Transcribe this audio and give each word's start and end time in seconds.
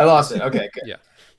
I 0.00 0.04
lost 0.04 0.32
it. 0.32 0.40
Okay, 0.42 0.68
good. 0.74 0.82
Yeah. 0.86 0.96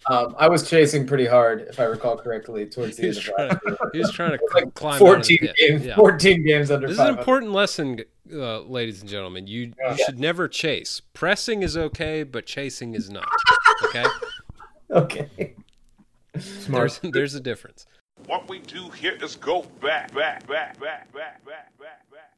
Um, 0.09 0.35
I 0.39 0.49
was 0.49 0.67
chasing 0.67 1.05
pretty 1.05 1.27
hard, 1.27 1.61
if 1.69 1.79
I 1.79 1.83
recall 1.83 2.17
correctly, 2.17 2.65
towards 2.65 2.97
the 2.97 3.03
He 3.03 3.09
end 3.09 3.17
of 3.17 3.23
trying, 3.23 3.49
last 3.49 3.61
year. 3.67 3.89
he 3.93 3.99
was 3.99 4.11
trying 4.11 4.31
to 4.31 4.39
Like 4.55 4.73
climb 4.73 4.95
out 4.95 5.01
of 5.19 5.27
the 5.27 5.37
14 5.37 5.53
games, 5.59 5.85
Yeah. 5.85 5.95
14 5.95 6.43
games 6.43 6.71
under 6.71 6.87
This 6.87 6.95
is 6.95 6.99
an 6.99 7.15
important 7.19 7.51
lesson, 7.51 7.99
uh, 8.33 8.61
ladies 8.61 9.01
and 9.01 9.09
gentlemen. 9.09 9.45
You 9.45 9.73
Yeah. 9.79 9.91
you 9.95 10.03
should 10.03 10.19
never 10.19 10.47
chase. 10.47 11.01
Pressing 11.13 11.61
is 11.61 11.77
okay, 11.77 12.23
but 12.23 12.47
chasing 12.47 12.95
is 12.95 13.11
not. 13.11 13.27
Okay, 13.85 14.05
Okay. 14.91 15.53
Smart. 16.39 16.99
there's 17.03 17.13
there's 17.13 17.35
a 17.35 17.39
difference. 17.39 17.85
What 18.25 18.49
we 18.49 18.57
do 18.59 18.89
here 18.89 19.17
is 19.21 19.35
go 19.35 19.63
back, 19.81 20.13
back, 20.15 20.47
back, 20.47 20.79
back, 20.79 21.13
back, 21.13 21.45
back, 21.45 21.71
back, 21.77 22.05
back. 22.09 22.31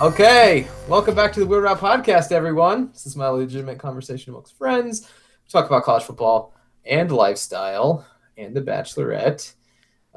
Okay. 0.00 0.66
Welcome 0.88 1.14
back 1.14 1.30
to 1.34 1.40
the 1.40 1.46
Wheel 1.46 1.60
Route 1.60 1.78
Podcast, 1.78 2.32
everyone. 2.32 2.90
This 2.90 3.04
is 3.04 3.16
my 3.16 3.28
legitimate 3.28 3.78
conversation 3.78 4.30
amongst 4.30 4.56
friends. 4.56 5.02
We 5.02 5.50
talk 5.50 5.66
about 5.66 5.82
college 5.82 6.04
football 6.04 6.54
and 6.86 7.12
lifestyle 7.12 8.06
and 8.38 8.56
The 8.56 8.62
Bachelorette. 8.62 9.52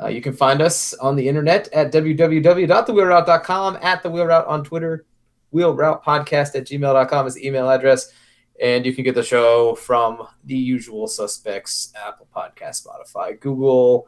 Uh, 0.01 0.07
you 0.07 0.21
can 0.21 0.31
find 0.31 0.61
us 0.61 0.93
on 0.93 1.17
the 1.17 1.27
internet 1.27 1.67
at 1.73 1.91
www.thewheelroute.com, 1.91 3.77
at 3.81 4.01
the 4.01 4.09
Wheel 4.09 4.25
Route 4.25 4.47
on 4.47 4.63
Twitter, 4.63 5.05
Wheel 5.51 5.75
Route 5.75 6.01
Podcast 6.01 6.55
at 6.55 6.65
gmail.com 6.65 7.27
is 7.27 7.33
the 7.33 7.45
email 7.45 7.69
address. 7.69 8.13
And 8.61 8.85
you 8.85 8.93
can 8.93 9.03
get 9.03 9.15
the 9.15 9.23
show 9.23 9.75
from 9.75 10.25
the 10.45 10.55
usual 10.55 11.07
suspects 11.07 11.91
Apple 12.01 12.29
Podcast, 12.33 12.87
Spotify, 12.87 13.37
Google, 13.37 14.07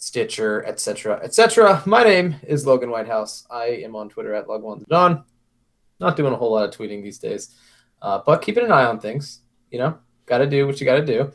Stitcher, 0.00 0.64
etc., 0.64 1.20
etc. 1.22 1.82
My 1.84 2.02
name 2.02 2.34
is 2.48 2.66
Logan 2.66 2.90
Whitehouse. 2.90 3.46
I 3.50 3.66
am 3.66 3.94
on 3.94 4.08
Twitter 4.08 4.34
at 4.34 4.46
Log1Don. 4.46 5.22
Not 6.00 6.16
doing 6.16 6.32
a 6.32 6.36
whole 6.36 6.52
lot 6.52 6.66
of 6.66 6.74
tweeting 6.74 7.02
these 7.02 7.18
days, 7.18 7.54
uh, 8.00 8.22
but 8.24 8.40
keeping 8.40 8.64
an 8.64 8.72
eye 8.72 8.86
on 8.86 8.98
things. 8.98 9.42
You 9.70 9.78
know, 9.78 9.98
got 10.24 10.38
to 10.38 10.46
do 10.46 10.66
what 10.66 10.80
you 10.80 10.86
got 10.86 10.96
to 10.96 11.04
do. 11.04 11.30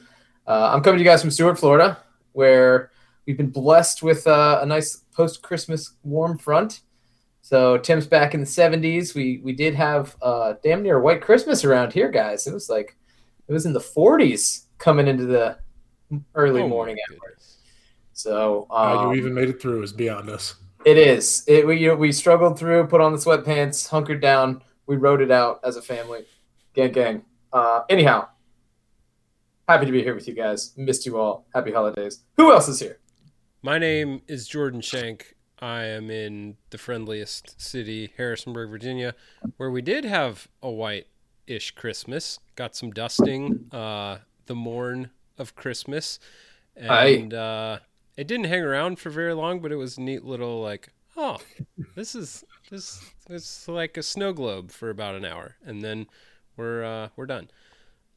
Uh, 0.47 0.71
I'm 0.73 0.81
coming 0.81 0.97
to 0.97 1.03
you 1.03 1.09
guys 1.09 1.21
from 1.21 1.29
Stuart, 1.29 1.59
Florida, 1.59 1.99
where 2.31 2.89
we've 3.27 3.37
been 3.37 3.51
blessed 3.51 4.01
with 4.01 4.25
uh, 4.25 4.59
a 4.63 4.65
nice 4.65 5.03
post-Christmas 5.13 5.93
warm 6.03 6.39
front. 6.39 6.81
So 7.43 7.77
Tim's 7.77 8.07
back 8.07 8.33
in 8.33 8.39
the 8.39 8.47
70s. 8.47 9.13
We 9.13 9.41
we 9.43 9.53
did 9.53 9.75
have 9.75 10.15
uh, 10.23 10.55
damn 10.63 10.81
near 10.81 10.99
white 10.99 11.21
Christmas 11.21 11.63
around 11.63 11.93
here, 11.93 12.09
guys. 12.09 12.47
It 12.47 12.53
was 12.53 12.67
like 12.67 12.97
it 13.47 13.53
was 13.53 13.67
in 13.67 13.73
the 13.73 13.79
40s 13.79 14.65
coming 14.79 15.07
into 15.07 15.27
the 15.27 15.59
early 16.33 16.63
Oh 16.63 16.67
morning 16.67 16.97
hours. 17.11 17.54
So 18.15 18.65
How 18.71 18.99
um, 18.99 19.11
you 19.11 19.17
even 19.17 19.33
made 19.33 19.49
it 19.49 19.61
through 19.61 19.83
is 19.83 19.91
beyond 19.91 20.29
us. 20.29 20.55
it 20.85 20.97
is. 20.97 21.43
It 21.47 21.67
we 21.67 21.77
you 21.77 21.89
know, 21.89 21.95
we 21.95 22.13
struggled 22.13 22.57
through, 22.57 22.87
put 22.87 23.01
on 23.01 23.11
the 23.11 23.17
sweatpants, 23.17 23.89
hunkered 23.89 24.21
down. 24.21 24.63
We 24.87 24.95
rode 24.95 25.21
it 25.21 25.31
out 25.31 25.59
as 25.65 25.75
a 25.75 25.81
family, 25.81 26.25
gang 26.73 26.93
gang. 26.93 27.25
Uh, 27.51 27.81
anyhow, 27.89 28.29
happy 29.67 29.85
to 29.85 29.91
be 29.91 30.01
here 30.01 30.15
with 30.15 30.29
you 30.29 30.33
guys. 30.33 30.73
Missed 30.77 31.05
you 31.05 31.19
all. 31.19 31.45
Happy 31.53 31.73
holidays. 31.73 32.21
Who 32.37 32.53
else 32.53 32.69
is 32.69 32.79
here? 32.79 32.99
My 33.61 33.77
name 33.79 34.21
is 34.29 34.47
Jordan 34.47 34.79
Shank. 34.79 35.35
I 35.59 35.83
am 35.83 36.09
in 36.09 36.55
the 36.69 36.77
friendliest 36.77 37.61
city, 37.61 38.13
Harrisonburg, 38.15 38.69
Virginia, 38.69 39.13
where 39.57 39.71
we 39.71 39.81
did 39.81 40.05
have 40.05 40.47
a 40.61 40.69
white-ish 40.69 41.71
Christmas. 41.71 42.39
Got 42.55 42.75
some 42.75 42.91
dusting, 42.91 43.65
uh, 43.73 44.19
the 44.45 44.55
morn 44.55 45.09
of 45.37 45.55
Christmas, 45.55 46.19
and 46.75 47.33
uh, 47.33 47.79
it 48.17 48.27
didn't 48.27 48.45
hang 48.45 48.61
around 48.61 48.99
for 48.99 49.09
very 49.09 49.33
long. 49.33 49.59
But 49.59 49.71
it 49.71 49.75
was 49.75 49.97
a 49.97 50.01
neat 50.01 50.23
little 50.23 50.61
like, 50.61 50.89
oh, 51.17 51.39
this 51.95 52.15
is 52.15 52.43
this 52.69 53.01
it's 53.29 53.67
like 53.67 53.97
a 53.97 54.03
snow 54.03 54.33
globe 54.33 54.71
for 54.71 54.89
about 54.89 55.15
an 55.15 55.25
hour, 55.25 55.55
and 55.65 55.83
then 55.83 56.07
we're 56.57 56.83
uh, 56.83 57.09
we're 57.15 57.25
done. 57.25 57.49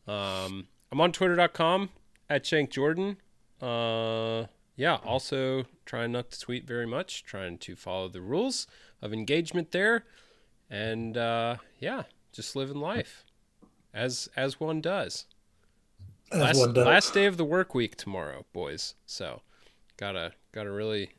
Um, 0.06 0.68
I'm 0.90 1.00
on 1.00 1.12
Twitter.com 1.12 1.90
at 2.30 2.46
Shank 2.46 2.70
Jordan. 2.70 3.18
Uh, 3.60 4.46
yeah, 4.76 4.98
also 5.04 5.64
trying 5.84 6.12
not 6.12 6.30
to 6.30 6.40
tweet 6.40 6.66
very 6.66 6.86
much, 6.86 7.24
trying 7.24 7.58
to 7.58 7.74
follow 7.74 8.08
the 8.08 8.20
rules 8.20 8.66
of 9.02 9.12
engagement 9.12 9.72
there, 9.72 10.04
and 10.70 11.16
uh, 11.16 11.56
yeah, 11.78 12.04
just 12.32 12.54
living 12.54 12.80
life 12.80 13.24
as 13.92 14.28
as 14.36 14.60
one 14.60 14.80
does. 14.80 15.26
As 16.30 16.40
last, 16.40 16.58
one 16.58 16.72
does. 16.74 16.86
last 16.86 17.14
day 17.14 17.26
of 17.26 17.36
the 17.36 17.44
work 17.44 17.74
week 17.74 17.96
tomorrow, 17.96 18.44
boys. 18.52 18.94
So 19.06 19.42
gotta 19.98 20.32
gotta 20.52 20.70
really 20.70 21.10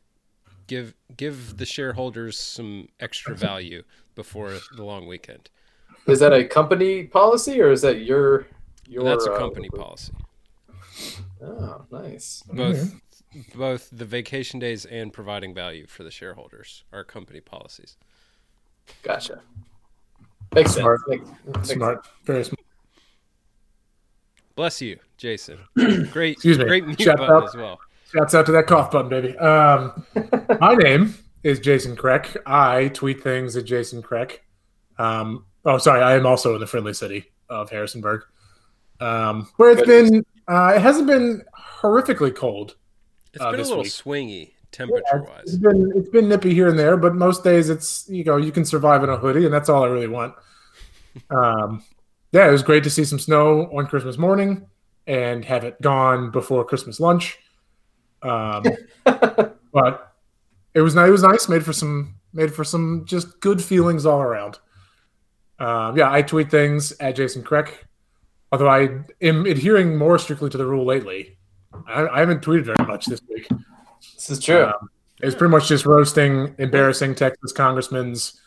give 0.67 0.95
give 1.15 1.57
the 1.57 1.65
shareholders 1.65 2.39
some 2.39 2.87
extra 2.99 3.35
value 3.35 3.83
before 4.15 4.57
the 4.75 4.83
long 4.83 5.05
weekend. 5.07 5.49
Is 6.07 6.19
that 6.19 6.33
a 6.33 6.43
company 6.45 7.03
policy 7.03 7.61
or 7.61 7.71
is 7.71 7.81
that 7.83 7.99
your 8.01 8.47
your? 8.87 9.03
That's 9.03 9.27
a 9.27 9.33
uh, 9.33 9.37
company 9.37 9.69
policy. 9.69 10.13
Oh, 11.43 11.85
nice. 11.91 12.41
Both 12.51 12.95
both 13.53 13.89
the 13.91 14.05
vacation 14.05 14.59
days 14.59 14.85
and 14.85 15.13
providing 15.13 15.53
value 15.53 15.85
for 15.87 16.03
the 16.03 16.11
shareholders 16.11 16.83
are 16.91 17.03
company 17.03 17.41
policies. 17.41 17.95
Gotcha. 19.03 19.41
Makes 20.55 20.71
Smart. 20.71 20.99
sense. 21.07 21.21
Makes- 21.27 21.45
makes 21.57 21.69
Smart. 21.69 22.07
Very 22.25 22.43
smart. 22.43 22.59
Bless 24.55 24.81
you, 24.81 24.97
Jason. 25.17 25.59
Great, 26.11 26.33
Excuse 26.33 26.57
me. 26.57 26.65
great 26.65 26.85
mute 26.85 26.99
Shout 27.01 27.17
button 27.17 27.35
out. 27.35 27.43
as 27.45 27.55
well. 27.55 27.79
Shouts 28.11 28.33
out 28.33 28.45
to 28.47 28.51
that 28.53 28.65
cough 28.65 28.89
button, 28.91 29.09
baby. 29.09 29.37
Um, 29.37 30.03
my 30.59 30.73
name 30.73 31.13
is 31.43 31.59
Jason 31.59 31.95
Kreck. 31.95 32.35
I 32.45 32.87
tweet 32.89 33.21
things 33.21 33.55
at 33.55 33.65
Jason 33.65 34.01
Kreck. 34.01 34.39
Um, 34.97 35.45
oh, 35.63 35.77
sorry. 35.77 36.01
I 36.01 36.15
am 36.15 36.25
also 36.25 36.55
in 36.55 36.59
the 36.59 36.65
friendly 36.67 36.93
city 36.93 37.25
of 37.49 37.69
Harrisonburg, 37.69 38.23
um, 38.99 39.47
where 39.57 39.71
it's 39.71 39.81
Goodness. 39.83 40.11
been. 40.11 40.25
Uh, 40.47 40.73
it 40.75 40.81
hasn't 40.81 41.05
been 41.05 41.43
horrifically 41.79 42.35
cold. 42.35 42.77
It's 43.33 43.43
uh, 43.43 43.51
been 43.51 43.59
a 43.59 43.63
little 43.63 43.83
week. 43.83 43.91
swingy 43.91 44.47
Yeah, 44.47 44.53
temperature 44.71 45.25
it's 45.43 45.53
wise. 45.53 45.57
been 45.59 45.91
it's 45.95 46.09
been 46.09 46.27
nippy 46.27 46.53
here 46.53 46.67
and 46.67 46.79
there, 46.79 46.97
but 46.97 47.13
most 47.13 47.43
days 47.43 47.69
it's 47.69 48.09
you 48.09 48.23
know 48.23 48.37
you 48.37 48.51
can 48.51 48.65
survive 48.65 49.03
in 49.03 49.09
a 49.09 49.17
hoodie, 49.17 49.45
and 49.45 49.53
that's 49.53 49.69
all 49.69 49.83
I 49.83 49.87
really 49.87 50.07
want. 50.07 50.33
Um, 51.31 51.83
yeah, 52.31 52.47
it 52.47 52.51
was 52.51 52.61
great 52.61 52.83
to 52.83 52.89
see 52.89 53.03
some 53.03 53.17
snow 53.17 53.67
on 53.75 53.87
Christmas 53.87 54.17
morning 54.17 54.67
and 55.07 55.43
have 55.43 55.63
it 55.63 55.81
gone 55.81 56.29
before 56.29 56.63
Christmas 56.63 56.99
lunch. 56.99 57.39
Um, 58.21 58.63
but 59.03 60.15
it 60.73 60.81
was 60.81 60.95
nice. 60.95 61.07
It 61.07 61.11
was 61.11 61.23
nice. 61.23 61.49
Made 61.49 61.63
for 61.63 61.73
some 61.73 62.15
made 62.33 62.53
for 62.53 62.63
some 62.63 63.05
just 63.05 63.39
good 63.39 63.61
feelings 63.61 64.05
all 64.05 64.21
around. 64.21 64.59
Um, 65.59 65.97
yeah, 65.97 66.11
I 66.11 66.21
tweet 66.21 66.49
things 66.49 66.93
at 66.99 67.15
Jason 67.15 67.43
Kreck, 67.43 67.73
although 68.51 68.69
I 68.69 68.99
am 69.21 69.45
adhering 69.45 69.97
more 69.97 70.17
strictly 70.17 70.49
to 70.49 70.57
the 70.57 70.65
rule 70.65 70.85
lately. 70.85 71.37
I, 71.87 72.07
I 72.07 72.19
haven't 72.19 72.41
tweeted 72.41 72.63
very 72.63 72.87
much 72.87 73.05
this 73.05 73.21
week. 73.29 73.47
This 74.15 74.29
is 74.29 74.39
true. 74.39 74.65
Um, 74.65 74.89
it's 75.21 75.35
pretty 75.35 75.51
much 75.51 75.67
just 75.67 75.85
roasting 75.85 76.55
embarrassing 76.59 77.15
Texas 77.15 77.51
congressmen's 77.51 78.39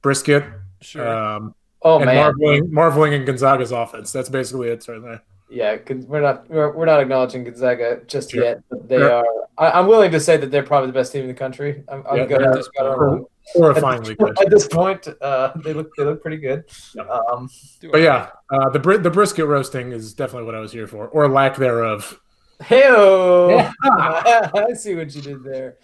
brisket 0.00 0.44
Sure. 0.80 1.06
um, 1.06 1.54
oh 1.82 1.96
and 1.96 2.06
man. 2.06 2.16
marveling, 2.16 2.72
marveling 2.72 3.12
in 3.12 3.24
Gonzaga's 3.24 3.72
offense. 3.72 4.12
That's 4.12 4.28
basically 4.28 4.68
it 4.68 4.86
right 4.88 5.02
there. 5.02 5.22
Yeah, 5.54 5.76
'cause 5.76 6.04
we're 6.06 6.20
not 6.20 6.50
we're, 6.50 6.72
we're 6.72 6.84
not 6.86 7.00
acknowledging 7.00 7.44
Gonzaga 7.44 8.00
just 8.08 8.32
Sure. 8.32 8.42
yet. 8.42 8.60
But 8.68 8.88
they 8.88 8.98
Sure. 8.98 9.12
are. 9.12 9.26
I, 9.56 9.70
I'm 9.78 9.86
willing 9.86 10.10
to 10.10 10.18
say 10.18 10.36
that 10.36 10.50
they're 10.50 10.64
probably 10.64 10.88
the 10.88 10.92
best 10.94 11.12
team 11.12 11.22
in 11.22 11.28
the 11.28 11.34
country. 11.34 11.84
I'm, 11.88 12.02
I'm 12.10 12.16
Yeah, 12.18 12.26
gonna, 12.26 12.48
at 12.48 12.54
this 12.54 12.68
point. 12.76 13.26
Horrifyingly 13.56 14.12
at, 14.12 14.18
good. 14.18 14.40
at 14.40 14.50
this 14.50 14.66
point, 14.66 15.06
uh, 15.20 15.52
they 15.64 15.72
look 15.74 15.94
they 15.96 16.04
look 16.04 16.20
pretty 16.22 16.38
good. 16.38 16.64
Yep. 16.96 17.08
Um, 17.08 17.48
But 17.92 18.00
yeah, 18.00 18.30
uh, 18.50 18.70
the 18.70 18.78
bri- 18.80 18.98
the 18.98 19.10
brisket 19.10 19.46
roasting 19.46 19.92
is 19.92 20.12
definitely 20.14 20.46
what 20.46 20.54
I 20.56 20.60
was 20.60 20.72
here 20.72 20.86
for, 20.88 21.06
or 21.08 21.28
lack 21.28 21.56
thereof. 21.56 22.18
hey 22.64 22.82
I 22.88 24.72
see 24.74 24.94
what 24.94 25.14
you 25.14 25.22
did 25.22 25.44
there. 25.44 25.76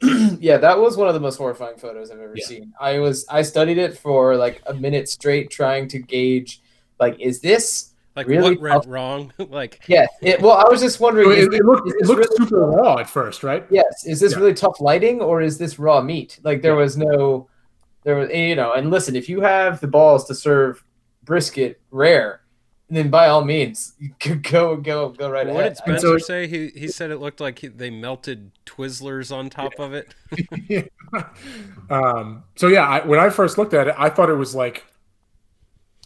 yeah, 0.38 0.56
that 0.58 0.78
was 0.78 0.96
one 0.96 1.08
of 1.08 1.14
the 1.14 1.20
most 1.20 1.36
horrifying 1.36 1.76
photos 1.76 2.10
I've 2.10 2.20
ever 2.20 2.34
Yeah. 2.36 2.46
seen. 2.46 2.72
I 2.80 2.98
was 3.00 3.26
I 3.28 3.42
studied 3.42 3.78
it 3.78 3.98
for 3.98 4.36
like 4.36 4.62
a 4.66 4.74
minute 4.74 5.08
straight, 5.08 5.50
trying 5.50 5.88
to 5.88 5.98
gauge 5.98 6.62
like 7.00 7.18
is 7.20 7.40
this 7.40 7.94
like 8.18 8.26
really 8.26 8.56
what 8.56 8.60
went 8.60 8.86
wrong? 8.86 9.32
like 9.48 9.80
yeah? 9.86 10.06
It, 10.22 10.40
well, 10.42 10.56
I 10.56 10.68
was 10.68 10.80
just 10.80 10.98
wondering. 11.00 11.30
is 11.30 11.46
It, 11.46 11.54
it 11.54 11.64
looked 11.64 11.88
is 11.88 11.94
it 11.94 12.06
looked 12.06 12.20
really- 12.30 12.36
super 12.48 12.66
raw 12.66 12.96
at 12.98 13.08
first, 13.08 13.42
right? 13.42 13.64
Yes. 13.70 14.04
Is 14.06 14.20
this 14.20 14.32
Yeah. 14.32 14.38
really 14.40 14.54
tough 14.54 14.80
lighting 14.80 15.20
or 15.20 15.40
is 15.40 15.56
this 15.58 15.78
raw 15.78 16.00
meat? 16.00 16.38
Like 16.42 16.60
there 16.62 16.72
Yeah. 16.74 16.78
was 16.82 16.96
no, 16.96 17.48
there 18.04 18.16
was 18.16 18.30
you 18.30 18.56
know. 18.56 18.72
And 18.74 18.90
listen, 18.90 19.14
if 19.16 19.28
you 19.28 19.40
have 19.40 19.80
the 19.80 19.86
balls 19.88 20.24
to 20.26 20.34
serve 20.34 20.82
brisket 21.24 21.80
rare, 21.90 22.40
then 22.90 23.10
by 23.10 23.28
all 23.28 23.44
means, 23.44 23.92
go 24.18 24.76
go 24.76 25.08
go 25.08 25.30
right 25.30 25.46
what 25.46 25.60
ahead. 25.60 25.74
did 25.74 25.82
I- 25.82 25.84
Spencer 25.98 26.18
so- 26.18 26.26
say? 26.26 26.46
He 26.48 26.68
he 26.74 26.88
said 26.88 27.10
it 27.10 27.18
looked 27.18 27.40
like 27.40 27.58
he, 27.60 27.68
they 27.68 27.90
melted 27.90 28.50
Twizzlers 28.66 29.30
on 29.34 29.48
top 29.50 29.78
of 29.78 29.92
it. 29.94 30.14
um, 31.90 32.44
so 32.56 32.66
yeah, 32.68 32.86
I, 32.86 33.06
when 33.06 33.18
I 33.18 33.30
first 33.30 33.58
looked 33.58 33.74
at 33.74 33.88
it, 33.88 33.94
I 33.98 34.08
thought 34.10 34.28
it 34.30 34.34
was 34.34 34.54
like 34.54 34.84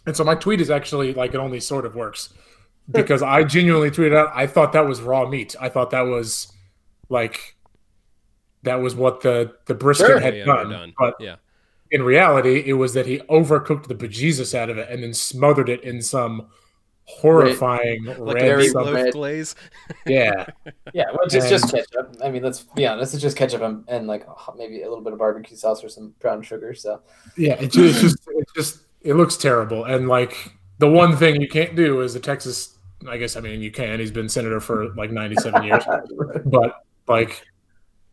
And 0.05 0.15
so 0.15 0.23
my 0.23 0.35
tweet 0.35 0.59
is 0.61 0.69
actually 0.69 1.13
like 1.13 1.33
it 1.33 1.37
only 1.37 1.59
sort 1.59 1.85
of 1.85 1.95
works 1.95 2.33
because 2.91 3.21
I 3.23 3.43
genuinely 3.43 3.89
tweeted 3.91 4.15
out 4.15 4.31
I 4.35 4.47
thought 4.47 4.73
that 4.73 4.85
was 4.87 5.01
raw 5.01 5.27
meat. 5.27 5.55
I 5.61 5.69
thought 5.69 5.91
that 5.91 6.01
was 6.01 6.51
like 7.09 7.55
that 8.63 8.75
was 8.75 8.95
what 8.95 9.21
the 9.21 9.53
the 9.65 9.73
brisket 9.75 10.07
Sure. 10.07 10.19
had 10.19 10.35
Yeah, 10.35 10.45
done. 10.45 10.69
done. 10.69 10.93
But 10.97 11.15
Yeah. 11.19 11.35
in 11.91 12.03
reality, 12.03 12.63
it 12.65 12.73
was 12.73 12.93
that 12.93 13.05
he 13.05 13.19
overcooked 13.29 13.87
the 13.87 13.95
bejesus 13.95 14.53
out 14.53 14.69
of 14.69 14.77
it 14.77 14.89
and 14.89 15.03
then 15.03 15.13
smothered 15.13 15.69
it 15.69 15.83
in 15.83 16.01
some 16.01 16.47
horrifying 17.05 18.03
Like 18.05 18.35
red. 18.35 18.41
very 18.43 18.67
a 18.67 18.93
red. 18.93 19.13
glaze. 19.13 19.55
yeah, 20.05 20.45
Yeah, 20.93 21.05
well, 21.11 21.19
it's 21.25 21.33
just 21.33 21.65
And- 21.65 21.73
ketchup. 21.73 22.15
I 22.23 22.29
mean, 22.29 22.43
let's 22.43 22.61
be 22.63 22.85
honest. 22.87 23.13
It's 23.13 23.21
just 23.21 23.35
ketchup 23.37 23.61
and, 23.61 23.83
and 23.87 24.07
like 24.07 24.25
maybe 24.57 24.81
a 24.83 24.87
little 24.89 25.03
bit 25.03 25.13
of 25.13 25.19
barbecue 25.19 25.57
sauce 25.57 25.83
or 25.83 25.89
some 25.89 26.13
brown 26.19 26.41
sugar. 26.41 26.73
So 26.73 27.01
yeah. 27.37 27.55
it's 27.59 27.75
just, 27.75 28.03
it's 28.27 28.53
just 28.53 28.79
it 29.03 29.15
looks 29.15 29.37
terrible. 29.37 29.85
And 29.85 30.07
like 30.07 30.53
the 30.79 30.89
one 30.89 31.15
thing 31.17 31.41
you 31.41 31.47
can't 31.47 31.75
do 31.75 32.01
is 32.01 32.13
the 32.13 32.19
Texas. 32.19 32.77
I 33.07 33.17
guess 33.17 33.35
I 33.35 33.41
mean 33.41 33.61
you 33.61 33.71
can. 33.71 33.99
He's 33.99 34.11
been 34.11 34.29
senator 34.29 34.59
for 34.59 34.93
like 34.95 35.11
ninety 35.11 35.35
seven 35.35 35.63
years. 35.67 35.83
but 36.45 36.83
like 37.07 37.43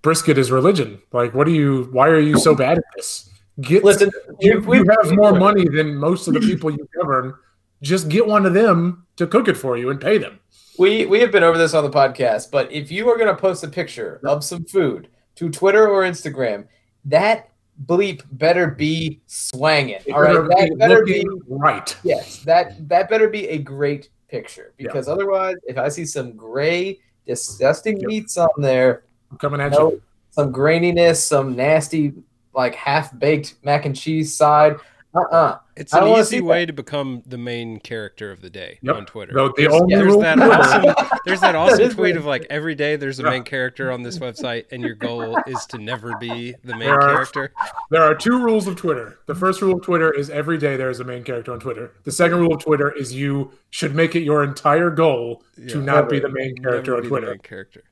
brisket 0.02 0.38
is 0.38 0.50
religion. 0.50 1.00
Like, 1.12 1.34
what 1.34 1.46
are 1.46 1.50
you? 1.52 1.88
Why 1.92 2.08
are 2.08 2.18
you 2.20 2.38
so 2.38 2.54
bad 2.54 2.78
at 2.78 2.84
this? 2.96 3.30
Get 3.60 3.84
listen, 3.84 4.10
you, 4.40 4.60
we- 4.60 4.78
you 4.78 4.84
have 5.02 5.12
more 5.12 5.32
money 5.38 5.68
than 5.68 5.94
most 5.96 6.26
of 6.28 6.34
the 6.34 6.40
people 6.40 6.70
you 6.70 6.88
govern. 6.96 7.34
Just 7.82 8.08
get 8.08 8.26
one 8.26 8.44
of 8.46 8.52
them 8.54 9.06
to 9.16 9.26
cook 9.26 9.48
it 9.48 9.56
for 9.56 9.76
you 9.78 9.90
and 9.90 10.00
pay 10.00 10.18
them. 10.18 10.38
We 10.78 11.04
we 11.06 11.20
have 11.20 11.30
been 11.30 11.42
over 11.42 11.58
this 11.58 11.74
on 11.74 11.84
the 11.84 11.90
podcast, 11.90 12.50
but 12.50 12.70
if 12.72 12.90
you 12.90 13.08
are 13.10 13.16
going 13.18 13.34
to 13.34 13.40
post 13.40 13.62
a 13.64 13.68
picture 13.68 14.20
of 14.24 14.42
some 14.44 14.64
food 14.64 15.08
to 15.36 15.50
Twitter 15.50 15.86
or 15.88 16.02
Instagram, 16.02 16.66
that 17.04 17.49
bleep 17.86 18.22
better 18.32 18.66
be 18.68 19.20
swanging. 19.26 20.00
All 20.12 20.22
right, 20.22 20.34
that 20.34 20.76
better 20.78 21.04
be 21.04 21.26
right. 21.48 21.96
yes, 22.02 22.38
that 22.44 22.88
that 22.88 23.08
better 23.08 23.28
be 23.28 23.48
a 23.48 23.58
great 23.58 24.10
picture 24.28 24.72
because 24.76 25.08
otherwise, 25.08 25.56
if 25.64 25.78
I 25.78 25.88
see 25.88 26.04
some 26.04 26.32
gray, 26.32 26.98
disgusting 27.26 27.98
Yep. 27.98 28.06
meats 28.08 28.36
on 28.36 28.48
there, 28.58 29.04
I'm 29.30 29.38
coming 29.38 29.60
at 29.60 29.72
no, 29.72 29.92
you. 29.92 30.02
some 30.30 30.52
graininess, 30.52 31.16
some 31.16 31.56
nasty 31.56 32.12
like 32.54 32.74
half 32.74 33.16
baked 33.18 33.54
mac 33.62 33.86
and 33.86 33.96
cheese 33.96 34.36
side, 34.36 34.76
uh 35.14 35.18
uh 35.32 35.58
It's 35.76 35.92
an 35.92 36.00
don't 36.00 36.10
wanna 36.10 36.24
see 36.24 36.36
easy 36.36 36.42
way 36.44 36.66
to 36.66 36.72
become 36.72 37.22
the 37.26 37.36
main 37.38 37.80
character 37.80 38.30
of 38.30 38.42
the 38.42 38.50
day 38.50 38.78
Yep. 38.82 38.94
on 38.96 39.06
Twitter. 39.06 39.32
Though 39.34 39.48
the 39.48 39.54
There's- 39.62 39.74
only 39.80 39.94
there's 39.96 40.16
that 40.18 40.38
awesome 40.40 41.18
there's 41.26 41.40
that 41.40 41.54
awesome 41.56 41.80
is 41.80 41.94
tweet 41.94 42.14
right. 42.14 42.16
of 42.16 42.26
like 42.26 42.46
every 42.50 42.74
day 42.74 42.96
there's 42.96 43.18
a 43.18 43.24
Yeah. 43.24 43.30
main 43.30 43.42
character 43.54 43.90
on 43.90 44.02
this 44.02 44.18
website 44.20 44.66
and 44.70 44.82
your 44.82 44.94
goal 44.94 45.36
is 45.46 45.66
to 45.66 45.78
never 45.78 46.16
be 46.18 46.54
the 46.64 46.72
main 46.76 46.80
There 46.88 47.00
are- 47.00 47.12
character. 47.14 47.52
There 47.90 48.02
are 48.02 48.14
two 48.14 48.38
rules 48.42 48.66
of 48.68 48.76
Twitter. 48.76 49.18
The 49.26 49.34
first 49.34 49.60
rule 49.62 49.74
of 49.76 49.82
Twitter 49.82 50.12
is 50.12 50.30
every 50.30 50.58
day 50.58 50.76
there 50.76 50.90
is 50.90 51.00
a 51.00 51.04
main 51.04 51.24
character 51.24 51.52
on 51.52 51.58
Twitter. 51.60 51.92
The 52.04 52.12
second 52.12 52.38
rule 52.38 52.54
of 52.54 52.62
Twitter 52.62 52.92
is 52.92 53.12
you 53.12 53.50
should 53.70 53.94
make 53.94 54.14
it 54.14 54.20
your 54.22 54.44
entire 54.44 54.90
goal 54.90 55.42
to 55.56 55.78
Yeah. 55.78 55.84
not 55.84 56.08
be 56.08 56.20
the 56.20 56.28
main 56.28 56.56
character 56.56 56.96
on 56.96 57.02
Twitter. 57.02 57.36
character. 57.42 57.82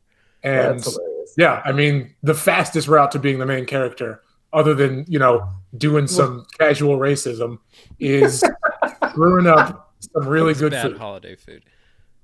And 0.45 0.87
yeah, 1.37 1.63
I 1.65 1.73
mean, 1.73 2.15
the 2.23 2.35
fastest 2.35 2.87
route 2.87 3.11
to 3.13 3.19
being 3.19 3.39
the 3.41 3.47
main 3.47 3.67
character, 3.67 4.23
other 4.53 4.75
than 4.75 5.05
you 5.09 5.19
know 5.19 5.49
doing 5.77 6.07
some 6.07 6.47
casual 6.59 6.99
racism, 6.99 7.59
is 7.99 8.43
screwing 9.11 9.47
up 9.47 9.93
some 10.01 10.27
really 10.29 10.53
It's 10.53 10.61
good 10.61 10.73
bad 10.73 10.91
food. 10.93 10.99
holiday 10.99 11.35
food. 11.37 11.65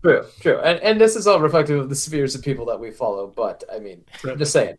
True, 0.02 0.24
true, 0.40 0.58
and 0.60 0.78
and 0.80 1.00
this 1.00 1.16
is 1.16 1.26
all 1.26 1.40
reflective 1.40 1.78
of 1.80 1.88
the 1.88 1.94
spheres 1.96 2.34
of 2.34 2.42
people 2.42 2.66
that 2.66 2.78
we 2.78 2.90
follow. 2.90 3.26
But 3.26 3.64
I 3.72 3.78
mean, 3.78 4.04
I'm 4.28 4.38
just 4.38 4.52
saying. 4.52 4.76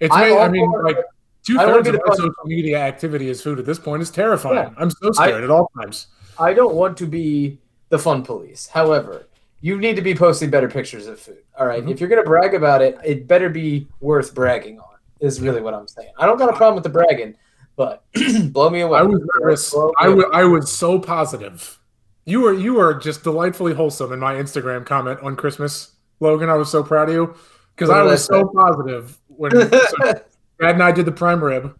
It's 0.00 0.14
I'm 0.14 0.28
made, 0.30 0.38
I 0.38 0.48
mean, 0.48 0.70
like 0.82 0.98
two 1.46 1.56
thirds 1.56 1.86
of 1.86 1.92
the 1.94 2.00
my 2.00 2.06
fun- 2.08 2.16
social 2.16 2.34
media 2.44 2.78
activity 2.78 3.28
is 3.28 3.40
food 3.40 3.60
at 3.60 3.66
this 3.66 3.78
point. 3.78 4.02
It's 4.02 4.10
terrifying. 4.10 4.56
Yeah. 4.56 4.70
I'm 4.76 4.90
so 4.90 5.12
scared 5.12 5.44
at 5.44 5.50
all 5.50 5.70
times. 5.80 6.08
I 6.38 6.52
don't 6.52 6.74
want 6.74 6.96
to 6.98 7.06
be 7.06 7.60
the 7.90 7.98
fun 7.98 8.24
police. 8.24 8.66
However, 8.66 9.28
you 9.60 9.78
need 9.78 9.94
to 9.94 10.02
be 10.02 10.14
posting 10.16 10.50
better 10.50 10.68
pictures 10.68 11.06
of 11.06 11.20
food. 11.20 11.38
All 11.56 11.66
right? 11.68 11.84
Mhm. 11.84 11.92
if 11.92 12.00
you're 12.00 12.08
gonna 12.08 12.24
brag 12.24 12.54
about 12.54 12.82
it, 12.82 12.98
it 13.04 13.28
better 13.28 13.48
be 13.48 13.86
worth 14.00 14.34
bragging 14.34 14.80
on. 14.80 14.93
Is 15.24 15.40
really 15.40 15.62
what 15.62 15.72
I'm 15.72 15.88
saying. 15.88 16.12
I 16.18 16.26
don't 16.26 16.36
got 16.36 16.50
a 16.50 16.52
problem 16.52 16.74
with 16.74 16.84
the 16.84 16.90
bragging, 16.90 17.34
but 17.76 18.04
blow 18.52 18.68
me 18.68 18.80
away. 18.80 18.98
I 18.98 19.02
was 19.02 19.20
nervous. 19.40 19.74
I 19.98 20.44
was 20.44 20.70
so 20.70 20.98
positive. 20.98 21.78
You 22.26 22.42
were 22.42 22.52
you 22.52 22.74
were 22.74 22.92
just 22.92 23.22
delightfully 23.22 23.72
wholesome 23.72 24.12
in 24.12 24.18
my 24.18 24.34
Instagram 24.34 24.84
comment 24.84 25.20
on 25.20 25.34
Christmas, 25.34 25.92
Logan. 26.20 26.50
I 26.50 26.54
was 26.54 26.70
so 26.70 26.82
proud 26.82 27.08
of 27.08 27.14
you 27.14 27.34
because 27.74 27.88
I 27.88 28.00
I 28.00 28.02
was 28.02 28.24
so 28.24 28.46
positive 28.48 29.18
when 29.28 29.50
so 29.70 29.96
Dad 30.02 30.24
and 30.60 30.82
I 30.82 30.92
did 30.92 31.06
the 31.06 31.12
prime 31.12 31.42
rib, 31.42 31.74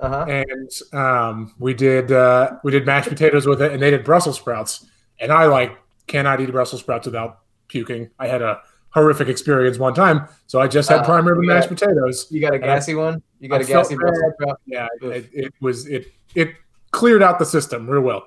uh-huh. 0.00 0.26
and 0.28 0.70
um, 0.92 1.54
we 1.58 1.74
did 1.74 2.10
uh, 2.10 2.56
we 2.64 2.72
did 2.72 2.86
mashed 2.86 3.08
potatoes 3.08 3.46
with 3.46 3.62
it, 3.62 3.72
and 3.72 3.80
they 3.80 3.90
did 3.90 4.04
Brussels 4.04 4.36
sprouts, 4.36 4.86
and 5.20 5.30
I 5.30 5.46
like 5.46 5.78
cannot 6.08 6.40
eat 6.40 6.50
Brussels 6.50 6.80
sprouts 6.80 7.06
without 7.06 7.40
puking. 7.68 8.10
I 8.18 8.26
had 8.26 8.42
a 8.42 8.62
horrific 8.92 9.28
experience 9.28 9.78
one 9.78 9.94
time, 9.94 10.26
so 10.46 10.60
I 10.60 10.66
just 10.66 10.88
had 10.88 11.00
Uh, 11.00 11.04
prime 11.04 11.26
rib 11.26 11.38
and 11.38 11.46
mashed 11.46 11.68
potatoes. 11.68 12.26
You 12.30 12.40
got 12.40 12.52
a 12.52 12.56
And 12.56 12.64
I- 12.64 12.74
gassy 12.74 12.94
one. 12.94 13.22
You 13.38 13.48
got 13.48 13.60
I 13.60 13.64
a 13.64 13.66
gassy. 13.66 13.94
Brussels 13.96 14.32
sprout. 14.40 14.60
Yeah, 14.66 14.88
it, 15.02 15.28
it 15.32 15.54
was 15.60 15.86
it 15.86 16.06
it 16.34 16.54
cleared 16.90 17.22
out 17.22 17.38
the 17.38 17.44
system 17.46 17.88
real 17.88 18.02
well. 18.02 18.24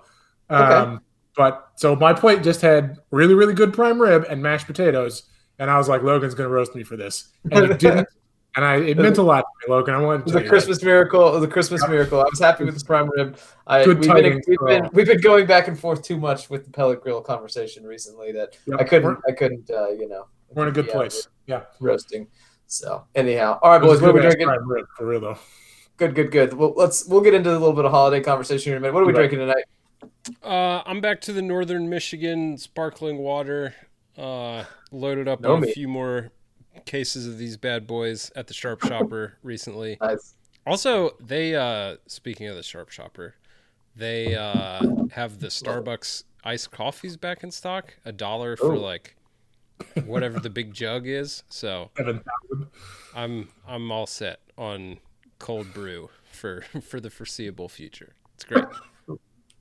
Um, 0.49 1.01
But 1.35 1.69
so 1.75 1.95
my 1.95 2.13
plate 2.13 2.43
just 2.43 2.61
had 2.61 2.97
really 3.11 3.33
really 3.33 3.53
good 3.53 3.73
prime 3.73 3.99
rib 4.01 4.25
and 4.29 4.41
mashed 4.41 4.67
potatoes, 4.67 5.23
and 5.59 5.69
I 5.69 5.77
was 5.77 5.89
like, 5.89 6.03
Logan's 6.03 6.35
gonna 6.35 6.49
roast 6.49 6.75
me 6.75 6.83
for 6.83 6.95
this, 6.95 7.29
and 7.51 7.67
he 7.69 7.73
didn't. 7.75 8.07
And 8.55 8.63
I 8.63 8.75
it 8.75 8.99
meant 8.99 9.17
a 9.17 9.23
lot 9.23 9.39
to 9.39 9.67
me, 9.67 9.73
Logan. 9.73 9.95
I 9.95 9.97
wanted 9.99 10.17
It 10.17 10.19
to 10.19 10.23
was 10.25 10.33
tell 10.33 10.43
a 10.43 10.47
Christmas 10.47 10.83
miracle. 10.83 11.27
It 11.29 11.33
was 11.33 11.43
a 11.43 11.47
Christmas 11.47 11.87
miracle. 11.87 12.19
I 12.21 12.25
was 12.29 12.39
happy 12.39 12.63
with 12.63 12.75
this 12.75 12.83
prime 12.83 13.09
rib. 13.09 13.35
I, 13.65 13.83
Good 13.83 13.97
we've, 13.97 14.13
been, 14.13 14.41
we've, 14.47 14.59
been, 14.67 14.89
we've 14.93 15.07
been 15.07 15.21
going 15.21 15.47
back 15.47 15.67
and 15.67 15.79
forth 15.79 16.03
too 16.03 16.17
much 16.17 16.51
with 16.51 16.63
the 16.63 16.69
pellet 16.69 17.01
grill 17.01 17.19
conversation 17.19 17.83
recently 17.83 18.31
that 18.33 18.55
Yep. 18.67 18.79
I 18.79 18.83
couldn't 18.83 19.17
I 19.27 19.31
couldn't 19.31 19.67
uh, 19.71 19.89
you 19.89 20.07
know 20.07 20.27
we're 20.53 20.63
in 20.63 20.69
a 20.69 20.71
good 20.71 20.87
yeah, 20.87 20.93
place. 20.93 21.27
Yeah, 21.47 21.61
roasting. 21.79 22.27
So 22.67 23.05
anyhow, 23.15 23.59
all 23.61 23.71
right, 23.71 23.81
boys, 23.81 24.01
what 24.01 24.11
are 24.11 24.13
we 24.13 24.21
drinking? 24.21 24.47
prime 24.47 24.67
rib, 24.69 24.85
for 24.97 25.05
real 25.05 25.19
though. 25.19 25.37
Good, 25.97 26.15
good, 26.15 26.31
good. 26.31 26.53
Well, 26.53 26.73
let's 26.75 27.05
we'll 27.05 27.21
get 27.21 27.33
into 27.33 27.51
a 27.51 27.53
little 27.53 27.73
bit 27.73 27.85
of 27.85 27.91
holiday 27.91 28.21
conversation 28.21 28.71
here 28.71 28.77
in 28.77 28.77
a 28.77 28.81
minute. 28.81 28.93
What 28.93 29.03
are 29.03 29.05
we 29.05 29.13
Right. 29.13 29.29
drinking 29.29 29.39
tonight? 29.39 29.65
Uh, 30.41 30.81
I'm 30.85 31.01
back 31.01 31.21
to 31.21 31.33
the 31.33 31.41
Northern 31.41 31.89
Michigan 31.89 32.57
sparkling 32.57 33.19
water. 33.19 33.75
Uh, 34.17 34.63
loaded 34.91 35.27
up 35.27 35.41
No 35.41 35.55
on 35.55 35.63
a 35.63 35.67
few 35.67 35.87
more 35.87 36.31
cases 36.85 37.27
of 37.27 37.37
these 37.37 37.57
bad 37.57 37.87
boys 37.87 38.31
at 38.35 38.47
the 38.47 38.53
Sharp 38.53 38.83
Shopper 38.83 39.37
recently. 39.43 39.97
Nice. 40.01 40.35
Also, 40.65 41.11
they 41.19 41.55
uh, 41.55 41.97
speaking 42.07 42.47
of 42.47 42.55
the 42.55 42.63
Sharp 42.63 42.89
Shopper, 42.89 43.35
they 43.95 44.35
uh, 44.35 44.81
have 45.11 45.39
the 45.39 45.47
Starbucks 45.47 46.23
iced 46.43 46.71
coffees 46.71 47.17
back 47.17 47.43
in 47.43 47.51
stock, 47.51 47.93
a 48.05 48.11
dollar 48.11 48.55
for 48.55 48.77
like 48.77 49.15
whatever 50.05 50.39
the 50.39 50.49
big 50.49 50.73
jug 50.73 51.07
is. 51.07 51.43
So 51.49 51.89
Seven 51.97 52.21
thousand. 52.49 52.67
I'm 53.15 53.49
I'm 53.67 53.91
all 53.91 54.05
set 54.07 54.39
on 54.57 54.97
cold 55.39 55.73
brew 55.73 56.09
for 56.31 56.63
for 56.81 56.99
the 56.99 57.09
foreseeable 57.09 57.69
future. 57.69 58.13
It's 58.35 58.43
great. 58.45 58.65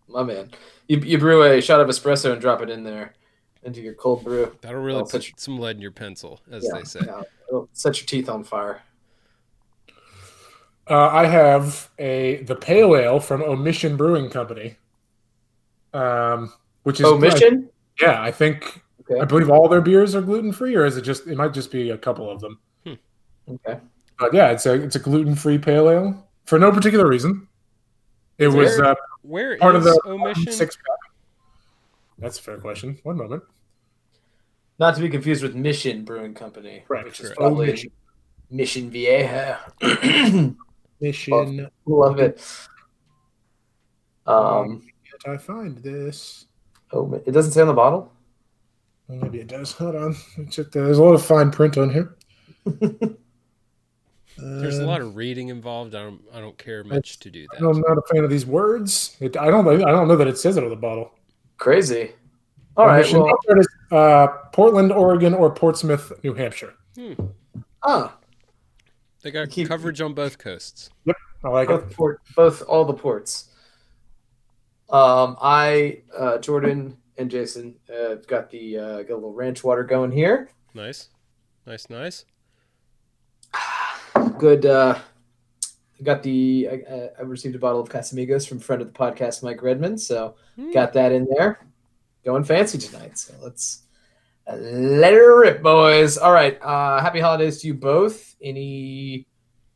My 0.09 0.23
man, 0.23 0.50
you, 0.88 0.99
you 0.99 1.19
brew 1.19 1.42
a 1.45 1.61
shot 1.62 1.81
of 1.81 1.88
espresso 1.88 2.33
and 2.33 2.40
drop 2.40 2.61
it 2.61 2.69
in 2.69 2.85
there 2.85 3.14
into 3.62 3.81
your 3.81 3.95
cold 3.95 4.25
brew. 4.25 4.54
That'll 4.61 4.81
really 4.81 4.97
Well, 4.97 5.04
put 5.04 5.23
such- 5.23 5.33
some 5.37 5.59
lead 5.59 5.76
in 5.76 5.83
your 5.83 5.90
pencil, 5.92 6.40
as 6.50 6.64
Yeah, 6.64 6.78
they 6.78 6.85
say. 6.85 7.00
yeah. 7.07 7.23
It'll 7.49 7.69
set 7.73 7.99
your 8.00 8.07
teeth 8.07 8.28
on 8.28 8.45
fire. 8.45 8.83
Uh, 10.90 11.09
I 11.09 11.26
have 11.26 11.90
a 11.99 12.42
the 12.42 12.57
pale 12.57 12.95
ale 12.97 13.21
from 13.21 13.40
Omission 13.42 13.97
Brewing 13.97 14.28
Company, 14.31 14.76
um, 15.95 16.52
which 16.83 17.00
is 17.00 17.07
Omission. 17.07 17.71
Yeah, 18.00 18.21
I 18.21 18.33
think 18.33 18.82
Okay. 19.12 19.21
I 19.21 19.25
believe 19.25 19.50
all 19.50 19.69
their 19.69 19.81
beers 19.81 20.14
are 20.14 20.23
gluten 20.23 20.52
free, 20.52 20.75
or 20.75 20.85
is 20.85 20.97
it 20.97 21.02
just? 21.02 21.26
It 21.26 21.37
might 21.37 21.52
just 21.54 21.71
be 21.71 21.90
a 21.90 21.99
couple 21.99 22.31
of 22.31 22.40
them. 22.40 22.59
Okay. 22.87 23.78
But 24.19 24.33
yeah, 24.33 24.50
it's 24.50 24.66
a 24.66 24.75
it's 24.75 24.95
a 24.97 25.00
gluten 25.00 25.35
free 25.35 25.59
pale 25.59 25.88
ale 25.90 26.28
for 26.45 26.59
no 26.59 26.71
particular 26.71 27.07
reason. 27.09 27.49
It 28.38 28.49
Is 28.49 28.54
was 28.54 28.76
there- 28.76 28.87
uh, 28.87 28.95
Where 29.23 29.57
part 29.59 29.75
of 29.76 29.85
the 29.85 30.00
omission? 30.07 30.52
six 30.52 30.76
pack. 30.76 31.12
That's 32.19 32.38
a 32.38 32.42
fair 32.42 32.59
question. 32.59 32.99
One 33.02 33.16
moment. 33.16 33.42
Not 34.78 34.95
to 34.95 35.00
be 35.00 35.09
confused 35.09 35.42
with 35.42 35.54
Mission 35.54 36.04
Brewing 36.04 36.35
Company, 36.35 36.85
Right, 36.88 37.04
which 37.04 37.21
is 37.21 37.26
correct. 37.26 37.38
probably 37.40 37.69
Omission. 37.69 37.90
Mission 38.50 38.90
Vieja. 38.90 39.59
Mission. 41.00 41.69
Love 41.87 42.19
it. 42.21 42.40
Um, 44.26 44.83
Can't 45.25 45.35
I 45.35 45.37
find 45.37 45.78
this? 45.78 46.47
oh, 46.92 47.12
it 47.26 47.33
doesn't 47.33 47.52
say 47.52 47.61
on 47.61 47.66
the 47.66 47.73
bottle. 47.75 48.12
Well, 49.12 49.21
maybe 49.21 49.40
it 49.40 49.47
does. 49.49 49.73
Hold 49.73 49.95
on. 49.95 50.14
Check 50.50 50.71
that. 50.71 50.81
There's 50.81 50.97
a 50.97 51.02
lot 51.02 51.12
of 51.12 51.23
fine 51.23 51.50
print 51.50 51.76
on 51.76 51.90
here. 51.90 52.16
There's 54.38 54.78
a 54.78 54.83
Um, 54.83 54.87
lot 54.87 55.02
of 55.02 55.14
reading 55.16 55.49
involved. 55.49 55.95
I 55.95 56.02
don't 56.02 56.23
I 56.33 56.40
don't 56.40 56.57
care 56.57 56.83
much 56.83 57.19
to 57.21 57.31
do 57.31 57.47
that. 57.52 57.62
I'm 57.62 57.81
not 57.81 57.99
a 57.99 58.02
fan 58.11 58.25
of 58.25 58.31
these 58.31 58.47
words. 58.47 59.16
It, 59.21 59.37
I 59.37 59.50
don't. 59.50 59.69
I 59.69 59.90
don't 59.90 60.09
know 60.09 60.16
that 60.16 60.26
it 60.28 60.38
says 60.38 60.57
it 60.57 60.64
on 60.64 60.71
the 60.71 60.76
bottle. 60.76 61.12
Crazy. 61.59 62.12
All 62.76 62.87
right. 62.87 63.00
Omission- 63.00 63.21
Well, 63.23 63.38
there 63.47 63.59
it 63.59 63.61
is. 63.61 63.69
Uh, 63.90 64.28
Portland, 64.54 64.90
Oregon, 64.92 65.35
or 65.35 65.50
Portsmouth, 65.54 66.11
New 66.25 66.33
Hampshire. 66.33 66.73
ah, 67.83 68.16
They 69.23 69.31
got 69.31 69.50
Keep- 69.50 69.69
coverage 69.69 70.00
on 70.00 70.14
both 70.14 70.38
coasts. 70.38 70.88
Yep, 71.04 71.16
I 71.45 71.49
like 71.50 71.69
it. 71.69 71.73
both 71.73 71.90
port, 71.95 72.21
both 72.35 72.62
all 72.62 72.87
the 72.87 72.95
ports. 72.95 73.50
Um, 74.88 75.37
I, 75.42 76.00
uh, 76.16 76.38
Jordan, 76.38 76.97
and 77.23 77.31
Jason 77.31 77.75
uh, 77.93 78.17
got 78.26 78.50
the 78.50 78.76
uh, 78.79 79.02
got 79.02 79.14
a 79.14 79.14
little 79.14 79.33
ranch 79.33 79.64
water 79.64 79.83
going 79.85 80.12
here. 80.12 80.50
Nice, 80.75 81.09
nice, 81.67 81.88
nice. 81.88 82.25
Good. 84.38 84.67
Uh, 84.67 84.99
I 85.99 86.02
got 86.02 86.23
the. 86.23 86.69
I, 86.71 87.09
I 87.19 87.23
received 87.23 87.55
a 87.55 87.59
bottle 87.59 87.81
of 87.81 87.88
Casamigos 87.88 88.47
from 88.49 88.59
friend 88.59 88.83
of 88.83 88.88
the 88.93 88.99
podcast, 88.99 89.43
Mike 89.43 89.62
Redmond. 89.62 90.00
So 90.00 90.35
Hmm. 90.57 90.71
got 90.73 90.93
that 90.95 91.12
in 91.12 91.26
there. 91.37 91.67
Going 92.25 92.45
fancy 92.45 92.79
tonight. 92.79 93.19
So 93.19 93.35
let's 93.43 93.83
let 94.47 95.12
it 95.14 95.17
rip, 95.17 95.62
boys. 95.62 96.19
All 96.19 96.33
right. 96.33 96.61
Uh, 96.62 97.00
happy 97.00 97.21
holidays 97.21 97.61
to 97.62 97.67
you 97.69 97.75
both. 97.75 98.35
Any 98.43 99.26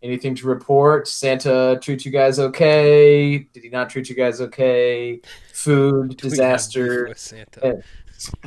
anything 0.02 0.34
to 0.36 0.46
report? 0.46 1.08
Santa 1.08 1.78
treat 1.80 2.04
you 2.04 2.10
guys 2.10 2.38
okay? 2.38 3.38
Did 3.38 3.62
he 3.62 3.68
not 3.68 3.90
treat 3.90 4.08
you 4.08 4.14
guys 4.14 4.40
okay? 4.40 5.20
Food 5.52 5.92
Do 5.92 5.98
we 5.98 6.02
have 6.02 6.08
beef 6.08 6.30
disaster. 6.30 7.14
Santa. 7.16 7.82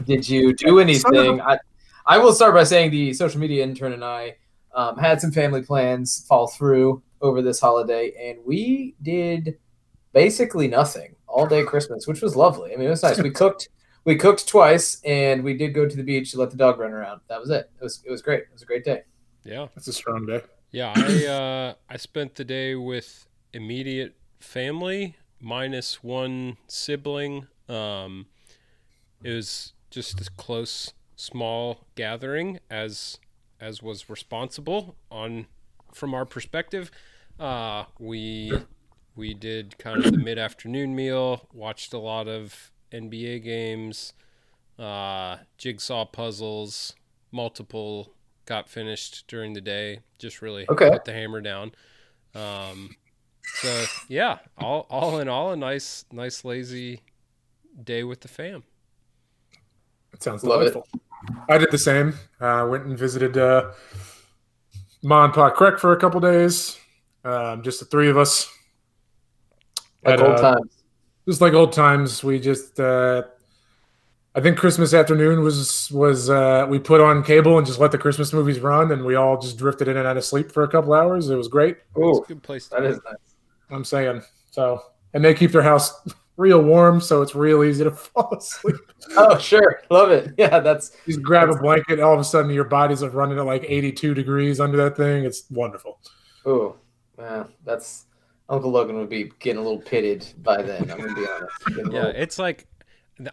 Did 0.03 0.27
you 0.27 0.53
do 0.53 0.79
anything? 0.79 1.41
I, 1.41 1.59
I 2.05 2.17
will 2.17 2.33
start 2.33 2.53
by 2.53 2.63
saying 2.63 2.91
the 2.91 3.13
social 3.13 3.39
media 3.39 3.63
intern 3.63 3.93
and 3.93 4.03
I 4.03 4.37
um, 4.73 4.97
had 4.97 5.21
some 5.21 5.31
family 5.31 5.61
plans 5.61 6.25
fall 6.27 6.47
through 6.47 7.03
over 7.21 7.41
this 7.41 7.59
holiday, 7.59 8.13
and 8.19 8.39
we 8.45 8.95
did 9.01 9.57
basically 10.13 10.67
nothing 10.67 11.15
all 11.27 11.45
day 11.45 11.63
Christmas, 11.63 12.07
which 12.07 12.21
was 12.21 12.35
lovely. 12.35 12.73
I 12.73 12.77
mean, 12.77 12.87
it 12.87 12.91
was 12.91 13.03
nice. 13.03 13.21
We 13.21 13.29
cooked, 13.43 13.69
we 14.05 14.15
cooked 14.15 14.47
twice, 14.47 15.01
and 15.03 15.43
we 15.43 15.55
did 15.55 15.73
go 15.73 15.87
to 15.87 15.95
the 15.95 16.03
beach 16.03 16.31
to 16.31 16.39
let 16.39 16.51
the 16.51 16.57
dog 16.57 16.79
run 16.79 16.91
around. 16.91 17.21
That 17.29 17.39
was 17.39 17.49
it. 17.49 17.69
It 17.79 17.83
was 17.83 18.01
it 18.05 18.11
was 18.11 18.21
great. 18.21 18.41
It 18.41 18.53
was 18.53 18.61
a 18.61 18.65
great 18.65 18.83
day. 18.83 19.03
Yeah, 19.43 19.67
That's 19.75 19.87
a 19.87 19.93
strong 19.93 20.25
day. 20.25 20.41
Yeah. 20.71 20.93
I 20.95 21.25
uh, 21.27 21.73
I 21.89 21.97
spent 21.97 22.35
the 22.35 22.45
day 22.45 22.75
with 22.75 23.27
immediate 23.53 24.15
family 24.39 25.15
minus 25.39 26.03
one 26.03 26.57
sibling. 26.67 27.47
Um, 27.67 28.27
it 29.23 29.31
was 29.31 29.73
just 29.89 30.21
a 30.21 30.29
close, 30.31 30.93
small 31.15 31.85
gathering 31.95 32.59
as 32.69 33.19
as 33.59 33.83
was 33.83 34.09
responsible 34.09 34.95
on 35.11 35.47
from 35.93 36.13
our 36.13 36.25
perspective. 36.25 36.91
Uh, 37.39 37.85
we 37.99 38.51
we 39.15 39.33
did 39.33 39.77
kind 39.77 40.05
of 40.05 40.11
the 40.11 40.17
mid 40.17 40.37
afternoon 40.37 40.95
meal, 40.95 41.47
watched 41.53 41.93
a 41.93 41.99
lot 41.99 42.27
of 42.27 42.71
NBA 42.91 43.43
games, 43.43 44.13
uh, 44.77 45.37
jigsaw 45.57 46.05
puzzles, 46.05 46.95
multiple 47.31 48.13
got 48.49 48.67
finished 48.67 49.23
during 49.27 49.53
the 49.53 49.61
day. 49.61 49.99
Just 50.17 50.41
really 50.41 50.65
Okay. 50.67 50.89
put 50.89 51.05
the 51.05 51.13
hammer 51.13 51.39
down. 51.39 51.71
Um, 52.35 52.95
so 53.61 53.85
yeah, 54.09 54.39
all 54.57 54.85
all 54.89 55.19
in 55.19 55.29
all, 55.29 55.53
a 55.53 55.55
nice 55.55 56.03
nice 56.11 56.43
lazy 56.43 57.01
day 57.81 58.03
with 58.03 58.21
the 58.21 58.27
fam. 58.27 58.63
It 60.11 60.21
sounds 60.23 60.43
Love 60.43 60.63
it. 60.63 60.75
I 61.47 61.57
did 61.57 61.71
the 61.71 61.77
same. 61.77 62.15
Uh, 62.41 62.67
went 62.69 62.85
and 62.85 62.97
visited 62.97 63.37
uh, 63.37 63.71
Ma 65.03 65.25
and 65.25 65.33
Pa 65.33 65.49
Creek 65.51 65.79
for 65.79 65.93
a 65.93 65.97
couple 65.97 66.19
days. 66.19 66.77
Um, 67.23 67.61
just 67.61 67.79
the 67.79 67.85
three 67.85 68.09
of 68.09 68.17
us. 68.17 68.51
Like 70.03 70.19
Had, 70.19 70.27
old 70.27 70.35
uh, 70.39 70.53
times. 70.55 70.83
just 71.27 71.41
like 71.41 71.53
old 71.53 71.73
times. 71.73 72.23
We 72.23 72.39
just, 72.39 72.79
uh, 72.79 73.23
I 74.39 74.41
think 74.41 74.57
Christmas 74.57 74.93
afternoon 74.93 75.43
was 75.43 75.91
was 75.91 76.29
uh, 76.29 76.65
we 76.69 76.79
put 76.79 77.01
on 77.01 77.23
cable 77.23 77.57
and 77.57 77.67
just 77.67 77.77
let 77.77 77.91
the 77.91 77.97
Christmas 77.97 78.31
movies 78.31 78.61
run, 78.61 78.89
and 78.93 79.03
we 79.03 79.15
all 79.15 79.37
just 79.37 79.57
drifted 79.57 79.89
in 79.89 79.97
and 79.97 80.07
out 80.07 80.15
of 80.15 80.23
sleep 80.23 80.49
for 80.49 80.63
a 80.63 80.67
couple 80.69 80.93
hours. 80.93 81.29
It 81.29 81.35
was 81.35 81.49
great. 81.49 81.75
It's 81.93 81.97
Ooh, 81.97 82.23
a 82.23 82.25
good 82.25 82.41
place 82.41 82.69
to 82.69 82.75
that 82.75 82.81
be. 82.83 82.87
is 82.87 83.01
nice. 83.03 83.35
I'm 83.69 83.83
saying 83.83 84.21
so, 84.49 84.81
and 85.13 85.25
they 85.25 85.33
keep 85.33 85.51
their 85.51 85.61
house 85.61 85.91
real 86.37 86.61
warm, 86.61 87.01
so 87.01 87.21
it's 87.21 87.35
real 87.35 87.65
easy 87.65 87.83
to 87.83 87.91
fall 87.91 88.33
asleep. 88.33 88.77
Oh, 89.17 89.37
sure, 89.37 89.81
love 89.89 90.09
it. 90.11 90.33
Yeah, 90.37 90.61
that's 90.61 90.95
You 91.05 91.15
just 91.15 91.25
grab 91.25 91.49
a 91.49 91.57
blanket, 91.57 91.99
all 91.99 92.13
of 92.13 92.19
a 92.21 92.23
sudden 92.23 92.49
your 92.49 92.63
body's 92.63 93.01
like 93.01 93.13
running 93.13 93.39
at 93.39 93.45
like 93.45 93.65
82 93.67 94.13
degrees 94.13 94.61
under 94.61 94.77
that 94.77 94.95
thing. 94.95 95.25
It's 95.25 95.51
wonderful. 95.51 95.99
Oh, 96.45 96.77
man, 97.17 97.49
that's 97.65 98.05
Uncle 98.47 98.71
Logan 98.71 98.95
would 98.99 99.09
be 99.09 99.33
getting 99.39 99.59
a 99.59 99.63
little 99.63 99.81
pitted 99.81 100.25
by 100.37 100.61
then. 100.61 100.89
I'm 100.89 100.97
gonna 100.97 101.13
be 101.13 101.27
honest. 101.27 101.51
Yeah, 101.67 101.83
little- 102.05 102.05
it's 102.15 102.39
like 102.39 102.67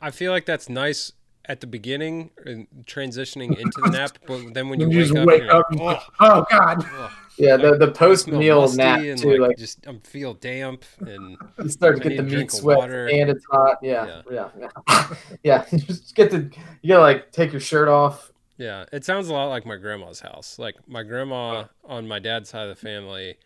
I 0.03 0.11
feel 0.11 0.33
like 0.33 0.47
that's 0.47 0.69
nice 0.69 1.13
at 1.49 1.61
the 1.61 1.67
beginning 1.67 2.31
and 2.45 2.67
transitioning 2.87 3.57
into 3.61 3.81
the 3.81 3.91
nap, 3.91 4.19
but 4.27 4.53
then 4.55 4.69
when 4.69 4.81
you, 4.81 4.91
you 4.91 4.99
wake, 4.99 5.07
just 5.07 5.17
up, 5.17 5.27
wake 5.27 5.43
you're 5.43 5.55
up 5.55 5.67
like, 5.71 6.01
oh, 6.21 6.39
Oh 6.39 6.47
God! 6.51 6.85
oh, 6.91 7.13
yeah. 7.39 7.57
The 7.57 7.77
the 7.77 7.93
post 7.93 8.27
meal 8.27 8.69
nap 8.73 9.01
and 9.01 9.19
too, 9.19 9.31
like, 9.39 9.49
like 9.51 9.57
just 9.59 9.87
I 9.87 9.97
feel 10.03 10.35
damp 10.35 10.85
and 11.01 11.37
You 11.63 11.69
start 11.69 11.97
to 11.99 12.09
get 12.09 12.17
the 12.17 12.23
need 12.25 12.33
meat 12.33 12.45
of 12.47 12.51
sweat 12.51 12.79
water. 12.79 13.07
and 13.09 13.31
it's 13.31 13.45
hot. 13.51 13.77
Yeah, 13.83 14.23
yeah, 14.31 14.49
yeah. 14.59 15.15
Yeah, 15.45 15.65
you 15.73 15.79
just 15.79 16.15
get 16.17 16.31
the 16.33 16.51
you 16.83 16.89
gotta 16.89 17.03
like 17.03 17.31
take 17.33 17.53
your 17.53 17.61
shirt 17.61 17.87
off. 17.89 18.33
yeah, 18.57 18.87
it 18.93 19.05
sounds 19.05 19.29
a 19.29 19.33
lot 19.33 19.47
like 19.47 19.65
my 19.65 19.77
grandma's 19.77 20.21
house. 20.21 20.59
Like 20.59 20.75
my 20.89 21.05
grandma 21.05 21.67
on 21.85 22.09
my 22.09 22.19
dad's 22.19 22.49
side 22.49 22.69
of 22.69 22.71
the 22.75 22.81
family, 22.81 23.37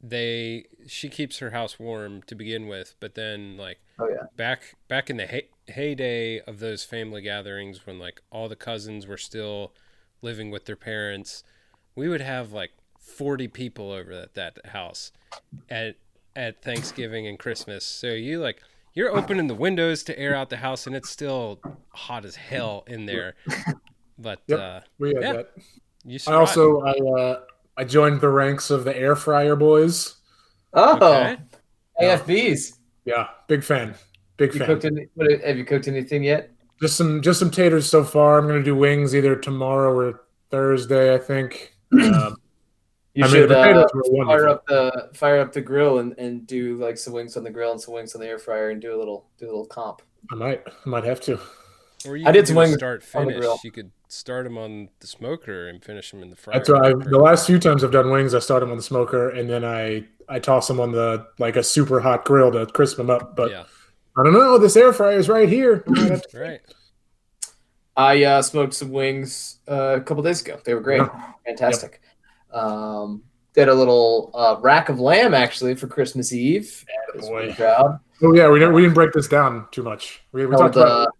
they 0.00 0.66
she 0.86 1.08
keeps 1.08 1.38
her 1.38 1.50
house 1.50 1.78
warm 1.80 2.22
to 2.28 2.34
begin 2.34 2.68
with, 2.68 2.94
but 3.00 3.14
then 3.14 3.56
like 3.56 3.78
Oh 3.98 4.08
yeah, 4.08 4.26
back 4.36 4.74
back 4.88 5.10
in 5.10 5.16
the 5.16 5.26
hey, 5.26 5.48
heyday 5.72 6.40
of 6.40 6.58
those 6.60 6.84
family 6.84 7.20
gatherings 7.22 7.86
when 7.86 7.98
like 7.98 8.20
all 8.30 8.48
the 8.48 8.56
cousins 8.56 9.06
were 9.06 9.18
still 9.18 9.72
living 10.22 10.50
with 10.50 10.64
their 10.66 10.76
parents 10.76 11.42
we 11.94 12.08
would 12.08 12.20
have 12.20 12.52
like 12.52 12.70
40 12.98 13.48
people 13.48 13.90
over 13.90 14.12
at 14.12 14.34
that 14.34 14.58
house 14.66 15.12
at 15.68 15.96
at 16.36 16.62
Thanksgiving 16.62 17.26
and 17.26 17.38
Christmas 17.38 17.84
so 17.84 18.08
you 18.08 18.40
like 18.40 18.62
you're 18.94 19.10
opening 19.10 19.46
the 19.48 19.54
windows 19.54 20.02
to 20.04 20.18
air 20.18 20.34
out 20.34 20.50
the 20.50 20.58
house 20.58 20.86
and 20.86 20.94
it's 20.96 21.10
still 21.10 21.60
hot 21.90 22.24
as 22.24 22.36
hell 22.36 22.84
in 22.86 23.06
there 23.06 23.34
but 24.18 24.40
Yep. 24.46 24.58
uh 24.58 24.80
We 24.98 25.08
had 25.14 25.22
Yeah. 25.22 25.32
that. 25.32 25.48
you 26.04 26.18
I 26.28 26.32
also 26.34 26.80
I 26.82 26.92
uh, 27.20 27.40
I 27.76 27.84
joined 27.84 28.20
the 28.20 28.28
ranks 28.28 28.70
of 28.70 28.84
the 28.84 28.96
air 28.96 29.16
fryer 29.16 29.56
boys. 29.56 30.16
Oh, 30.74 30.96
Okay. 30.96 31.36
AFBs. 32.00 32.78
Yeah, 33.04 33.28
big 33.48 33.62
fan. 33.64 33.94
Big 34.36 34.52
You 34.54 34.60
fan. 34.60 34.66
cooked 34.68 34.84
any? 34.84 35.06
What, 35.14 35.30
have 35.44 35.56
you 35.56 35.64
cooked 35.64 35.88
anything 35.88 36.22
yet? 36.22 36.50
Just 36.80 36.96
some 36.96 37.22
just 37.22 37.38
some 37.38 37.50
taters 37.50 37.88
so 37.88 38.02
far. 38.04 38.38
I'm 38.38 38.46
gonna 38.46 38.62
do 38.62 38.74
wings 38.74 39.14
either 39.14 39.36
tomorrow 39.36 39.92
or 39.92 40.22
Thursday. 40.50 41.14
I 41.14 41.18
think. 41.18 41.74
Um, 41.92 42.36
You 43.14 43.24
I 43.24 43.26
mean, 43.26 43.36
should 43.42 43.50
the 43.50 43.58
uh, 43.58 44.24
fire 44.24 44.48
up 44.48 44.66
the 44.66 45.10
fire 45.12 45.38
up 45.40 45.52
the 45.52 45.60
grill 45.60 45.98
and, 45.98 46.14
and 46.16 46.46
do 46.46 46.78
like 46.78 46.96
some 46.96 47.12
wings 47.12 47.36
on 47.36 47.44
the 47.44 47.50
grill 47.50 47.70
and 47.72 47.78
some 47.78 47.92
wings 47.92 48.14
on 48.14 48.22
the 48.22 48.26
air 48.26 48.38
fryer 48.38 48.70
and 48.70 48.80
do 48.80 48.96
a 48.96 48.98
little 48.98 49.26
do 49.36 49.44
a 49.44 49.48
little 49.48 49.66
comp. 49.66 50.00
I 50.30 50.34
might 50.34 50.62
I 50.66 50.88
might 50.88 51.04
have 51.04 51.20
to. 51.22 51.38
or 52.06 52.16
you 52.16 52.26
I 52.26 52.32
did 52.32 52.46
some 52.46 52.56
wings 52.56 52.72
start 52.76 53.04
on 53.14 53.26
the 53.26 53.32
finish 53.32 53.40
grill. 53.40 53.60
you 53.62 53.70
could 53.70 53.90
start 54.08 54.44
them 54.44 54.56
on 54.56 54.88
the 55.00 55.06
smoker 55.06 55.68
and 55.68 55.84
finish 55.84 56.10
them 56.10 56.22
in 56.22 56.30
the 56.30 56.36
fryer 56.36 56.56
That's 56.56 56.70
why 56.70 56.88
I, 56.88 56.92
the 56.94 57.18
last 57.18 57.46
few 57.46 57.58
times 57.58 57.84
I've 57.84 57.92
done 57.92 58.10
wings, 58.10 58.34
I 58.34 58.38
start 58.38 58.60
them 58.60 58.70
on 58.70 58.78
the 58.78 58.82
smoker 58.82 59.28
and 59.28 59.48
then 59.50 59.62
I 59.62 60.06
I 60.30 60.38
toss 60.38 60.66
them 60.66 60.80
on 60.80 60.92
the 60.92 61.26
like 61.38 61.56
a 61.56 61.62
super 61.62 62.00
hot 62.00 62.24
grill 62.24 62.50
to 62.52 62.64
crisp 62.64 62.96
them 62.96 63.10
up. 63.10 63.36
But 63.36 63.50
yeah 63.50 63.64
I 64.16 64.22
don't 64.22 64.32
know. 64.32 64.58
This 64.58 64.76
air 64.76 64.92
fryer 64.92 65.18
is 65.18 65.28
right 65.28 65.48
here. 65.48 65.84
I 65.86 65.90
might 65.90 66.10
have 66.10 66.26
to- 66.28 66.38
right 66.40 66.60
I 67.96 68.24
uh, 68.24 68.42
smoked 68.42 68.72
some 68.72 68.90
wings 68.90 69.58
uh, 69.68 69.96
a 69.98 70.00
couple 70.00 70.22
days 70.22 70.40
ago. 70.40 70.58
They 70.64 70.72
were 70.72 70.80
great, 70.80 71.02
fantastic. 71.44 72.00
Um, 72.50 73.22
did 73.52 73.68
a 73.68 73.74
little 73.74 74.30
uh, 74.32 74.56
rack 74.62 74.88
of 74.88 74.98
lamb 74.98 75.34
actually 75.34 75.74
for 75.74 75.88
Christmas 75.88 76.32
Eve. 76.32 76.84
I 77.12 77.16
was 77.18 77.26
Attaboy. 77.26 77.32
pretty 77.40 77.52
proud. 77.54 78.00
Oh 78.22 78.32
yeah, 78.32 78.48
we 78.48 78.58
didn't 78.58 78.72
we 78.74 78.80
didn't 78.82 78.94
break 78.94 79.12
this 79.12 79.28
down 79.28 79.66
too 79.72 79.82
much. 79.82 80.22
We, 80.32 80.46
we 80.46 80.52
Held, 80.52 80.60
talked 80.72 80.76
about 80.76 81.08
uh, 81.08 81.10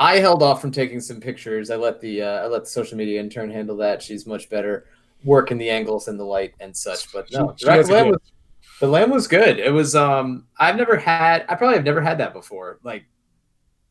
I 0.00 0.16
held 0.16 0.42
off 0.42 0.60
from 0.60 0.72
taking 0.72 0.98
some 1.00 1.20
pictures. 1.20 1.70
I 1.70 1.76
let 1.76 2.00
the 2.00 2.22
uh, 2.22 2.42
I 2.42 2.46
let 2.46 2.62
the 2.64 2.70
social 2.70 2.98
media 2.98 3.20
intern 3.20 3.48
handle 3.50 3.76
that. 3.76 4.02
She's 4.02 4.26
much 4.26 4.50
better 4.50 4.86
working 5.22 5.58
the 5.58 5.70
angles 5.70 6.08
and 6.08 6.18
the 6.18 6.24
light 6.24 6.54
and 6.58 6.76
such. 6.76 7.12
But 7.12 7.30
no, 7.30 7.54
She- 7.56 7.60
she 7.60 7.64
the 7.66 7.70
rack 7.70 7.80
of 7.84 7.90
lamb 7.90 8.08
was 8.08 8.32
the 8.80 8.86
lamb 8.88 9.10
was 9.10 9.28
good. 9.28 9.58
It 9.60 9.70
was 9.72 9.94
um 9.94 10.46
I've 10.58 10.76
never 10.76 10.96
had 10.96 11.44
I 11.48 11.54
probably 11.54 11.76
have 11.76 11.84
never 11.84 12.00
had 12.00 12.18
that 12.18 12.32
before. 12.32 12.80
Like 12.82 13.04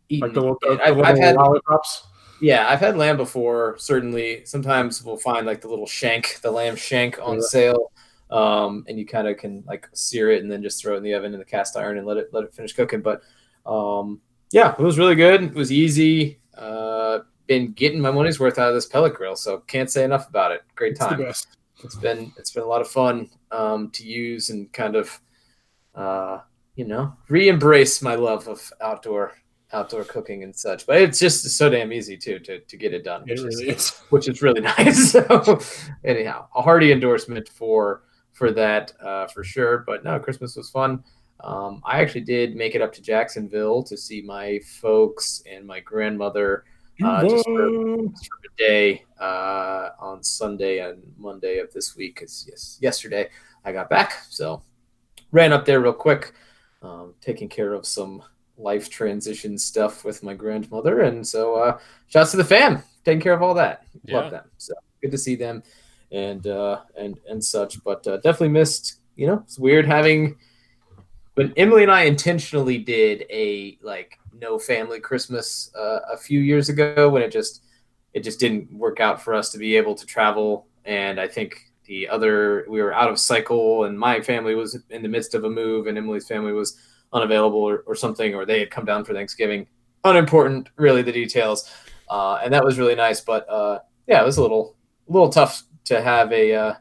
eaten. 0.10 0.28
like 0.30 0.34
the 0.36 0.42
the, 0.62 0.74
it. 0.74 0.82
I've, 0.82 0.98
little 0.98 1.06
I've 1.06 1.18
had 1.18 1.36
lollipops. 1.36 2.08
yeah, 2.42 2.68
I've 2.68 2.80
had 2.80 2.98
lamb 2.98 3.18
before. 3.18 3.76
Certainly, 3.78 4.46
sometimes 4.46 5.04
we'll 5.04 5.18
find 5.18 5.46
like 5.46 5.62
the 5.62 5.68
little 5.70 5.86
shank, 5.88 6.40
the 6.42 6.52
lamb 6.52 6.76
shank 6.76 7.20
on 7.22 7.36
Yeah. 7.36 7.42
sale, 7.42 7.92
um, 8.32 8.86
and 8.88 8.98
you 8.98 9.06
kind 9.06 9.28
of 9.28 9.38
can 9.38 9.64
like 9.68 9.88
sear 9.94 10.32
it 10.32 10.42
and 10.42 10.52
then 10.52 10.64
just 10.64 10.82
throw 10.82 10.96
it 10.96 10.98
in 10.98 11.04
the 11.04 11.14
oven 11.14 11.34
in 11.34 11.40
the 11.40 11.46
cast 11.46 11.78
iron 11.78 11.98
and 11.98 12.08
let 12.08 12.18
it 12.18 12.30
let 12.34 12.44
it 12.44 12.54
finish 12.54 12.74
cooking. 12.74 13.02
But 13.02 13.22
um, 13.66 14.22
yeah, 14.52 14.72
it 14.74 14.80
was 14.80 14.98
really 14.98 15.16
good. 15.16 15.44
It 15.44 15.54
was 15.54 15.72
easy. 15.72 16.40
Uh, 16.58 17.20
been 17.48 17.72
getting 17.74 18.00
my 18.00 18.12
money's 18.12 18.40
worth 18.40 18.58
out 18.60 18.70
of 18.70 18.76
this 18.76 18.86
pellet 18.86 19.14
grill, 19.16 19.36
so 19.36 19.60
can't 19.60 19.90
say 19.90 20.04
enough 20.04 20.28
about 20.30 20.52
it. 20.52 20.62
Great 20.76 20.92
It's 20.92 21.00
the 21.00 21.06
time. 21.08 21.22
best. 21.22 21.48
It's 21.84 21.96
been 21.96 22.34
it's 22.38 22.52
been 22.52 22.64
a 22.64 22.68
lot 22.68 22.82
of 22.82 22.88
fun 22.90 23.30
um, 23.52 23.90
to 23.92 24.04
use 24.06 24.50
and 24.50 24.72
kind 24.74 24.96
of 24.96 25.20
uh, 25.96 26.40
you 26.76 26.86
know 26.86 27.14
re-embrace 27.30 28.02
my 28.02 28.16
love 28.16 28.48
of 28.48 28.72
outdoor 28.82 29.34
outdoor 29.72 30.04
cooking 30.04 30.44
and 30.44 30.56
such. 30.56 30.86
But 30.86 31.02
it's 31.02 31.20
just 31.20 31.46
so 31.46 31.70
damn 31.70 31.92
easy 31.94 32.18
too 32.18 32.40
to 32.40 32.60
to 32.60 32.78
get 32.78 32.94
it 32.94 33.04
done, 33.04 33.24
It 33.28 33.32
which, 33.32 33.40
is, 33.40 33.46
really 33.46 33.70
is. 33.70 33.90
which 34.10 34.28
is 34.28 34.42
really 34.42 34.62
nice. 34.78 35.12
so 35.12 35.60
anyhow, 36.04 36.48
a 36.56 36.62
hearty 36.62 36.92
endorsement 36.92 37.48
for 37.50 38.04
for 38.34 38.52
that 38.52 38.94
uh, 39.02 39.28
for 39.28 39.44
sure. 39.44 39.80
But 39.86 40.04
no, 40.04 40.20
Christmas 40.20 40.56
was 40.56 40.70
fun. 40.70 41.04
Um, 41.42 41.82
I 41.86 42.02
actually 42.02 42.22
did 42.22 42.56
make 42.56 42.76
it 42.76 42.82
up 42.82 42.92
to 42.94 43.02
Jacksonville 43.02 43.82
to 43.84 43.96
see 43.96 44.22
my 44.22 44.60
folks 44.82 45.42
and 45.50 45.66
my 45.66 45.80
grandmother 45.80 46.66
uh, 47.04 47.28
just 47.28 47.46
for, 47.46 47.98
just 48.10 48.28
for 48.28 48.38
a 48.46 48.58
day 48.58 49.06
uh, 49.20 49.90
on 50.00 50.24
Sunday 50.24 50.80
and 50.80 51.02
Monday 51.18 51.60
of 51.60 51.72
this 51.74 51.96
week. 51.96 52.16
Because 52.16 52.46
yes, 52.50 52.78
yesterday 52.82 53.30
I 53.66 53.72
got 53.72 53.90
back, 53.90 54.14
so 54.30 54.62
ran 55.32 55.54
up 55.54 55.66
there 55.66 55.80
real 55.80 55.94
quick, 55.94 56.34
um, 56.82 57.14
taking 57.22 57.50
care 57.50 57.74
of 57.74 57.86
some 57.86 58.24
life 58.58 58.90
transition 58.90 59.58
stuff 59.58 60.04
with 60.04 60.22
my 60.24 60.34
grandmother, 60.34 61.02
and 61.02 61.26
so 61.26 61.56
uh, 61.56 61.80
shouts 62.08 62.32
to 62.32 62.38
the 62.38 62.44
fam, 62.44 62.84
taking 63.06 63.22
care 63.22 63.34
of 63.34 63.42
all 63.42 63.54
that. 63.54 63.86
Yeah. 64.04 64.18
Love 64.18 64.32
them. 64.32 64.46
So 64.58 64.74
good 65.02 65.12
to 65.12 65.18
see 65.18 65.36
them, 65.36 65.64
and 66.12 66.46
uh, 66.48 66.82
and 66.98 67.20
and 67.30 67.44
such. 67.44 67.84
But 67.84 68.06
uh, 68.08 68.18
definitely 68.18 68.50
missed. 68.50 69.00
You 69.16 69.28
know, 69.28 69.42
it's 69.46 69.60
weird 69.60 69.86
having. 69.86 70.38
But 71.36 71.54
Emily 71.56 71.84
and 71.84 71.92
I 71.92 72.02
intentionally 72.02 72.80
did 72.80 73.26
a 73.30 73.78
like 73.82 74.19
no 74.34 74.58
family 74.60 75.00
Christmas 75.00 75.72
uh, 75.76 76.00
a 76.12 76.18
few 76.18 76.40
years 76.40 76.70
ago 76.70 77.10
when 77.10 77.22
it 77.22 77.32
just 77.32 77.64
it 78.14 78.24
just 78.24 78.40
didn't 78.40 78.72
work 78.74 79.00
out 79.00 79.22
for 79.22 79.34
us 79.36 79.52
to 79.52 79.58
be 79.58 79.76
able 79.78 79.94
to 79.96 80.06
travel, 80.06 80.68
and 80.86 81.20
I 81.20 81.28
think 81.28 81.72
the 81.86 82.08
other 82.10 82.66
we 82.70 82.82
were 82.82 82.94
out 82.94 83.10
of 83.10 83.20
cycle, 83.20 83.84
and 83.86 83.98
my 83.98 84.22
family 84.22 84.56
was 84.56 84.80
in 84.90 85.02
the 85.04 85.08
midst 85.10 85.36
of 85.36 85.44
a 85.44 85.50
move, 85.50 85.88
and 85.88 85.98
Emily's 85.98 86.28
family 86.28 86.52
was 86.52 86.78
unavailable 87.14 87.60
or, 87.60 87.84
or 87.88 87.96
something, 87.96 88.34
or 88.36 88.46
they 88.46 88.60
had 88.60 88.72
come 88.72 88.86
down 88.86 89.04
for 89.04 89.14
Thanksgiving. 89.14 89.68
Unimportant, 90.04 90.70
really, 90.78 91.02
the 91.02 91.12
details, 91.12 91.70
uh, 92.10 92.40
and 92.44 92.54
that 92.54 92.64
was 92.64 92.80
really 92.80 92.96
nice. 92.96 93.22
But 93.22 93.48
uh, 93.50 93.80
yeah, 94.08 94.22
it 94.22 94.26
was 94.26 94.38
a 94.38 94.42
little 94.42 94.76
a 95.08 95.12
little 95.12 95.30
tough 95.30 95.64
to 95.86 96.02
have 96.02 96.32
a 96.32 96.54
uh, 96.54 96.74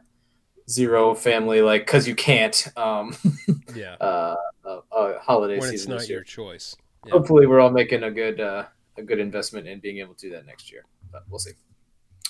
zero 0.69 1.13
family 1.13 1.61
like 1.61 1.85
because 1.85 2.07
you 2.07 2.15
can't 2.15 2.67
um, 2.77 3.15
Yeah. 3.75 3.93
uh, 3.95 4.35
a, 4.65 4.79
a 4.91 5.19
holiday 5.19 5.55
when 5.59 5.69
it's 5.69 5.81
season 5.81 5.91
not 5.91 5.99
this 5.99 6.09
year. 6.09 6.19
your 6.19 6.23
choice. 6.23 6.75
Yeah. 7.05 7.11
Hopefully, 7.13 7.47
we're 7.47 7.59
all 7.59 7.71
making 7.71 8.03
a 8.03 8.11
good 8.11 8.39
uh, 8.39 8.65
a 8.97 9.03
good 9.03 9.19
investment 9.19 9.67
in 9.67 9.79
being 9.79 9.99
able 9.99 10.13
to 10.15 10.27
do 10.27 10.33
that 10.35 10.45
next 10.45 10.71
year, 10.71 10.85
but 11.11 11.23
we'll 11.29 11.39
see. 11.39 11.51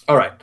All 0.08 0.18
right, 0.18 0.34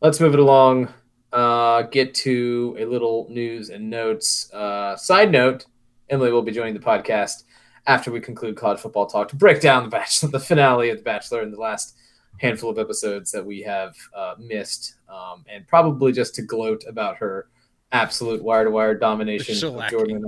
let's 0.00 0.20
move 0.20 0.34
it 0.34 0.40
along. 0.40 0.92
Uh, 1.32 1.82
get 1.82 2.14
to 2.14 2.76
a 2.78 2.84
little 2.84 3.26
news 3.30 3.70
and 3.70 3.90
notes. 3.90 4.52
Uh, 4.52 4.96
side 4.96 5.30
note: 5.30 5.66
Emily 6.08 6.32
will 6.32 6.42
be 6.42 6.52
joining 6.52 6.74
the 6.74 6.80
podcast 6.80 7.44
after 7.86 8.10
we 8.10 8.20
conclude 8.20 8.56
college 8.56 8.80
football 8.80 9.06
talk 9.06 9.28
to 9.28 9.36
break 9.36 9.60
down 9.60 9.84
the 9.84 9.90
Bachelor, 9.90 10.28
the 10.32 10.40
finale 10.40 10.90
of 10.90 10.98
the 10.98 11.02
Bachelor, 11.02 11.42
and 11.42 11.52
the 11.52 11.60
last 11.60 11.96
handful 12.38 12.70
of 12.70 12.78
episodes 12.78 13.30
that 13.32 13.44
we 13.44 13.62
have 13.62 13.94
uh, 14.14 14.34
missed, 14.38 14.96
um, 15.08 15.44
and 15.48 15.66
probably 15.66 16.12
just 16.12 16.34
to 16.34 16.42
gloat 16.42 16.84
about 16.88 17.16
her 17.16 17.48
absolute 17.92 18.42
wire 18.42 18.64
to 18.64 18.70
wire 18.70 18.94
domination 18.94 19.54
of 19.74 19.90
Jordan 19.90 20.26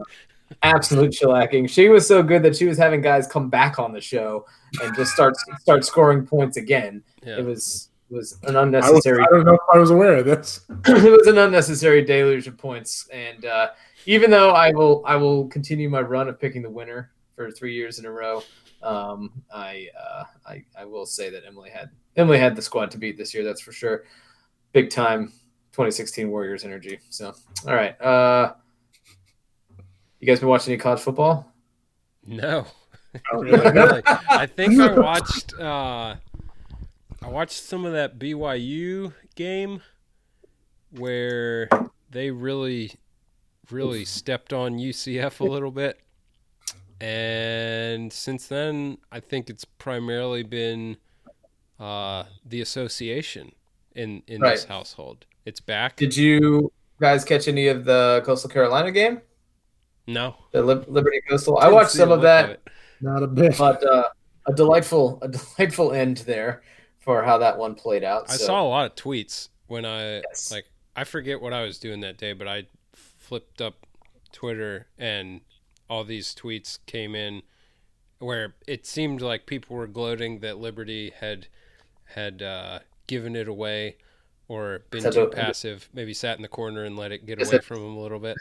absolute 0.63 1.13
shellacking. 1.13 1.69
She 1.69 1.89
was 1.89 2.07
so 2.07 2.23
good 2.23 2.43
that 2.43 2.57
she 2.57 2.67
was 2.67 2.79
having 2.79 3.01
guys 3.01 3.27
come 3.27 3.49
back 3.49 3.79
on 3.79 3.93
the 3.93 4.01
show 4.01 4.47
and 4.83 4.95
just 4.95 5.13
start 5.13 5.35
start 5.61 5.85
scoring 5.85 6.27
points 6.27 6.57
again. 6.57 7.03
Yeah. 7.25 7.39
It 7.39 7.45
was 7.45 7.91
was 8.11 8.39
an 8.45 8.57
I, 8.57 8.61
was, 8.61 8.67
unnecessary. 8.67 9.23
I 9.23 9.27
don't 9.27 9.45
know 9.45 9.55
if 9.55 9.61
I 9.73 9.79
was 9.79 9.91
aware 9.91 10.17
of 10.17 10.25
this. 10.25 10.61
it 10.87 11.13
was 11.13 11.27
an 11.27 11.39
unnecessary 11.39 12.03
deluge 12.03 12.47
of 12.47 12.57
points. 12.57 13.07
And 13.13 13.45
uh, 13.45 13.71
even 14.07 14.31
though 14.31 14.51
I 14.51 14.73
will 14.73 15.03
I 15.07 15.17
will 15.17 15.47
continue 15.49 15.89
my 15.89 16.01
run 16.01 16.29
of 16.29 16.41
picking 16.41 16.63
the 16.63 16.71
winner 16.71 17.13
for 17.37 17.51
three 17.51 17.75
years 17.75 17.99
in 17.99 18.07
a 18.07 18.11
row, 18.11 18.43
um, 18.83 19.31
I, 19.53 19.89
uh, 19.99 20.25
I 20.47 20.65
I 20.79 20.85
will 20.85 21.07
say 21.07 21.31
that 21.31 21.45
Emily 21.47 21.71
had 21.71 21.91
Emily 22.17 22.39
had 22.39 22.57
the 22.57 22.63
squad 22.63 22.91
to 22.93 22.99
beat 22.99 23.17
this 23.17 23.35
year. 23.35 23.45
That's 23.45 23.61
for 23.61 23.73
sure. 23.73 24.05
Big 24.73 24.91
time 24.91 25.33
2016 25.73 26.31
Warriors 26.31 26.65
energy. 26.65 27.01
So 27.11 27.35
all 27.67 27.75
right. 27.75 28.01
Uh, 28.01 28.55
you 30.21 30.27
guys 30.27 30.41
been 30.41 30.49
watching 30.49 30.73
any 30.73 30.81
college 30.81 31.01
football? 31.01 31.53
No. 32.27 32.67
Oh, 33.33 33.43
really? 33.43 33.71
Really. 33.71 34.03
I 34.05 34.47
think 34.47 34.79
I 34.79 34.93
watched 34.93 35.55
uh 35.59 36.17
I 37.23 37.29
watched 37.29 37.63
some 37.63 37.85
of 37.85 37.93
that 37.93 38.19
BYU 38.19 39.15
game 39.35 39.81
where 40.91 41.69
they 42.11 42.31
really 42.31 42.93
really 43.71 44.05
stepped 44.05 44.53
on 44.53 44.79
UCF 44.79 45.41
a 45.41 45.45
little 45.45 45.71
bit. 45.71 46.01
And 47.01 48.13
since 48.13 48.49
then, 48.49 48.99
I 49.13 49.21
think 49.21 49.49
it's 49.49 49.65
primarily 49.65 50.43
been 50.43 50.97
uh, 51.79 52.25
the 52.45 52.61
association 52.61 53.53
in 53.95 54.23
in 54.27 54.41
this 54.41 54.65
household. 54.65 55.27
It's 55.45 55.61
back. 55.61 55.97
Did 55.97 56.17
you 56.17 56.73
guys 57.01 57.25
catch 57.25 57.47
any 57.49 57.69
of 57.69 57.85
the 57.85 58.23
Coastal 58.27 58.51
Carolina 58.51 58.91
game? 58.91 59.21
No, 60.09 60.35
The 60.51 60.63
Lib- 60.63 60.87
Liberty 60.89 61.21
Coastal. 61.29 61.59
I 61.59 61.63
Didn't 61.65 61.75
watched 61.75 61.91
some 61.93 62.11
of 62.11 62.23
that, 62.23 62.51
it. 62.51 62.69
Not 63.01 63.23
a 63.23 63.27
bit. 63.29 63.57
but 63.57 63.85
uh, 63.85 64.09
a 64.47 64.53
delightful, 64.53 65.19
a 65.23 65.29
delightful 65.29 65.93
end 65.93 66.19
there 66.19 66.63
for 66.99 67.23
how 67.23 67.39
that 67.39 67.57
one 67.59 67.75
played 67.77 68.03
out. 68.03 68.25
I 68.29 68.35
So, 68.37 68.47
saw 68.47 68.63
a 68.63 68.69
lot 68.69 68.87
of 68.87 68.95
tweets 68.97 69.51
when 69.69 69.85
I 69.85 70.17
Yes. 70.29 70.51
like 70.51 70.65
I 70.97 71.05
forget 71.05 71.41
what 71.41 71.53
I 71.53 71.63
was 71.63 71.79
doing 71.79 72.01
that 72.01 72.19
day, 72.19 72.33
but 72.33 72.49
I 72.49 72.67
flipped 72.95 73.61
up 73.61 73.87
Twitter 74.33 74.89
and 74.99 75.43
all 75.89 76.03
these 76.05 76.35
tweets 76.35 76.79
came 76.87 77.15
in 77.15 77.43
where 78.19 78.55
it 78.67 78.85
seemed 78.85 79.21
like 79.23 79.47
people 79.47 79.77
were 79.77 79.87
gloating 79.87 80.41
that 80.41 80.59
Liberty 80.59 81.13
had 81.21 81.47
had 82.05 82.43
uh, 82.43 82.81
given 83.07 83.37
it 83.37 83.47
away 83.47 83.97
or 84.49 84.81
been 84.91 85.05
too 85.05 85.11
the- 85.11 85.27
passive, 85.29 85.89
maybe 85.93 86.13
sat 86.15 86.37
in 86.37 86.43
the 86.43 86.49
corner 86.49 86.85
and 86.85 86.97
let 86.97 87.13
it 87.13 87.27
get 87.27 87.41
away 87.41 87.57
it- 87.59 87.65
from 87.65 87.77
them 87.81 87.95
a 87.97 88.01
little 88.01 88.19
bit. 88.19 88.37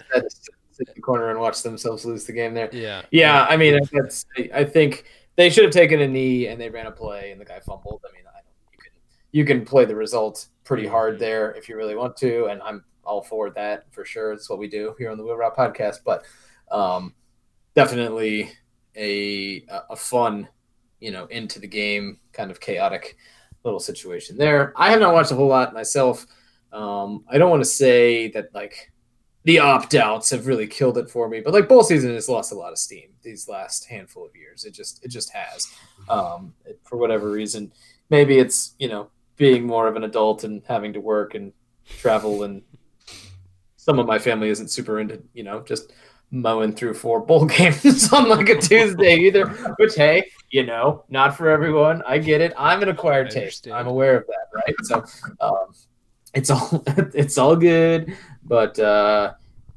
Sit 0.78 0.88
in 0.88 0.94
the 0.96 1.02
corner 1.02 1.30
and 1.30 1.40
watch 1.40 1.64
themselves 1.64 2.06
lose 2.06 2.26
the 2.26 2.34
game 2.34 2.54
there. 2.54 2.70
Yeah. 2.72 3.04
Yeah, 3.12 3.46
I 3.50 3.58
mean, 3.58 3.80
that's. 3.92 4.26
I 4.54 4.64
think 4.64 5.06
they 5.36 5.50
should 5.50 5.64
have 5.64 5.74
taken 5.74 6.02
a 6.02 6.08
knee 6.08 6.48
and 6.48 6.60
they 6.60 6.70
ran 6.70 6.86
a 6.86 6.92
play 6.92 7.32
and 7.32 7.42
the 7.42 7.46
guy 7.46 7.60
fumbled. 7.60 8.02
I 8.08 8.16
mean, 8.16 8.24
I. 8.28 8.40
You 8.72 8.78
can 8.78 8.92
you 9.32 9.46
can 9.46 9.66
play 9.66 9.86
the 9.86 9.96
result 9.96 10.48
pretty 10.64 10.88
hard 10.88 11.20
there 11.20 11.52
if 11.54 11.68
you 11.70 11.76
really 11.78 11.96
want 11.96 12.16
to, 12.18 12.46
and 12.46 12.62
I'm 12.62 12.84
all 13.04 13.22
for 13.22 13.50
that 13.52 13.86
for 13.92 14.06
sure. 14.06 14.34
It's 14.34 14.50
what 14.50 14.60
we 14.60 14.68
do 14.68 14.94
here 15.00 15.10
on 15.10 15.18
the 15.18 15.24
Wheel 15.24 15.38
Route 15.38 15.56
Podcast, 15.56 16.00
but 16.06 16.26
um, 16.72 17.14
definitely 17.76 18.52
a 18.96 19.66
a 19.90 19.96
fun, 19.96 20.48
you 21.00 21.12
know, 21.12 21.26
into 21.26 21.60
the 21.60 21.68
game 21.68 22.20
kind 22.34 22.52
of 22.52 22.60
chaotic 22.60 23.18
little 23.64 23.80
situation 23.80 24.38
there. 24.38 24.74
I 24.76 24.92
have 24.92 25.00
not 25.00 25.14
watched 25.14 25.32
a 25.32 25.36
whole 25.36 25.48
lot 25.48 25.74
myself. 25.74 26.26
Um, 26.72 27.24
I 27.30 27.38
don't 27.38 27.50
want 27.50 27.64
to 27.64 27.70
say 27.70 28.30
that 28.32 28.54
like 28.54 28.92
the 29.48 29.60
opt 29.60 29.96
outs 29.96 30.30
have 30.32 30.46
really 30.46 30.68
killed 30.68 30.98
it 30.98 31.10
for 31.10 31.30
me, 31.30 31.40
but 31.40 31.54
like 31.54 31.70
bowl 31.70 31.82
season 31.82 32.14
has 32.14 32.28
lost 32.28 32.52
a 32.52 32.56
lot 32.56 32.74
of 32.74 32.78
steam 32.78 33.08
these 33.24 33.48
last 33.48 33.86
handful 33.86 34.26
of 34.26 34.36
years. 34.36 34.66
It 34.66 34.74
just 34.74 35.02
it 35.06 35.08
just 35.08 35.32
has, 35.32 35.74
um, 36.10 36.54
it- 36.66 36.82
for 36.84 36.98
whatever 36.98 37.32
reason. 37.32 37.72
Maybe 38.10 38.40
it's 38.40 38.76
you 38.78 38.90
know 38.90 39.08
being 39.38 39.66
more 39.66 39.88
of 39.88 39.96
an 39.96 40.04
adult 40.04 40.44
and 40.44 40.62
having 40.68 40.92
to 40.92 41.00
work 41.00 41.34
and 41.34 41.54
travel, 41.98 42.44
and 42.44 42.62
some 43.78 44.00
of 44.00 44.06
my 44.06 44.20
family 44.20 44.50
isn't 44.50 44.68
super 44.70 45.00
into 45.00 45.24
you 45.34 45.44
know 45.44 45.62
just 45.62 45.94
mowing 46.30 46.74
through 46.74 46.94
four 46.94 47.22
bowl 47.22 47.46
games 47.58 48.12
on 48.12 48.28
like 48.28 48.50
a 48.50 48.60
Tuesday 48.60 49.16
either. 49.16 49.48
Which 49.80 49.96
hey, 49.96 50.30
you 50.52 50.66
know, 50.66 51.06
not 51.08 51.38
for 51.38 51.48
everyone. 51.50 52.04
I 52.06 52.18
get 52.18 52.42
it. 52.42 52.52
I'm 52.58 52.84
an 52.84 52.90
acquired 52.90 53.32
taste. 53.32 53.66
I'm 53.72 53.88
aware 53.88 54.18
of 54.18 54.28
that, 54.28 54.48
right? 54.54 54.76
So. 54.84 55.06
Um, 55.40 55.74
it's 56.34 56.50
all 56.50 56.84
it's 57.14 57.38
all 57.38 57.56
good 57.56 58.16
but 58.48 58.78
uh 58.80 59.34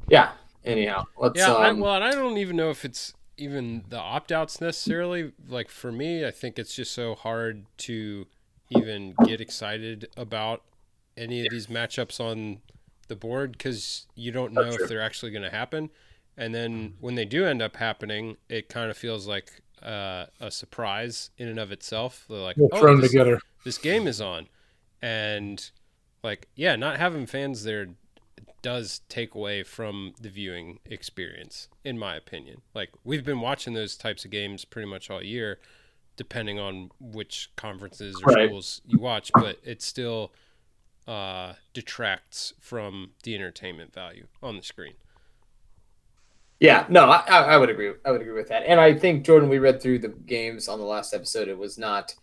yeah 0.09 0.33
anyhow 0.65 1.05
let's 1.19 1.39
Yeah, 1.39 1.53
I, 1.55 1.71
um, 1.71 1.81
well, 1.81 1.95
and 1.95 2.05
I 2.05 2.13
don't 2.13 2.37
even 2.39 2.57
know 2.57 2.71
if 2.71 2.85
it's 2.85 3.15
even 3.37 3.85
the 3.89 3.99
opt 3.99 4.31
outs 4.33 4.61
necessarily. 4.61 5.33
Like 5.49 5.69
for 5.71 5.91
me, 5.91 6.27
I 6.27 6.31
think 6.31 6.59
it's 6.59 6.75
just 6.75 6.93
so 6.93 7.15
hard 7.15 7.65
to 7.79 8.27
even 8.71 9.15
get 9.25 9.41
excited 9.41 10.09
about 10.17 10.63
any 11.17 11.41
of 11.41 11.49
these 11.51 11.67
matchups 11.67 12.21
on 12.21 12.61
the 13.09 13.17
board 13.17 13.53
because 13.53 14.07
you 14.15 14.31
don't 14.31 14.53
know 14.53 14.63
That's 14.65 14.75
if 14.75 14.79
true. 14.81 14.89
they're 14.89 15.03
actually 15.03 15.33
going 15.33 15.43
to 15.43 15.51
happen. 15.51 15.91
And 16.37 16.55
then 16.55 16.95
when 17.01 17.15
they 17.17 17.25
do 17.25 17.45
end 17.45 17.61
up 17.61 17.77
happening, 17.77 18.37
it 18.49 18.69
kind 18.69 18.91
of 18.91 18.97
feels 18.97 19.27
like 19.27 19.63
uh, 19.83 20.27
a 20.41 20.51
surprise 20.51 21.31
in 21.39 21.49
and 21.49 21.59
of 21.59 21.73
itself. 21.73 22.27
They're 22.29 22.39
like, 22.39 22.57
We'll 22.57 22.69
oh, 22.73 22.97
this, 22.97 23.11
together. 23.11 23.41
this 23.65 23.79
game 23.79 24.07
is 24.07 24.21
on 24.21 24.49
and 25.03 25.71
like 26.23 26.47
yeah 26.55 26.77
not 26.77 26.99
having 26.99 27.27
fans 27.27 27.65
there 27.65 27.89
does 28.63 29.01
take 29.09 29.35
away 29.35 29.63
from 29.63 30.13
the 30.21 30.29
viewing 30.29 30.79
experience 30.85 31.69
in 31.85 31.99
my 31.99 32.15
opinion 32.17 32.61
like 32.75 32.91
we've 33.05 33.25
been 33.25 33.41
watching 33.41 33.73
those 33.75 33.97
types 33.97 34.25
of 34.25 34.31
games 34.31 34.65
pretty 34.65 34.89
much 34.89 35.11
all 35.11 35.23
year 35.23 35.59
depending 36.17 36.59
on 36.59 36.91
which 37.01 37.51
conferences 37.57 38.17
or 38.23 38.33
Right. 38.35 38.47
schools 38.49 38.83
you 38.87 38.99
watch 38.99 39.31
but 39.35 39.59
it 39.65 39.81
still 39.83 40.33
uh, 41.09 41.55
detracts 41.73 42.53
from 42.61 43.11
the 43.23 43.35
entertainment 43.35 43.93
value 43.95 44.27
on 44.43 44.57
the 44.57 44.63
screen 44.63 44.93
yeah 46.61 46.85
no 46.89 47.07
I, 47.11 47.25
I 47.27 47.57
would 47.57 47.71
agree 47.71 47.93
i 48.05 48.11
would 48.11 48.21
agree 48.21 48.35
with 48.35 48.49
that 48.49 48.65
and 48.67 48.79
i 48.79 48.93
think 48.95 49.25
jordan 49.25 49.49
we 49.49 49.59
read 49.59 49.81
through 49.81 50.01
the 50.01 50.09
games 50.09 50.69
on 50.69 50.79
the 50.79 50.85
last 50.85 51.15
episode 51.15 51.49
it 51.49 51.57
was 51.59 51.79
not 51.79 52.15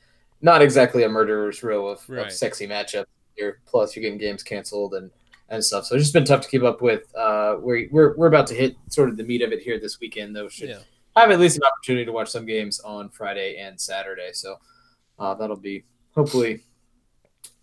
not 0.41 0.61
exactly 0.61 1.01
a 1.03 1.09
murderer's 1.09 1.63
row 1.63 1.87
of, 1.87 2.07
Right. 2.07 2.27
of 2.27 2.31
sexy 2.31 2.67
matchups 2.67 3.05
here 3.35 3.59
plus 3.65 3.95
you're 3.95 4.03
getting 4.03 4.19
games 4.19 4.43
canceled 4.43 4.93
and 4.93 5.09
and 5.49 5.63
stuff. 5.63 5.85
So 5.85 5.95
it's 5.95 6.03
just 6.05 6.13
been 6.13 6.25
tough 6.25 6.41
to 6.41 6.49
keep 6.49 6.63
up 6.63 6.81
with. 6.81 7.03
Uh, 7.15 7.55
we're, 7.59 7.87
we're 7.91 8.15
we're 8.17 8.27
about 8.27 8.47
to 8.47 8.53
hit 8.53 8.75
sort 8.89 9.09
of 9.09 9.17
the 9.17 9.23
meat 9.23 9.41
of 9.41 9.51
it 9.51 9.61
here 9.61 9.79
this 9.79 9.99
weekend, 9.99 10.35
though. 10.35 10.49
Should 10.49 10.69
Yeah. 10.69 10.79
have 11.15 11.31
at 11.31 11.39
least 11.39 11.57
an 11.57 11.63
opportunity 11.63 12.05
to 12.05 12.11
watch 12.11 12.29
some 12.29 12.45
games 12.45 12.79
on 12.81 13.09
Friday 13.09 13.57
and 13.57 13.79
Saturday. 13.79 14.29
So 14.33 14.57
uh, 15.19 15.33
that'll 15.35 15.55
be 15.55 15.83
hopefully 16.15 16.63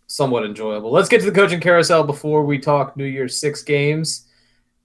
somewhat 0.06 0.44
enjoyable. 0.44 0.90
Let's 0.90 1.08
get 1.08 1.20
to 1.20 1.26
the 1.26 1.32
coaching 1.32 1.60
carousel 1.60 2.04
before 2.04 2.44
we 2.44 2.58
talk 2.58 2.96
New 2.96 3.04
Year's 3.04 3.38
six 3.38 3.62
games. 3.62 4.28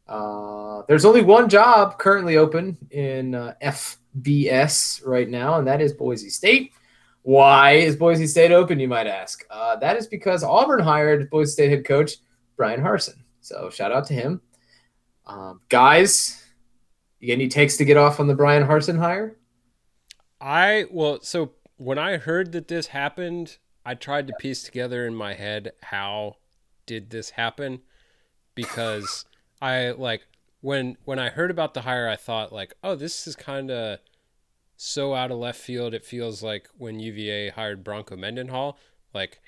Uh, 0.08 0.82
there's 0.88 1.06
only 1.06 1.22
one 1.22 1.48
job 1.50 2.00
currently 2.00 2.38
open 2.38 2.76
in 2.92 3.36
uh, 3.36 3.54
FBS 3.62 5.06
right 5.06 5.30
now, 5.30 5.60
and 5.60 5.68
that 5.68 5.82
is 5.82 5.94
Boise 5.94 6.30
State. 6.30 6.74
Why 7.22 7.74
is 7.74 7.96
Boise 7.96 8.26
State 8.26 8.52
open, 8.52 8.80
you 8.80 8.88
might 8.88 9.06
ask? 9.08 9.46
Uh, 9.52 9.76
that 9.76 9.98
is 9.98 10.08
because 10.08 10.44
Auburn 10.44 10.80
hired 10.80 11.30
Boise 11.30 11.52
State 11.52 11.70
head 11.70 11.86
coach 11.86 12.14
Bryan 12.60 12.82
Harsin. 12.82 13.16
So 13.40 13.70
shout 13.70 13.94
out 13.94 14.06
to 14.08 14.14
him. 14.14 14.42
Um, 15.26 15.62
guys, 15.70 16.44
you 17.22 17.32
any 17.32 17.48
takes 17.48 17.78
to 17.78 17.86
get 17.86 17.96
off 17.96 18.20
on 18.20 18.28
the 18.28 18.36
Bryan 18.36 18.68
Harsin 18.68 19.00
hire? 19.00 19.38
I 20.42 20.86
well, 20.92 21.22
so 21.22 21.54
when 21.78 21.98
I 21.98 22.18
heard 22.18 22.52
that 22.52 22.68
this 22.68 22.88
happened, 22.88 23.58
I 23.86 23.96
tried 23.96 24.28
to 24.28 24.34
piece 24.34 24.62
together 24.62 25.08
in 25.08 25.16
my 25.16 25.36
head 25.36 25.72
how 25.84 26.36
did 26.86 27.12
this 27.12 27.30
happen 27.32 27.80
because 28.56 29.24
I 29.62 29.92
like 29.92 30.24
when 30.60 30.98
when 31.06 31.18
I 31.18 31.30
heard 31.30 31.52
about 31.52 31.74
the 31.74 31.82
hire, 31.82 32.10
I 32.10 32.18
thought 32.18 32.52
like, 32.52 32.74
oh, 32.84 32.96
this 32.96 33.26
is 33.26 33.38
kind 33.38 33.72
of 33.72 34.00
so 34.76 35.14
out 35.14 35.32
of 35.32 35.38
left 35.38 35.62
field. 35.62 35.94
It 35.94 36.04
feels 36.04 36.44
like 36.44 36.68
when 36.78 37.00
UVA 37.00 37.52
hired 37.52 37.86
Bronco 37.86 38.18
Mendenhall, 38.18 38.78
like, 39.14 39.40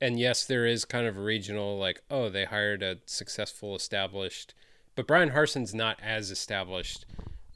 and 0.00 0.18
yes, 0.18 0.44
there 0.44 0.66
is 0.66 0.84
kind 0.84 1.06
of 1.06 1.16
a 1.16 1.20
regional 1.20 1.78
like, 1.78 2.02
oh, 2.10 2.28
they 2.28 2.44
hired 2.44 2.82
a 2.82 2.98
successful, 3.06 3.76
established, 3.76 4.54
but 4.94 5.06
Bryan 5.06 5.30
Harsin's 5.30 5.74
not 5.74 5.98
as 6.02 6.30
established 6.30 7.06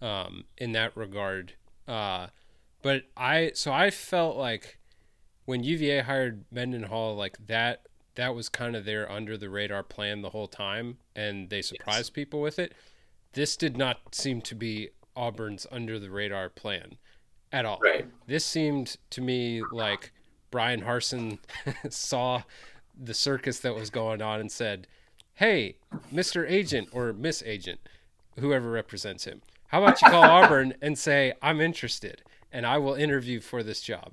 um, 0.02 0.44
in 0.58 0.72
that 0.72 0.96
regard. 0.96 1.54
Uh, 1.88 2.28
but 2.82 3.02
I 3.16 3.52
so 3.54 3.72
I 3.72 3.90
felt 3.90 4.36
like 4.36 4.78
when 5.46 5.64
UVA 5.64 6.02
hired 6.02 6.44
Mendenhall, 6.50 7.16
like 7.16 7.46
that 7.46 7.86
that 8.14 8.34
was 8.34 8.48
kind 8.48 8.76
of 8.76 8.84
their 8.84 9.10
under 9.10 9.36
the 9.36 9.50
radar 9.50 9.82
plan 9.82 10.22
the 10.22 10.30
whole 10.30 10.48
time, 10.48 10.98
and 11.16 11.50
they 11.50 11.62
surprised 11.62 12.12
people 12.14 12.40
with 12.40 12.58
it. 12.58 12.72
This 13.32 13.56
did 13.56 13.76
not 13.76 14.14
seem 14.14 14.40
to 14.42 14.54
be 14.54 14.90
Auburn's 15.16 15.66
under 15.70 15.98
the 15.98 16.10
radar 16.10 16.48
plan 16.48 16.96
at 17.52 17.64
all. 17.64 17.78
Right. 17.82 18.06
This 18.26 18.44
seemed 18.44 18.96
to 19.10 19.20
me 19.20 19.62
like 19.72 20.12
Bryan 20.54 20.82
Harsin 20.82 21.38
saw 21.90 22.42
the 22.96 23.12
circus 23.12 23.58
that 23.58 23.74
was 23.74 23.90
going 23.90 24.22
on 24.22 24.38
and 24.38 24.52
said, 24.52 24.86
"Hey, 25.34 25.74
Mr. 26.12 26.48
Agent 26.48 26.90
or 26.92 27.12
Miss 27.12 27.42
Agent, 27.44 27.80
whoever 28.38 28.70
represents 28.70 29.24
him, 29.24 29.42
how 29.66 29.82
about 29.82 30.00
you 30.00 30.08
call 30.08 30.22
Auburn 30.38 30.74
and 30.80 30.96
say 30.96 31.32
I'm 31.42 31.60
interested 31.60 32.22
and 32.52 32.64
I 32.64 32.78
will 32.78 32.94
interview 32.94 33.40
for 33.40 33.64
this 33.64 33.80
job." 33.80 34.12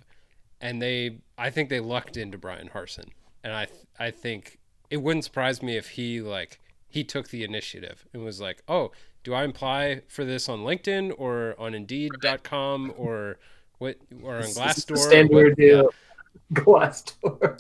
And 0.60 0.82
they, 0.82 1.18
I 1.38 1.52
think 1.52 1.70
they 1.70 1.80
lucked 1.80 2.18
into 2.18 2.40
Bryan 2.40 2.72
Harsin, 2.74 3.10
and 3.44 3.54
I, 3.54 3.68
I 4.00 4.10
think 4.10 4.58
it 4.90 4.98
wouldn't 4.98 5.26
surprise 5.26 5.62
me 5.62 5.78
if 5.78 5.90
he 5.90 6.22
like 6.22 6.60
he 6.88 7.04
took 7.04 7.28
the 7.30 7.44
initiative 7.44 8.08
and 8.14 8.26
was 8.26 8.42
like, 8.42 8.64
"Oh, 8.68 8.92
do 9.24 9.36
I 9.36 9.44
apply 9.44 10.02
for 10.08 10.26
this 10.26 10.50
on 10.50 10.62
LinkedIn 10.62 11.14
or 11.20 11.54
on 11.60 11.76
Indeed.com 11.76 12.94
or 12.98 13.38
what 13.78 13.98
or 14.24 14.38
on 14.38 14.42
Glassdoor?" 14.46 14.98
standard 14.98 15.50
What- 15.50 15.60
yeah. 15.60 15.84
Glassdoor. 16.54 17.60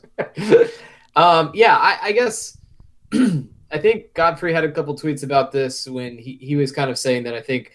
um, 1.16 1.52
yeah, 1.54 1.78
I, 1.78 1.98
I 2.04 2.12
guess 2.12 2.58
I 3.14 3.78
think 3.78 4.14
Godfrey 4.14 4.54
had 4.54 4.64
a 4.64 4.72
couple 4.72 4.96
tweets 4.96 5.24
about 5.24 5.52
this 5.52 5.88
when 5.88 6.18
he, 6.18 6.38
he 6.42 6.56
was 6.56 6.72
kind 6.72 6.90
of 6.90 6.98
saying 6.98 7.24
that 7.24 7.34
I 7.34 7.42
think 7.42 7.72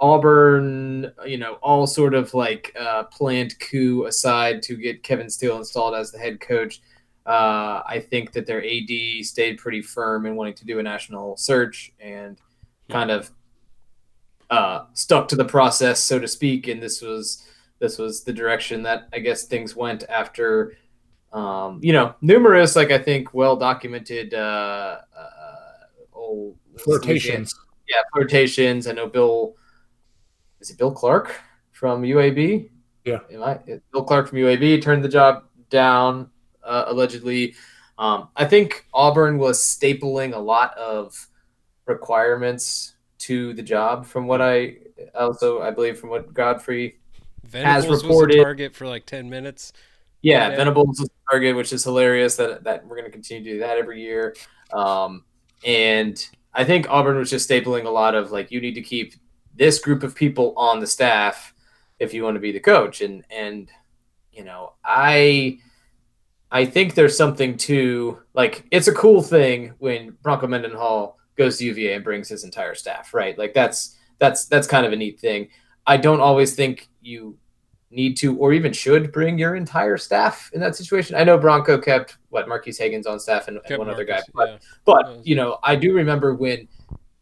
Auburn, 0.00 1.12
you 1.26 1.38
know, 1.38 1.54
all 1.54 1.86
sort 1.86 2.14
of 2.14 2.32
like 2.32 2.74
uh, 2.78 3.04
planned 3.04 3.58
coup 3.60 4.04
aside 4.04 4.62
to 4.62 4.76
get 4.76 5.02
Kevin 5.02 5.28
Steele 5.28 5.58
installed 5.58 5.94
as 5.94 6.10
the 6.10 6.18
head 6.18 6.40
coach. 6.40 6.80
Uh, 7.26 7.82
I 7.86 8.04
think 8.08 8.32
that 8.32 8.46
their 8.46 8.64
AD 8.64 9.24
stayed 9.24 9.58
pretty 9.58 9.82
firm 9.82 10.24
in 10.26 10.36
wanting 10.36 10.54
to 10.54 10.64
do 10.64 10.78
a 10.78 10.82
national 10.82 11.36
search 11.36 11.92
and 12.00 12.38
kind 12.88 13.10
of 13.10 13.30
uh, 14.48 14.86
stuck 14.94 15.28
to 15.28 15.36
the 15.36 15.44
process, 15.44 16.02
so 16.02 16.18
to 16.18 16.26
speak. 16.26 16.66
And 16.66 16.82
this 16.82 17.02
was 17.02 17.44
this 17.80 17.98
was 17.98 18.22
the 18.22 18.32
direction 18.32 18.82
that 18.84 19.08
I 19.12 19.18
guess 19.18 19.44
things 19.44 19.74
went 19.74 20.04
after, 20.08 20.76
um, 21.32 21.80
you 21.82 21.92
know, 21.92 22.14
numerous, 22.20 22.76
like 22.76 22.90
I 22.90 22.98
think, 22.98 23.34
well 23.34 23.56
documented 23.56 24.34
uh, 24.34 24.98
uh, 25.16 25.30
Flirtations. 26.78 27.54
Yeah, 27.88 28.02
flirtations. 28.12 28.86
I 28.86 28.92
know 28.92 29.06
Bill. 29.06 29.54
Is 30.60 30.70
it 30.70 30.78
Bill 30.78 30.92
Clark 30.92 31.34
from 31.72 32.02
UAB? 32.02 32.68
Yeah. 33.04 33.18
Am 33.30 33.42
I, 33.42 33.58
Bill 33.92 34.04
Clark 34.04 34.28
from 34.28 34.38
UAB 34.38 34.82
turned 34.82 35.02
the 35.02 35.08
job 35.08 35.44
down 35.70 36.30
uh, 36.62 36.84
allegedly. 36.86 37.54
Um, 37.98 38.28
I 38.36 38.44
think 38.44 38.86
Auburn 38.94 39.38
was 39.38 39.60
stapling 39.60 40.34
a 40.34 40.38
lot 40.38 40.76
of 40.76 41.28
requirements 41.86 42.94
to 43.18 43.52
the 43.54 43.62
job, 43.62 44.06
from 44.06 44.26
what 44.26 44.40
I 44.40 44.76
also 45.14 45.60
I 45.60 45.70
believe 45.70 45.98
from 45.98 46.10
what 46.10 46.32
Godfrey 46.32 46.99
Venables 47.50 47.88
was 47.88 48.02
reported- 48.04 48.40
a 48.40 48.42
target 48.42 48.74
for 48.74 48.86
like 48.86 49.06
ten 49.06 49.28
minutes. 49.28 49.72
Yeah, 50.22 50.50
Yeah. 50.50 50.56
Venables 50.56 50.98
was 51.00 51.08
the 51.08 51.14
target, 51.30 51.56
which 51.56 51.72
is 51.72 51.84
hilarious 51.84 52.36
that 52.36 52.64
that 52.64 52.86
we're 52.86 52.96
going 52.96 53.06
to 53.06 53.12
continue 53.12 53.42
to 53.44 53.50
do 53.54 53.58
that 53.60 53.78
every 53.78 54.00
year. 54.02 54.34
Um, 54.72 55.24
and 55.64 56.24
I 56.52 56.64
think 56.64 56.88
Auburn 56.90 57.16
was 57.16 57.30
just 57.30 57.48
stapling 57.48 57.86
a 57.86 57.90
lot 57.90 58.14
of 58.14 58.30
like 58.30 58.50
you 58.50 58.60
need 58.60 58.74
to 58.74 58.82
keep 58.82 59.14
this 59.54 59.78
group 59.78 60.02
of 60.02 60.14
people 60.14 60.52
on 60.56 60.80
the 60.80 60.86
staff 60.86 61.54
if 61.98 62.14
you 62.14 62.22
want 62.22 62.34
to 62.36 62.40
be 62.40 62.52
the 62.52 62.60
coach. 62.60 63.00
And 63.00 63.24
and 63.30 63.70
you 64.32 64.44
know 64.44 64.74
I 64.84 65.58
I 66.52 66.64
think 66.66 66.94
there's 66.94 67.16
something 67.16 67.56
to 67.58 68.18
like 68.34 68.66
it's 68.70 68.88
a 68.88 68.94
cool 68.94 69.22
thing 69.22 69.74
when 69.78 70.16
Bronco 70.22 70.46
Mendenhall 70.46 71.18
goes 71.36 71.58
to 71.58 71.64
UVA 71.64 71.94
and 71.94 72.04
brings 72.04 72.28
his 72.28 72.44
entire 72.44 72.74
staff, 72.74 73.14
right? 73.14 73.38
Like 73.38 73.54
that's 73.54 73.96
that's 74.18 74.46
that's 74.46 74.66
kind 74.66 74.84
of 74.84 74.92
a 74.92 74.96
neat 74.96 75.18
thing. 75.20 75.48
I 75.86 75.96
don't 75.96 76.20
always 76.20 76.54
think 76.54 76.88
you 77.00 77.36
need 77.90 78.16
to 78.16 78.36
or 78.38 78.52
even 78.52 78.72
should 78.72 79.12
bring 79.12 79.38
your 79.38 79.56
entire 79.56 79.96
staff 79.96 80.50
in 80.52 80.60
that 80.60 80.76
situation. 80.76 81.16
I 81.16 81.24
know 81.24 81.36
Bronco 81.36 81.78
kept 81.78 82.18
what 82.28 82.48
Marques 82.48 82.78
Hagans 82.78 83.06
on 83.06 83.18
staff 83.18 83.48
and, 83.48 83.58
and 83.68 83.78
one 83.78 83.90
other 83.90 84.04
guy, 84.04 84.22
but 84.34 84.48
yeah. 84.48 84.58
but 84.84 85.26
you 85.26 85.34
know 85.34 85.58
I 85.62 85.76
do 85.76 85.94
remember 85.94 86.34
when 86.34 86.68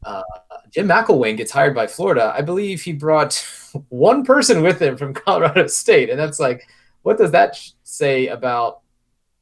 uh, 0.05 0.23
Jim 0.71 0.89
McElwain 0.89 1.37
gets 1.37 1.51
hired 1.51 1.75
by 1.75 1.87
Florida. 1.87 2.33
I 2.37 2.43
believe 2.43 2.83
he 2.83 2.93
brought 2.93 3.35
one 3.89 4.25
person 4.25 4.63
with 4.63 4.81
him 4.81 4.97
from 4.97 5.15
Colorado 5.15 5.67
State, 5.69 6.11
and 6.11 6.19
that's 6.19 6.39
like, 6.39 6.69
what 7.03 7.19
does 7.19 7.31
that 7.33 7.57
sh- 7.57 7.71
say 7.85 8.29
about 8.29 8.81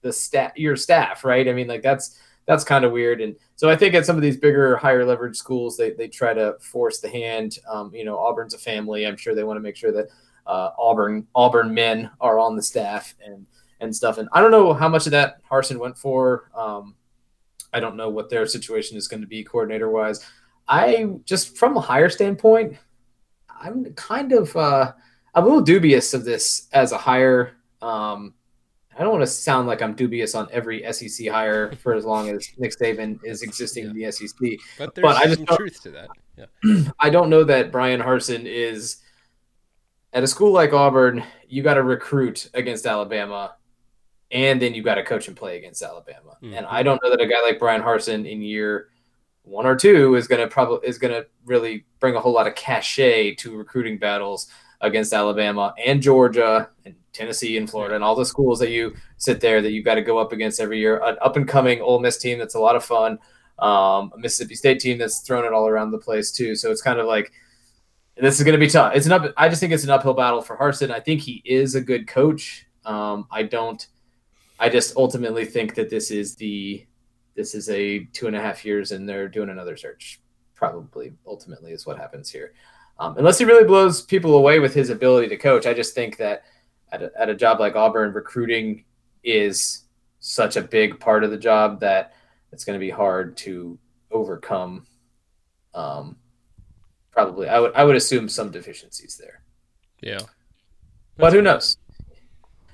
the 0.02 0.12
staff, 0.12 0.52
your 0.57 0.76
staff, 0.76 1.24
right? 1.24 1.48
I 1.48 1.52
mean, 1.52 1.66
like 1.66 1.83
that's 1.83 2.18
that's 2.47 2.65
kind 2.65 2.85
of 2.85 2.93
weird. 2.93 3.21
And 3.21 3.37
so 3.57 3.69
I 3.69 3.77
think 3.77 3.95
at 3.95 4.07
some 4.07 4.17
of 4.17 4.23
these 4.23 4.37
bigger, 4.37 4.77
higher 4.77 5.05
leverage 5.05 5.37
schools, 5.37 5.77
they 5.77 5.91
they 5.91 6.09
try 6.09 6.33
to 6.33 6.57
force 6.61 7.01
the 7.01 7.09
hand. 7.09 7.59
Um, 7.69 7.95
you 7.95 8.05
know, 8.05 8.19
Auburn's 8.19 8.55
a 8.55 8.59
family. 8.59 9.07
I'm 9.07 9.17
sure 9.17 9.35
they 9.35 9.45
want 9.45 9.57
to 9.57 9.63
make 9.63 9.77
sure 9.77 9.93
that 9.93 10.09
uh, 10.47 10.71
Auburn 10.79 11.27
Auburn 11.35 11.75
men 11.75 12.11
are 12.21 12.39
on 12.39 12.57
the 12.57 12.63
staff 12.63 13.15
and 13.25 13.47
and 13.81 13.95
stuff. 13.95 14.19
And 14.19 14.29
I 14.33 14.41
don't 14.41 14.51
know 14.51 14.73
how 14.73 14.89
much 14.89 15.07
of 15.07 15.13
that 15.13 15.43
Harsin 15.45 15.79
went 15.79 15.99
for. 15.99 16.51
Um, 16.55 16.95
I 17.73 17.81
don't 17.81 17.97
know 17.97 18.09
what 18.09 18.31
their 18.31 18.47
situation 18.47 18.97
is 18.97 19.09
going 19.09 19.21
to 19.21 19.27
be 19.27 19.45
coordinator 19.45 19.91
wise. 19.91 20.25
I 20.69 21.09
just 21.25 21.57
from 21.57 21.77
a 21.77 21.81
higher 21.81 22.09
standpoint, 22.09 22.77
I'm 23.51 23.93
kind 23.95 24.33
of 24.33 24.57
uh, 24.57 24.93
I'm 25.35 25.45
a 25.45 25.47
little 25.47 25.63
dubious 25.63 26.15
of 26.15 26.25
this 26.25 26.69
as 26.73 26.93
a 26.93 26.99
hire. 26.99 27.57
Um, 27.83 28.35
I 28.99 29.03
don't 29.03 29.13
want 29.13 29.23
to 29.23 29.27
sound 29.27 29.67
like 29.69 29.83
I'm 29.83 29.95
dubious 29.95 30.35
on 30.35 30.49
every 30.51 30.91
SEC 30.93 31.29
hire 31.29 31.73
for 31.77 31.95
as 31.95 32.05
long 32.05 32.31
as 32.31 32.51
Nick 32.57 32.73
Saban 32.79 33.19
is 33.25 33.43
existing 33.43 33.85
in 33.87 33.93
the 33.95 34.11
SEC. 34.11 34.31
But 34.79 34.95
there's 34.95 35.03
But 35.05 35.17
I 35.17 35.25
just 35.27 35.47
some 35.47 35.57
truth 35.57 35.83
to 35.83 35.91
that. 35.91 36.09
Yeah. 36.37 36.85
I 36.99 37.11
don't 37.11 37.29
know 37.29 37.45
that 37.45 37.71
Bryan 37.71 38.01
Harsin 38.01 38.45
is 38.47 38.99
at 40.13 40.23
a 40.23 40.27
school 40.27 40.53
like 40.53 40.73
Auburn. 40.73 41.23
You 41.49 41.63
got 41.63 41.75
to 41.75 41.83
recruit 41.83 42.49
against 42.55 42.87
Alabama, 42.87 43.57
and 44.31 44.61
then 44.63 44.75
you 44.75 44.83
got 44.83 44.95
to 44.95 45.05
coach 45.05 45.29
and 45.29 45.37
play 45.37 45.59
against 45.59 45.83
Alabama. 45.83 46.39
And 46.43 46.67
Mhm. 46.67 46.67
I 46.69 46.83
don't 46.83 47.03
know 47.03 47.11
that 47.11 47.21
a 47.21 47.27
guy 47.27 47.43
like 47.43 47.59
Bryan 47.59 47.83
Harsin 47.83 48.29
in 48.31 48.41
year 48.41 48.89
one 49.43 49.67
or 49.67 49.77
two 49.77 50.15
is 50.17 50.27
going 50.27 50.41
to 50.41 50.49
probably 50.49 50.89
is 50.89 50.99
going 50.99 51.13
to 51.13 51.27
really 51.45 51.85
bring 52.01 52.17
a 52.17 52.21
whole 52.21 52.33
lot 52.33 52.47
of 52.47 52.55
cachet 52.57 53.35
to 53.37 53.57
recruiting 53.57 53.97
battles 53.99 54.49
against 54.87 55.12
Alabama 55.12 55.75
and 55.85 56.03
Georgia 56.03 56.70
and 56.85 56.94
Tennessee 57.12 57.57
and 57.57 57.68
Florida 57.68 57.94
and 57.94 58.05
all 58.05 58.14
the 58.14 58.27
schools 58.27 58.59
that 58.59 58.70
you 58.70 58.94
sit 59.16 59.40
there 59.40 59.62
that 59.62 59.72
you've 59.72 59.85
got 59.85 59.94
to 59.94 60.03
go 60.03 60.18
up 60.18 60.33
against 60.33 60.61
every 60.61 60.79
year. 60.79 61.03
An 61.03 61.16
up 61.20 61.37
and 61.37 61.49
coming 61.49 61.81
Ole 61.81 62.01
Miss 62.01 62.18
team 62.18 62.38
that's 62.38 62.55
a 62.55 62.61
lot 62.61 62.77
of 62.77 62.85
fun. 62.85 63.18
Um, 63.59 64.12
a 64.14 64.18
Mississippi 64.18 64.55
State 64.55 64.81
team 64.81 64.99
that's 64.99 65.20
thrown 65.20 65.44
it 65.44 65.53
all 65.53 65.66
around 65.66 65.90
the 65.90 65.99
place 65.99 66.31
too. 66.31 66.55
So 66.55 66.70
it's 66.70 66.83
kind 66.83 66.99
of 66.99 67.07
like 67.07 67.33
this 68.16 68.38
is 68.38 68.44
going 68.44 68.59
to 68.59 68.59
be 68.59 68.68
tough. 68.70 68.94
It's 68.94 69.07
an 69.07 69.12
up. 69.12 69.33
I 69.37 69.49
just 69.49 69.61
think 69.61 69.72
it's 69.72 69.85
an 69.85 69.90
uphill 69.90 70.14
battle 70.14 70.42
for 70.42 70.57
Harsin. 70.57 70.90
I 70.90 71.01
think 71.01 71.20
he 71.20 71.42
is 71.44 71.75
a 71.75 71.81
good 71.81 72.07
coach. 72.07 72.66
Um, 72.85 73.27
I 73.31 73.42
don't. 73.42 73.87
I 74.59 74.68
just 74.68 74.96
ultimately 74.96 75.44
think 75.44 75.75
that 75.75 75.90
this 75.90 76.11
is 76.11 76.35
the 76.37 76.87
this 77.35 77.55
is 77.55 77.68
a 77.68 78.05
two 78.12 78.27
and 78.27 78.35
a 78.35 78.40
half 78.40 78.64
years 78.64 78.92
and 78.92 79.09
they're 79.09 79.29
doing 79.29 79.51
another 79.51 79.77
search. 79.77 80.20
Probably 80.55 81.12
ultimately 81.27 81.72
is 81.72 81.87
what 81.87 81.99
happens 81.99 82.31
here. 82.31 82.55
Um, 82.99 83.17
unless 83.19 83.39
he 83.39 83.45
really 83.45 83.67
blows 83.67 84.03
people 84.03 84.35
away 84.37 84.59
with 84.59 84.75
his 84.75 84.91
ability 84.91 85.29
to 85.29 85.37
coach, 85.37 85.67
I 85.67 85.75
just 85.75 85.95
think 85.95 86.17
that 86.17 86.45
at 86.93 87.03
a, 87.03 87.13
at 87.19 87.29
a 87.29 87.35
job 87.35 87.61
like 87.61 87.77
Auburn, 87.77 88.13
recruiting 88.13 88.85
is 89.23 89.85
such 90.21 90.57
a 90.57 90.63
big 90.63 90.99
part 90.99 91.23
of 91.25 91.31
the 91.31 91.37
job 91.37 91.81
that 91.81 92.15
it's 92.53 92.65
going 92.65 92.79
to 92.79 92.85
be 92.85 92.91
hard 92.91 93.37
to 93.39 93.79
overcome. 94.11 94.87
Um, 95.75 96.17
probably, 97.11 97.49
I 97.49 97.59
would 97.61 97.75
I 97.75 97.85
would 97.85 97.97
assume 97.97 98.29
some 98.29 98.51
deficiencies 98.51 99.17
there, 99.19 99.43
Yeah. 100.01 100.21
but 101.19 101.33
who 101.35 101.43
knows? 101.43 101.77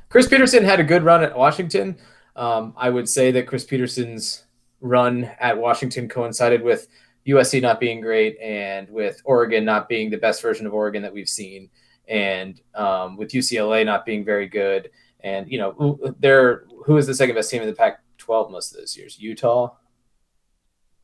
Chris 0.09 0.29
Petersen 0.29 0.63
had 0.63 0.79
a 0.79 0.85
good 0.85 1.03
run 1.03 1.25
at 1.25 1.37
Washington. 1.37 1.97
Um, 2.37 2.75
I 2.77 2.91
would 2.91 3.09
say 3.09 3.31
that 3.33 3.47
Chris 3.47 3.65
Petersen's 3.65 4.45
run 4.81 5.25
at 5.41 5.57
Washington 5.57 6.09
coincided 6.09 6.63
with 6.63 6.87
USC 7.27 7.61
not 7.63 7.79
being 7.81 8.01
great 8.01 8.39
and 8.41 8.89
with 8.91 9.21
Oregon 9.25 9.65
not 9.65 9.89
being 9.89 10.11
the 10.11 10.17
best 10.19 10.43
version 10.43 10.67
of 10.67 10.75
Oregon 10.75 11.03
that 11.03 11.13
we've 11.13 11.29
seen, 11.29 11.71
and 12.09 12.61
um, 12.75 13.17
with 13.17 13.31
UCLA 13.31 13.85
not 13.87 14.05
being 14.05 14.25
very 14.25 14.49
good. 14.49 14.91
And 15.21 15.51
you 15.51 15.59
know, 15.59 15.73
who- 15.73 16.17
they're 16.19 16.65
who 16.85 16.97
is 16.97 17.07
the 17.07 17.15
second 17.15 17.35
best 17.37 17.51
team 17.51 17.63
in 17.63 17.69
the 17.69 17.75
Pac-12 17.75 18.51
most 18.51 18.73
of 18.73 18.79
those 18.81 18.97
years? 18.97 19.19
Utah, 19.21 19.71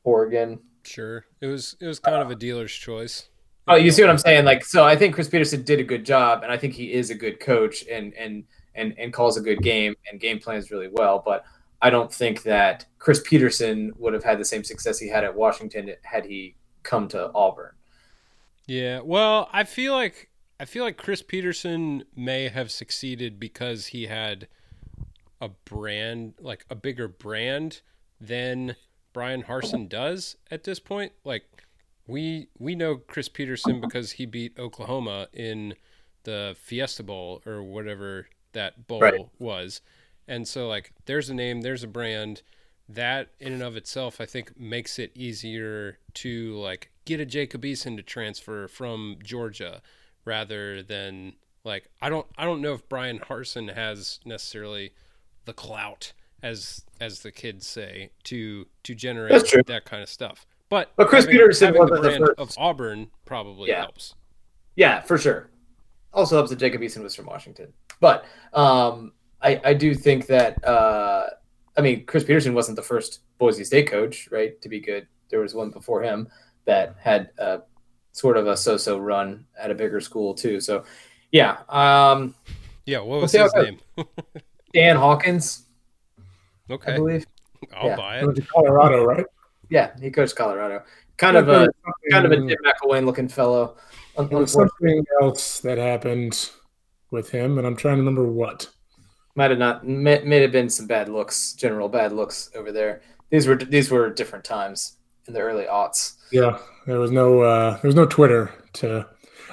Oregon. 0.04 0.60
Sure. 0.84 1.24
It 1.40 1.46
was 1.46 1.76
it 1.80 1.86
was 1.86 1.98
kind 1.98 2.16
of 2.16 2.30
a 2.30 2.34
dealer's 2.34 2.72
choice. 2.72 3.28
Oh, 3.66 3.76
you 3.76 3.90
see 3.90 4.02
what 4.02 4.10
I'm 4.10 4.18
saying? 4.18 4.46
Like, 4.46 4.64
so 4.64 4.84
I 4.84 4.96
think 4.96 5.14
Chris 5.14 5.28
Petersen 5.28 5.62
did 5.62 5.78
a 5.78 5.84
good 5.84 6.04
job, 6.04 6.42
and 6.42 6.50
I 6.50 6.56
think 6.56 6.72
he 6.72 6.92
is 6.94 7.10
a 7.10 7.14
good 7.14 7.38
coach, 7.38 7.84
and 7.86 8.14
and 8.14 8.44
and 8.74 8.94
and 8.98 9.12
calls 9.12 9.36
a 9.36 9.40
good 9.42 9.60
game 9.62 9.94
and 10.10 10.18
game 10.18 10.38
plans 10.38 10.70
really 10.70 10.88
well. 10.90 11.22
But 11.24 11.44
I 11.80 11.90
don't 11.90 12.12
think 12.12 12.42
that 12.42 12.86
Chris 12.98 13.20
Petersen 13.24 13.92
would 13.98 14.12
have 14.12 14.24
had 14.24 14.38
the 14.38 14.44
same 14.44 14.64
success 14.64 14.98
he 14.98 15.08
had 15.08 15.24
at 15.24 15.34
Washington 15.36 15.92
had 16.02 16.24
he 16.26 16.56
come 16.82 17.08
to 17.08 17.30
Auburn. 17.34 17.72
Yeah. 18.66 19.00
Well, 19.00 19.48
I 19.52 19.64
feel 19.64 19.92
like 19.94 20.28
I 20.60 20.64
feel 20.64 20.84
like 20.84 20.96
Chris 20.96 21.22
Petersen 21.22 22.04
may 22.16 22.48
have 22.48 22.70
succeeded 22.70 23.38
because 23.38 23.86
he 23.86 24.06
had 24.06 24.48
a 25.40 25.48
brand, 25.48 26.34
like 26.40 26.64
a 26.68 26.74
bigger 26.74 27.06
brand 27.06 27.80
than 28.20 28.74
Bryan 29.12 29.44
Harsin 29.44 29.88
does 29.88 30.36
at 30.50 30.64
this 30.64 30.80
point. 30.80 31.12
Like 31.24 31.44
we 32.08 32.48
we 32.58 32.74
know 32.74 32.96
Chris 32.96 33.28
Petersen 33.28 33.80
because 33.80 34.12
he 34.12 34.26
beat 34.26 34.58
Oklahoma 34.58 35.28
in 35.32 35.74
the 36.24 36.56
Fiesta 36.60 37.02
Bowl 37.04 37.40
or 37.46 37.62
whatever 37.62 38.26
that 38.52 38.86
bowl 38.88 39.00
Right. 39.00 39.20
was. 39.38 39.80
And 40.28 40.46
so 40.46 40.68
like 40.68 40.92
there's 41.06 41.28
a 41.30 41.34
name, 41.34 41.62
there's 41.62 41.82
a 41.82 41.88
brand 41.88 42.42
that 42.88 43.28
in 43.40 43.52
and 43.52 43.62
of 43.62 43.76
itself 43.76 44.20
I 44.20 44.26
think 44.26 44.58
makes 44.58 44.98
it 44.98 45.10
easier 45.14 45.98
to 46.14 46.54
like 46.56 46.90
get 47.04 47.20
a 47.20 47.26
Jacob 47.26 47.62
Eason 47.62 47.96
to 47.96 48.02
transfer 48.02 48.68
from 48.68 49.16
Georgia 49.22 49.82
rather 50.24 50.82
than 50.82 51.34
like 51.64 51.88
I 52.00 52.08
don't 52.08 52.26
I 52.36 52.44
don't 52.44 52.60
know 52.62 52.74
if 52.74 52.88
Bryan 52.88 53.18
Harsin 53.18 53.74
has 53.74 54.20
necessarily 54.24 54.92
the 55.44 55.52
clout 55.54 56.12
as 56.42 56.84
as 57.00 57.20
the 57.20 57.32
kids 57.32 57.66
say 57.66 58.10
to 58.24 58.66
to 58.84 58.94
generate 58.94 59.32
that 59.66 59.84
kind 59.84 60.02
of 60.02 60.08
stuff. 60.08 60.46
But 60.68 60.92
But 60.96 61.08
Chris 61.08 61.24
having- 61.24 61.36
Petersen 61.38 61.66
having 61.68 61.80
wasn't 61.80 62.02
the 62.02 62.08
brand 62.08 62.24
first. 62.26 62.38
of 62.38 62.54
Auburn 62.58 63.10
probably 63.24 63.70
Yeah. 63.70 63.80
helps. 63.80 64.14
Yeah, 64.76 65.00
for 65.00 65.16
sure. 65.18 65.48
Also 66.12 66.36
helps 66.36 66.50
that 66.50 66.58
Jacob 66.58 66.80
Eason 66.82 67.02
was 67.02 67.14
from 67.14 67.26
Washington, 67.26 67.72
but 68.00 68.24
um, 68.54 69.12
I 69.42 69.60
I 69.64 69.74
do 69.74 69.94
think 69.94 70.26
that 70.26 70.62
uh, 70.66 71.26
I 71.76 71.80
mean 71.80 72.04
Chris 72.06 72.24
Petersen 72.24 72.54
wasn't 72.54 72.76
the 72.76 72.82
first 72.82 73.20
Boise 73.38 73.64
State 73.64 73.88
coach, 73.90 74.28
right? 74.30 74.60
To 74.62 74.68
be 74.68 74.80
good, 74.80 75.06
there 75.30 75.40
was 75.40 75.54
one 75.54 75.70
before 75.70 76.02
him 76.02 76.28
that 76.64 76.96
had 77.00 77.30
a 77.38 77.62
sort 78.12 78.36
of 78.36 78.46
a 78.46 78.56
so-so 78.56 78.98
run 78.98 79.44
at 79.58 79.70
a 79.70 79.74
bigger 79.74 80.00
school 80.00 80.34
too. 80.34 80.60
So, 80.60 80.84
yeah, 81.30 81.58
um, 81.68 82.34
Yeah, 82.84 82.98
what 82.98 83.06
We'll 83.08 83.20
was 83.22 83.32
his 83.32 83.54
name? 83.54 83.78
Dan 84.74 84.96
Hawkins, 84.96 85.66
Okay, 86.70 86.92
I 86.92 86.96
believe. 86.96 87.26
I'll 87.74 87.88
yeah. 87.88 87.96
buy 87.96 88.16
He 88.18 88.22
it. 88.24 88.26
went 88.26 88.48
Colorado, 88.48 89.04
right? 89.04 89.24
Yeah, 89.70 89.92
he 90.00 90.10
coached 90.10 90.34
Colorado. 90.36 90.82
Kind 91.16 91.36
of 91.36 91.48
a 91.48 91.68
kind 92.10 92.26
of 92.26 92.32
a 92.32 92.36
Jim 92.36 92.58
McElwain 92.64 93.04
looking 93.06 93.28
fellow. 93.28 93.76
There 94.16 94.38
was 94.38 94.52
something 94.52 95.04
else 95.22 95.60
that 95.60 95.78
happened 95.78 96.50
with 97.10 97.30
him, 97.30 97.56
and 97.58 97.66
I'm 97.66 97.76
trying 97.76 97.94
to 97.94 97.98
remember 98.00 98.24
what. 98.26 98.68
Might 99.38 99.50
have 99.50 99.58
not 99.58 99.86
may, 99.86 100.20
may 100.24 100.42
have 100.42 100.50
been 100.50 100.68
some 100.68 100.88
bad 100.88 101.08
looks, 101.08 101.52
general 101.52 101.88
bad 101.88 102.12
looks 102.12 102.50
over 102.56 102.72
there. 102.72 103.02
These 103.30 103.46
were 103.46 103.54
these 103.54 103.88
were 103.90 104.10
different 104.10 104.44
times 104.44 104.96
in 105.28 105.32
the 105.32 105.40
early 105.40 105.64
aughts. 105.64 106.16
Yeah, 106.32 106.58
there 106.86 106.98
was 106.98 107.12
no 107.12 107.40
uh, 107.40 107.80
there 107.80 107.88
was 107.88 107.94
no 107.94 108.04
Twitter 108.04 108.52
to. 108.74 109.06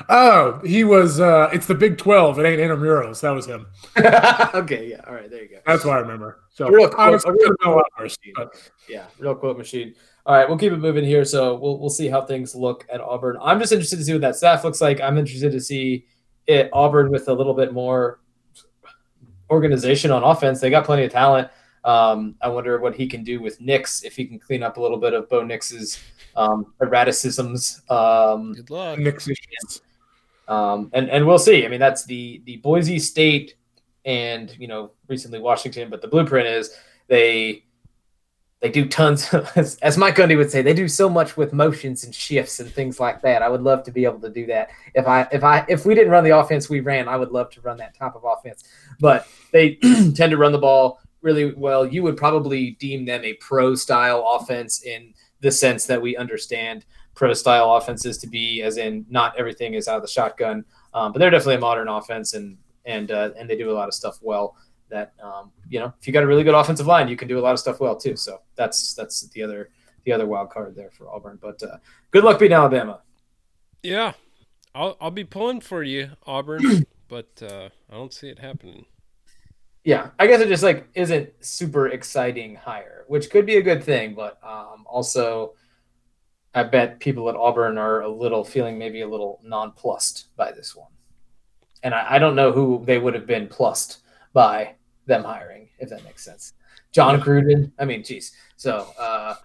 Oh, 0.09 0.59
he 0.65 0.83
was. 0.83 1.19
Uh, 1.19 1.49
it's 1.53 1.67
the 1.67 1.75
Big 1.75 1.99
Twelve. 1.99 2.39
It 2.39 2.45
ain't 2.45 2.59
intramurals. 2.59 3.21
That 3.21 3.29
was 3.29 3.45
him. 3.45 3.67
okay, 4.55 4.89
yeah, 4.89 5.01
all 5.07 5.13
right, 5.13 5.29
there 5.29 5.43
you 5.43 5.49
go. 5.49 5.59
That's 5.67 5.85
what 5.85 5.95
I 5.95 5.99
remember. 5.99 6.41
So 6.49 6.67
Real 6.67 6.91
honestly, 6.97 7.29
a 7.29 7.33
real 7.33 7.41
could 7.41 7.49
have 7.49 7.57
been 7.59 7.71
a 7.71 7.75
lot 7.75 7.85
worse, 7.99 8.17
but 8.35 8.71
Yeah, 8.89 9.05
real 9.19 9.35
quote 9.35 9.57
machine. 9.57 9.93
All 10.25 10.35
right, 10.35 10.49
we'll 10.49 10.57
keep 10.57 10.73
it 10.73 10.79
moving 10.79 11.05
here. 11.05 11.23
So 11.25 11.55
we'll 11.55 11.79
we'll 11.79 11.91
see 11.91 12.07
how 12.07 12.21
things 12.23 12.55
look 12.55 12.87
at 12.91 13.01
Auburn. 13.01 13.37
I'm 13.39 13.59
just 13.59 13.71
interested 13.71 13.97
to 13.97 14.03
see 14.03 14.13
what 14.13 14.21
that 14.21 14.35
staff 14.35 14.63
looks 14.63 14.81
like. 14.81 14.99
I'm 14.99 15.19
interested 15.19 15.51
to 15.51 15.61
see 15.61 16.07
it 16.47 16.69
Auburn 16.73 17.11
with 17.11 17.29
a 17.29 17.33
little 17.33 17.53
bit 17.53 17.71
more 17.71 18.19
organization 19.49 20.11
on 20.11 20.23
offense. 20.23 20.59
They 20.59 20.69
got 20.69 20.85
plenty 20.85 21.03
of 21.03 21.11
talent. 21.11 21.49
Um, 21.83 22.35
I 22.41 22.49
wonder 22.49 22.79
what 22.79 22.95
he 22.95 23.07
can 23.07 23.23
do 23.23 23.39
with 23.39 23.61
Nix 23.61 24.03
if 24.03 24.15
he 24.15 24.25
can 24.25 24.39
clean 24.39 24.63
up 24.63 24.77
a 24.77 24.81
little 24.81 24.97
bit 24.97 25.13
of 25.13 25.29
Bo 25.29 25.43
Nix's 25.43 25.99
um, 26.35 26.73
erraticisms. 26.81 27.81
Um, 27.91 28.53
Good 28.53 28.69
luck. 28.71 28.97
Nix 28.97 29.27
issues. 29.27 29.81
um, 30.47 30.89
and 30.93 31.09
and 31.09 31.27
we'll 31.27 31.37
see. 31.39 31.65
I 31.65 31.67
mean, 31.67 31.79
that's 31.79 32.05
the 32.05 32.41
the 32.45 32.57
Boise 32.57 32.97
State 32.99 33.55
and 34.05 34.55
you 34.59 34.67
know 34.67 34.91
recently 35.07 35.39
Washington, 35.39 35.89
but 35.89 36.01
the 36.01 36.07
blueprint 36.07 36.47
is 36.47 36.75
they 37.07 37.64
they 38.61 38.69
do 38.69 38.87
tons. 38.87 39.33
as, 39.55 39.77
as 39.77 39.97
Mike 39.97 40.15
Gundy 40.15 40.37
would 40.37 40.51
say, 40.51 40.61
they 40.61 40.73
do 40.73 40.87
so 40.87 41.09
much 41.09 41.37
with 41.37 41.53
motions 41.53 42.03
and 42.03 42.13
shifts 42.13 42.59
and 42.59 42.71
things 42.71 42.99
like 42.99 43.21
that. 43.21 43.41
I 43.41 43.49
would 43.49 43.61
love 43.61 43.83
to 43.83 43.91
be 43.91 44.05
able 44.05 44.19
to 44.21 44.29
do 44.29 44.45
that. 44.47 44.69
If 44.93 45.07
I 45.07 45.27
if 45.31 45.43
I 45.43 45.65
if 45.67 45.85
we 45.85 45.95
didn't 45.95 46.11
run 46.11 46.23
the 46.23 46.37
offense 46.37 46.69
we 46.69 46.79
ran, 46.79 47.07
I 47.07 47.17
would 47.17 47.31
love 47.31 47.51
to 47.51 47.61
run 47.61 47.77
that 47.77 47.95
type 47.95 48.15
of 48.15 48.23
offense. 48.25 48.63
But 48.99 49.27
they 49.51 49.75
tend 49.81 50.31
to 50.31 50.37
run 50.37 50.51
the 50.51 50.57
ball 50.57 50.99
really 51.21 51.53
well. 51.53 51.85
You 51.85 52.03
would 52.03 52.17
probably 52.17 52.71
deem 52.71 53.05
them 53.05 53.23
a 53.23 53.33
pro 53.33 53.75
style 53.75 54.25
offense 54.39 54.83
in 54.83 55.13
the 55.41 55.51
sense 55.51 55.85
that 55.85 56.01
we 56.01 56.15
understand 56.15 56.85
pro 57.13 57.33
style 57.33 57.75
offenses 57.75 58.17
to 58.19 58.27
be, 58.27 58.61
as 58.61 58.77
in 58.77 59.05
not 59.09 59.37
everything 59.37 59.73
is 59.73 59.87
out 59.87 59.97
of 59.97 60.01
the 60.01 60.07
shotgun. 60.07 60.65
Um, 60.93 61.11
but 61.11 61.19
they're 61.19 61.29
definitely 61.29 61.55
a 61.55 61.59
modern 61.59 61.87
offense, 61.87 62.33
and 62.33 62.57
and 62.85 63.11
uh, 63.11 63.31
and 63.37 63.49
they 63.49 63.57
do 63.57 63.71
a 63.71 63.73
lot 63.73 63.87
of 63.87 63.93
stuff 63.93 64.19
well. 64.21 64.55
That 64.89 65.13
um, 65.21 65.51
you 65.69 65.79
know, 65.79 65.93
if 65.99 66.07
you 66.07 66.13
got 66.13 66.23
a 66.23 66.27
really 66.27 66.43
good 66.43 66.53
offensive 66.53 66.87
line, 66.87 67.07
you 67.07 67.15
can 67.15 67.27
do 67.27 67.39
a 67.39 67.41
lot 67.41 67.53
of 67.53 67.59
stuff 67.59 67.79
well 67.79 67.95
too. 67.95 68.15
So 68.15 68.41
that's 68.55 68.93
that's 68.93 69.27
the 69.29 69.43
other 69.43 69.69
the 70.05 70.11
other 70.11 70.25
wild 70.25 70.49
card 70.49 70.75
there 70.75 70.91
for 70.91 71.09
Auburn. 71.09 71.39
But 71.41 71.61
uh, 71.63 71.77
good 72.11 72.23
luck 72.23 72.39
beating 72.39 72.55
Alabama. 72.55 73.01
Yeah, 73.83 74.13
I'll 74.73 74.97
I'll 74.99 75.11
be 75.11 75.23
pulling 75.23 75.61
for 75.61 75.83
you, 75.83 76.11
Auburn, 76.25 76.85
but 77.07 77.29
uh, 77.41 77.69
I 77.89 77.93
don't 77.93 78.13
see 78.13 78.29
it 78.29 78.39
happening. 78.39 78.85
Yeah, 79.83 80.09
I 80.17 80.25
guess 80.27 80.41
it 80.41 80.47
just 80.47 80.63
like 80.63 80.87
isn't 80.95 81.29
super 81.41 81.89
exciting 81.89 82.55
hire, 82.55 83.05
which 83.07 83.29
could 83.29 83.45
be 83.45 83.57
a 83.57 83.61
good 83.61 83.83
thing, 83.83 84.15
but 84.15 84.39
um, 84.43 84.85
also 84.87 85.53
I 86.55 86.63
bet 86.63 86.99
people 86.99 87.29
at 87.29 87.35
Auburn 87.35 87.77
are 87.77 88.01
a 88.01 88.09
little 88.09 88.43
feeling 88.43 88.79
maybe 88.79 89.01
a 89.01 89.07
little 89.07 89.39
nonplussed 89.43 90.35
by 90.35 90.51
this 90.51 90.75
one, 90.75 90.91
and 91.83 91.93
I, 91.93 92.15
I 92.15 92.19
don't 92.19 92.35
know 92.35 92.51
who 92.51 92.83
they 92.85 92.97
would 92.97 93.13
have 93.13 93.27
been 93.27 93.47
plussed 93.47 93.99
by 94.35 94.75
them 95.07 95.23
hiring, 95.23 95.69
if 95.79 95.89
that 95.89 96.03
makes 96.03 96.23
sense. 96.23 96.53
Jon 96.91 97.19
Gruden, 97.19 97.71
I 97.79 97.85
mean, 97.85 98.03
geez. 98.03 98.31
So 98.57 98.87
uh, 98.99 99.35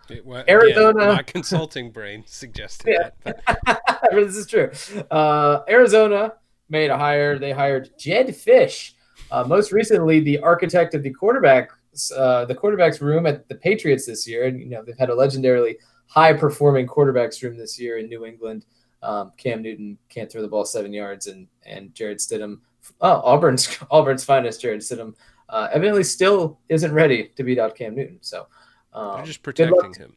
Arizona- 0.48 0.98
again, 0.98 1.14
my 1.16 1.22
consulting 1.22 1.90
brain 1.96 2.22
suggested 2.26 2.88
Yeah. 2.98 3.10
that. 3.24 3.80
This 4.12 4.34
is 4.36 4.46
true. 4.46 4.70
Uh, 5.10 5.60
Arizona 5.68 6.32
made 6.68 6.90
a 6.90 6.96
hire. 6.98 7.38
They 7.38 7.52
hired 7.52 7.90
Jedd 7.98 8.28
Fisch, 8.28 8.92
uh, 9.30 9.44
most 9.44 9.72
recently 9.72 10.20
the 10.20 10.38
architect 10.40 10.94
of 10.94 11.02
the 11.02 11.12
quarterbacks, 11.14 12.10
uh, 12.16 12.44
the 12.46 12.54
quarterbacks 12.54 13.00
room 13.00 13.26
at 13.26 13.46
the 13.48 13.54
Patriots 13.56 14.06
this 14.06 14.26
year. 14.26 14.46
And 14.46 14.58
you 14.58 14.66
know 14.70 14.82
they've 14.82 14.98
had 14.98 15.10
a 15.10 15.14
legendarily 15.14 15.74
high 16.06 16.32
performing 16.32 16.86
quarterbacks 16.88 17.40
room 17.42 17.56
this 17.56 17.78
year 17.78 17.98
in 17.98 18.08
New 18.08 18.24
England. 18.26 18.64
Um, 19.02 19.32
Cam 19.36 19.62
Newton 19.62 19.96
can't 20.08 20.30
throw 20.32 20.42
the 20.42 20.48
ball 20.48 20.64
seven 20.64 20.92
yards, 20.92 21.26
and 21.26 21.46
and 21.66 21.94
Jarrett 21.94 22.18
Stidham, 22.18 22.60
oh 23.00 23.20
Auburn's 23.22 23.78
Auburn's 23.90 24.24
finest 24.24 24.60
Jarrett 24.60 24.80
Stidham, 24.80 25.14
uh, 25.48 25.68
evidently 25.72 26.04
still 26.04 26.58
isn't 26.68 26.92
ready 26.92 27.30
to 27.36 27.42
beat 27.44 27.58
out 27.58 27.74
Cam 27.76 27.94
Newton. 27.94 28.18
So 28.20 28.46
um, 28.92 29.16
they're 29.16 29.26
just 29.26 29.42
good 29.42 29.58
luck 29.70 29.80
protecting 29.80 30.02
him. 30.02 30.16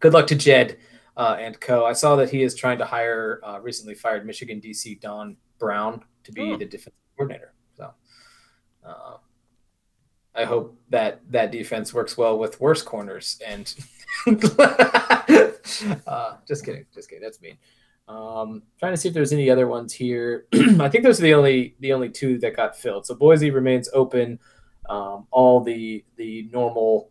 good 0.00 0.12
luck 0.12 0.26
to 0.28 0.34
Jed 0.34 0.78
uh, 1.16 1.36
and 1.38 1.58
co. 1.60 1.84
I 1.84 1.92
saw 1.92 2.16
that 2.16 2.30
he 2.30 2.42
is 2.42 2.54
trying 2.54 2.78
to 2.78 2.84
hire 2.84 3.40
uh, 3.44 3.60
recently 3.60 3.94
fired 3.94 4.24
Michigan 4.26 4.60
DC 4.60 5.00
Don 5.00 5.36
Brown 5.58 6.02
to 6.24 6.32
be 6.32 6.52
Oh. 6.52 6.56
the 6.56 6.64
defensive 6.66 6.92
coordinator. 7.16 7.52
So 7.76 7.92
uh, 8.84 9.16
I 10.34 10.44
hope 10.44 10.78
that 10.90 11.20
that 11.32 11.50
defense 11.50 11.92
works 11.92 12.16
well 12.16 12.38
with 12.38 12.60
worse 12.60 12.82
corners. 12.82 13.40
And 13.44 13.74
uh, 16.06 16.36
just 16.46 16.64
kidding, 16.64 16.86
just 16.94 17.08
kidding. 17.08 17.22
That's 17.22 17.40
mean. 17.40 17.58
Um, 18.08 18.62
trying 18.78 18.92
to 18.94 18.96
see 18.96 19.08
if 19.08 19.14
there's 19.14 19.32
any 19.34 19.50
other 19.50 19.66
ones 19.66 19.92
here. 19.92 20.46
I 20.80 20.88
think 20.88 21.04
those 21.04 21.18
are 21.20 21.24
the 21.24 21.34
only 21.34 21.76
the 21.80 21.92
only 21.92 22.08
two 22.08 22.38
that 22.38 22.56
got 22.56 22.76
filled. 22.76 23.06
So 23.06 23.14
Boise 23.14 23.50
remains 23.50 23.88
open. 23.92 24.38
Um, 24.88 25.26
all 25.30 25.60
the 25.60 26.04
the 26.16 26.48
normal 26.52 27.10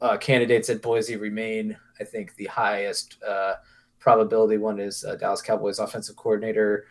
uh, 0.00 0.16
candidates 0.16 0.68
at 0.70 0.82
Boise 0.82 1.16
remain. 1.16 1.76
I 2.00 2.04
think 2.04 2.34
the 2.34 2.46
highest 2.46 3.22
uh, 3.22 3.54
probability 4.00 4.56
one 4.58 4.80
is 4.80 5.04
uh, 5.04 5.14
Dallas 5.14 5.40
Cowboys 5.42 5.78
offensive 5.78 6.16
coordinator. 6.16 6.86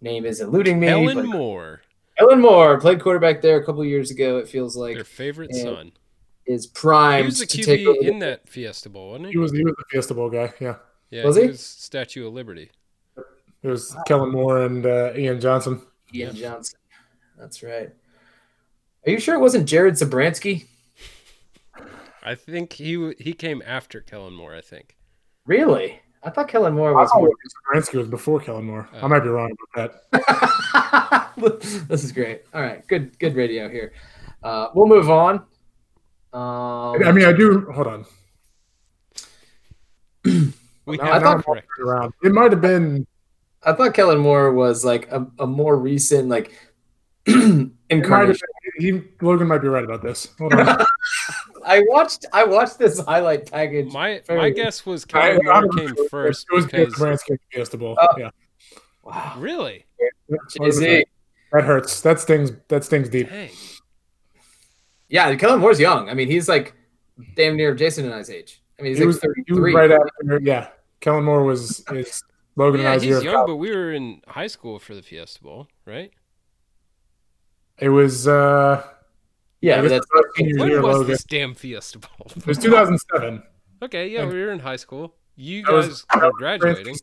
Name 0.00 0.24
is 0.24 0.40
eluding 0.40 0.80
me. 0.80 0.86
Kellen 0.86 1.16
but- 1.16 1.26
Moore, 1.26 1.82
Kellen 2.18 2.40
Moore 2.40 2.80
played 2.80 3.00
quarterback 3.02 3.42
there 3.42 3.58
a 3.60 3.64
couple 3.66 3.84
years 3.84 4.10
ago. 4.10 4.38
It 4.38 4.48
feels 4.48 4.74
like 4.74 4.94
their 4.94 5.04
favorite 5.04 5.54
son. 5.54 5.92
is 6.46 6.64
He 6.64 6.70
primed 6.72 7.26
was 7.26 7.40
the 7.40 7.46
to 7.46 7.62
take 7.62 7.80
QB 7.80 7.86
over. 7.98 8.08
in 8.10 8.18
that 8.20 8.48
Fiesta 8.48 8.88
Bowl, 8.88 9.10
wasn't 9.10 9.26
he? 9.26 9.32
He 9.32 9.38
was 9.38 9.52
he 9.52 9.62
was 9.62 9.74
the 9.76 9.84
Fiesta 9.90 10.14
Bowl 10.14 10.30
guy. 10.30 10.54
Yeah, 10.58 10.76
yeah, 11.10 11.24
Was 11.24 11.36
he 11.36 11.42
he? 11.42 11.48
was 11.48 11.60
Statue 11.60 12.26
of 12.26 12.32
Liberty. 12.34 12.70
it 13.62 13.68
was 13.68 13.96
Kellen 14.06 14.30
Moore 14.30 14.62
and 14.62 14.86
uh, 14.86 15.12
Ian 15.16 15.40
Johnson. 15.40 15.82
Ian 16.14 16.34
Johnson. 16.34 16.78
That's 17.38 17.62
right. 17.62 17.90
Are 19.06 19.10
you 19.10 19.18
sure 19.20 19.34
it 19.34 19.40
wasn't 19.40 19.66
Jared 19.68 19.94
Zabransky? 19.94 20.66
I 22.22 22.34
think 22.34 22.74
he 22.74 23.14
he 23.18 23.32
came 23.32 23.62
after 23.64 24.00
Kellen 24.00 24.34
Moore. 24.34 24.54
I 24.54 24.60
think. 24.60 24.96
Really? 25.46 26.00
I 26.22 26.28
thought 26.28 26.48
Kellen 26.48 26.74
Moore 26.74 26.92
was 26.94 27.08
thought 27.10 27.20
more. 27.22 27.30
Bransky 27.72 27.94
was 27.94 28.08
before 28.08 28.40
Kellen 28.40 28.66
Moore. 28.66 28.86
Oh. 28.92 28.98
I 29.00 29.06
might 29.06 29.20
be 29.20 29.30
wrong 29.30 29.50
about 29.74 29.94
that. 30.12 31.32
this 31.88 32.04
is 32.04 32.12
great. 32.12 32.42
All 32.52 32.60
right, 32.60 32.86
good, 32.88 33.18
good 33.18 33.34
radio 33.34 33.70
here. 33.70 33.92
Uh, 34.42 34.68
we'll 34.74 34.86
move 34.86 35.08
on. 35.10 35.36
Um, 36.34 37.02
I 37.02 37.10
mean, 37.12 37.24
I 37.24 37.32
do. 37.32 37.66
Hold 37.72 37.86
on. 37.86 38.04
We 40.86 40.96
Now- 40.96 41.04
have 41.12 41.22
now 41.22 41.28
to 41.30 41.36
I'm 41.36 41.42
correct. 41.42 41.68
around. 41.80 42.12
It 42.22 42.32
might 42.32 42.52
have 42.52 42.60
been. 42.60 43.06
I 43.62 43.72
thought 43.74 43.92
Kellen 43.94 44.18
Moore 44.18 44.52
was 44.52 44.84
like 44.84 45.10
a, 45.12 45.26
a 45.38 45.46
more 45.46 45.76
recent, 45.76 46.28
like 46.28 46.52
It 47.26 47.36
might 47.36 47.70
incarnation. 47.90 48.46
been 48.78 49.02
he, 49.02 49.02
Logan 49.24 49.46
might 49.48 49.58
be 49.60 49.68
right 49.68 49.84
about 49.84 50.02
this. 50.02 50.28
Hold 50.38 50.54
on. 50.54 50.78
I 51.66 51.82
watched, 51.88 52.24
I 52.32 52.44
watched 52.44 52.78
this 52.78 52.98
highlight 53.00 53.50
package. 53.50 53.92
My 53.92 54.22
Very 54.26 54.38
my 54.40 54.48
good. 54.50 54.56
guess 54.56 54.86
was 54.86 55.04
I- 55.12 55.36
Kellen 55.36 55.48
I 55.48 55.60
Moore 55.60 55.68
came 55.68 55.86
know. 55.94 56.04
first 56.10 56.46
It 56.50 56.54
was 56.56 56.64
because 56.66 56.94
Bransky 56.94 57.36
Fiesta 57.52 57.76
Bowl. 57.76 57.98
Oh. 58.00 58.06
yeah, 58.16 58.30
Wow, 59.02 59.34
really, 59.38 59.84
Jay-Z. 60.58 61.04
that 61.52 61.64
hurts. 61.64 62.00
That 62.00 62.18
stings. 62.20 62.52
That 62.68 62.84
stings 62.84 63.08
deep. 63.10 63.28
dang, 63.28 63.50
Yeah, 65.08 65.34
Kellen 65.36 65.60
Moore's 65.60 65.80
young. 65.80 66.08
I 66.08 66.14
mean, 66.14 66.28
he's 66.28 66.48
like 66.48 66.74
damn 67.36 67.56
near 67.56 67.74
Jason 67.74 68.04
and 68.06 68.14
I's 68.14 68.30
age. 68.30 68.59
I 68.80 68.82
mean, 68.82 68.90
he's 68.92 68.98
He 68.98 69.04
like 69.04 69.06
was, 69.08 69.20
he 69.22 69.52
was 69.52 69.60
33. 69.60 69.74
right 69.74 69.90
after. 69.92 70.40
Yeah, 70.42 70.68
Kellen 71.00 71.24
Moore 71.24 71.44
was 71.44 71.84
is 71.92 72.22
Logan 72.56 72.80
yeah, 72.80 72.86
and 72.86 72.94
I's 72.96 73.02
he's 73.02 73.16
of 73.18 73.24
young, 73.24 73.34
college. 73.34 73.48
but 73.48 73.56
we 73.56 73.70
were 73.70 73.92
in 73.92 74.22
high 74.26 74.46
school 74.48 74.78
for 74.78 74.94
the 74.94 75.02
Fiesta 75.02 75.42
Bowl, 75.42 75.68
right? 75.86 76.10
It 77.78 77.88
was. 77.88 78.26
uh 78.28 78.82
yeah, 79.62 79.78
I 79.78 79.82
but 79.82 79.88
that's 79.90 80.06
senior 80.36 80.58
When 80.58 80.68
year, 80.68 80.80
was 80.82 80.94
Logan. 80.96 81.10
this 81.10 81.24
damn 81.24 81.54
Fiesta 81.54 81.98
Bowl? 81.98 82.32
It 82.34 82.46
was 82.46 82.56
2007. 82.58 83.42
okay, 83.82 84.08
yeah, 84.08 84.22
And- 84.22 84.32
we 84.32 84.40
were 84.40 84.52
in 84.52 84.58
high 84.60 84.76
school. 84.76 85.14
You 85.36 85.62
That 85.64 85.72
was- 85.72 86.02
guys 86.04 86.22
were 86.22 86.32
graduating. 86.32 86.96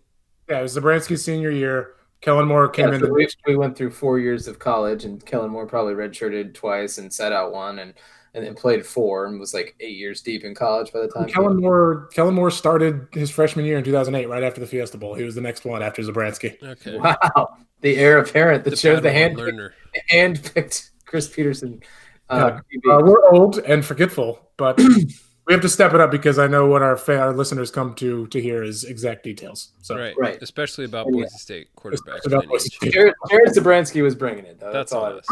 Yeah, 0.50 0.60
it 0.60 0.62
was 0.64 0.76
Zabransky's 0.76 1.24
senior 1.24 1.52
year. 1.52 1.94
Kellen 2.22 2.48
Moore 2.48 2.68
came 2.70 2.88
yeah, 2.88 2.96
in. 2.96 3.00
so 3.02 3.06
The, 3.08 3.14
we, 3.14 3.28
we 3.46 3.56
went 3.58 3.78
through 3.78 3.92
four 3.92 4.18
years 4.18 4.48
of 4.48 4.58
college, 4.58 5.06
and 5.06 5.24
Kellen 5.24 5.52
Moore 5.52 5.68
probably 5.68 5.94
redshirted 5.94 6.56
twice 6.56 6.98
and 6.98 7.14
sat 7.14 7.32
out 7.32 7.52
one, 7.52 7.78
and 7.80 7.94
and 8.34 8.46
then 8.46 8.54
played 8.56 8.86
four, 8.86 9.26
and 9.26 9.40
was 9.40 9.54
like 9.54 9.76
eight 9.80 9.98
years 9.98 10.22
deep 10.22 10.44
in 10.44 10.54
college 10.56 10.92
by 10.94 11.00
the 11.02 11.08
time. 11.08 11.28
Kellen 11.28 11.58
Moore. 11.58 12.10
Kellen 12.14 12.34
Moore 12.36 12.52
started 12.52 13.08
his 13.12 13.30
freshman 13.32 13.66
year 13.66 13.78
in 13.78 13.84
2008, 13.84 14.28
right 14.28 14.44
after 14.44 14.60
the 14.60 14.68
Fiesta 14.68 14.98
Bowl. 14.98 15.14
He 15.16 15.24
was 15.24 15.36
the 15.36 15.42
next 15.42 15.66
one 15.66 15.82
after 15.82 16.02
Zabransky. 16.02 16.62
Okay, 16.62 16.98
Wow, 16.98 17.58
the 17.82 17.98
heir 17.98 18.20
apparent 18.20 18.64
that 18.66 18.78
shows 18.78 19.02
the 19.02 19.10
Padawan 19.10 19.14
hand 19.14 19.38
learner. 19.38 19.74
hand 20.10 20.52
picked 20.54 20.92
Chris 21.06 21.28
Petersen. 21.28 21.82
Uh, 22.30 22.60
Uh, 22.90 23.02
we're 23.04 23.26
old 23.30 23.60
and 23.60 23.86
forgetful, 23.86 24.40
but 24.58 24.78
we 25.48 25.54
have 25.54 25.62
to 25.62 25.70
step 25.70 25.94
it 25.94 26.02
up 26.02 26.12
because 26.12 26.38
I 26.38 26.46
know 26.48 26.66
what 26.68 26.82
our 26.82 26.98
fa- 26.98 27.20
our 27.20 27.34
listeners 27.34 27.72
come 27.72 27.94
to 27.96 28.28
to 28.28 28.42
hear 28.42 28.62
is 28.64 28.84
exact 28.84 29.24
details. 29.24 29.72
So 29.82 29.96
Right, 29.98 30.14
Right. 30.18 30.42
Especially 30.42 30.84
about 30.84 31.06
Yeah. 31.08 31.22
Boise 31.22 31.38
State 31.38 31.68
quarterbacks. 31.78 32.26
About 32.26 32.44
my 32.46 32.50
Boise 32.52 32.66
age. 32.66 32.76
State. 32.76 32.94
Jared, 32.94 33.14
Jared 33.30 33.50
Zabransky 33.54 34.04
was 34.04 34.14
bringing 34.16 34.46
it 34.46 34.60
though. 34.60 34.74
That's 34.74 34.92
That's, 34.92 34.94
all 34.94 35.06
on 35.06 35.12
I 35.14 35.16
was. 35.16 35.26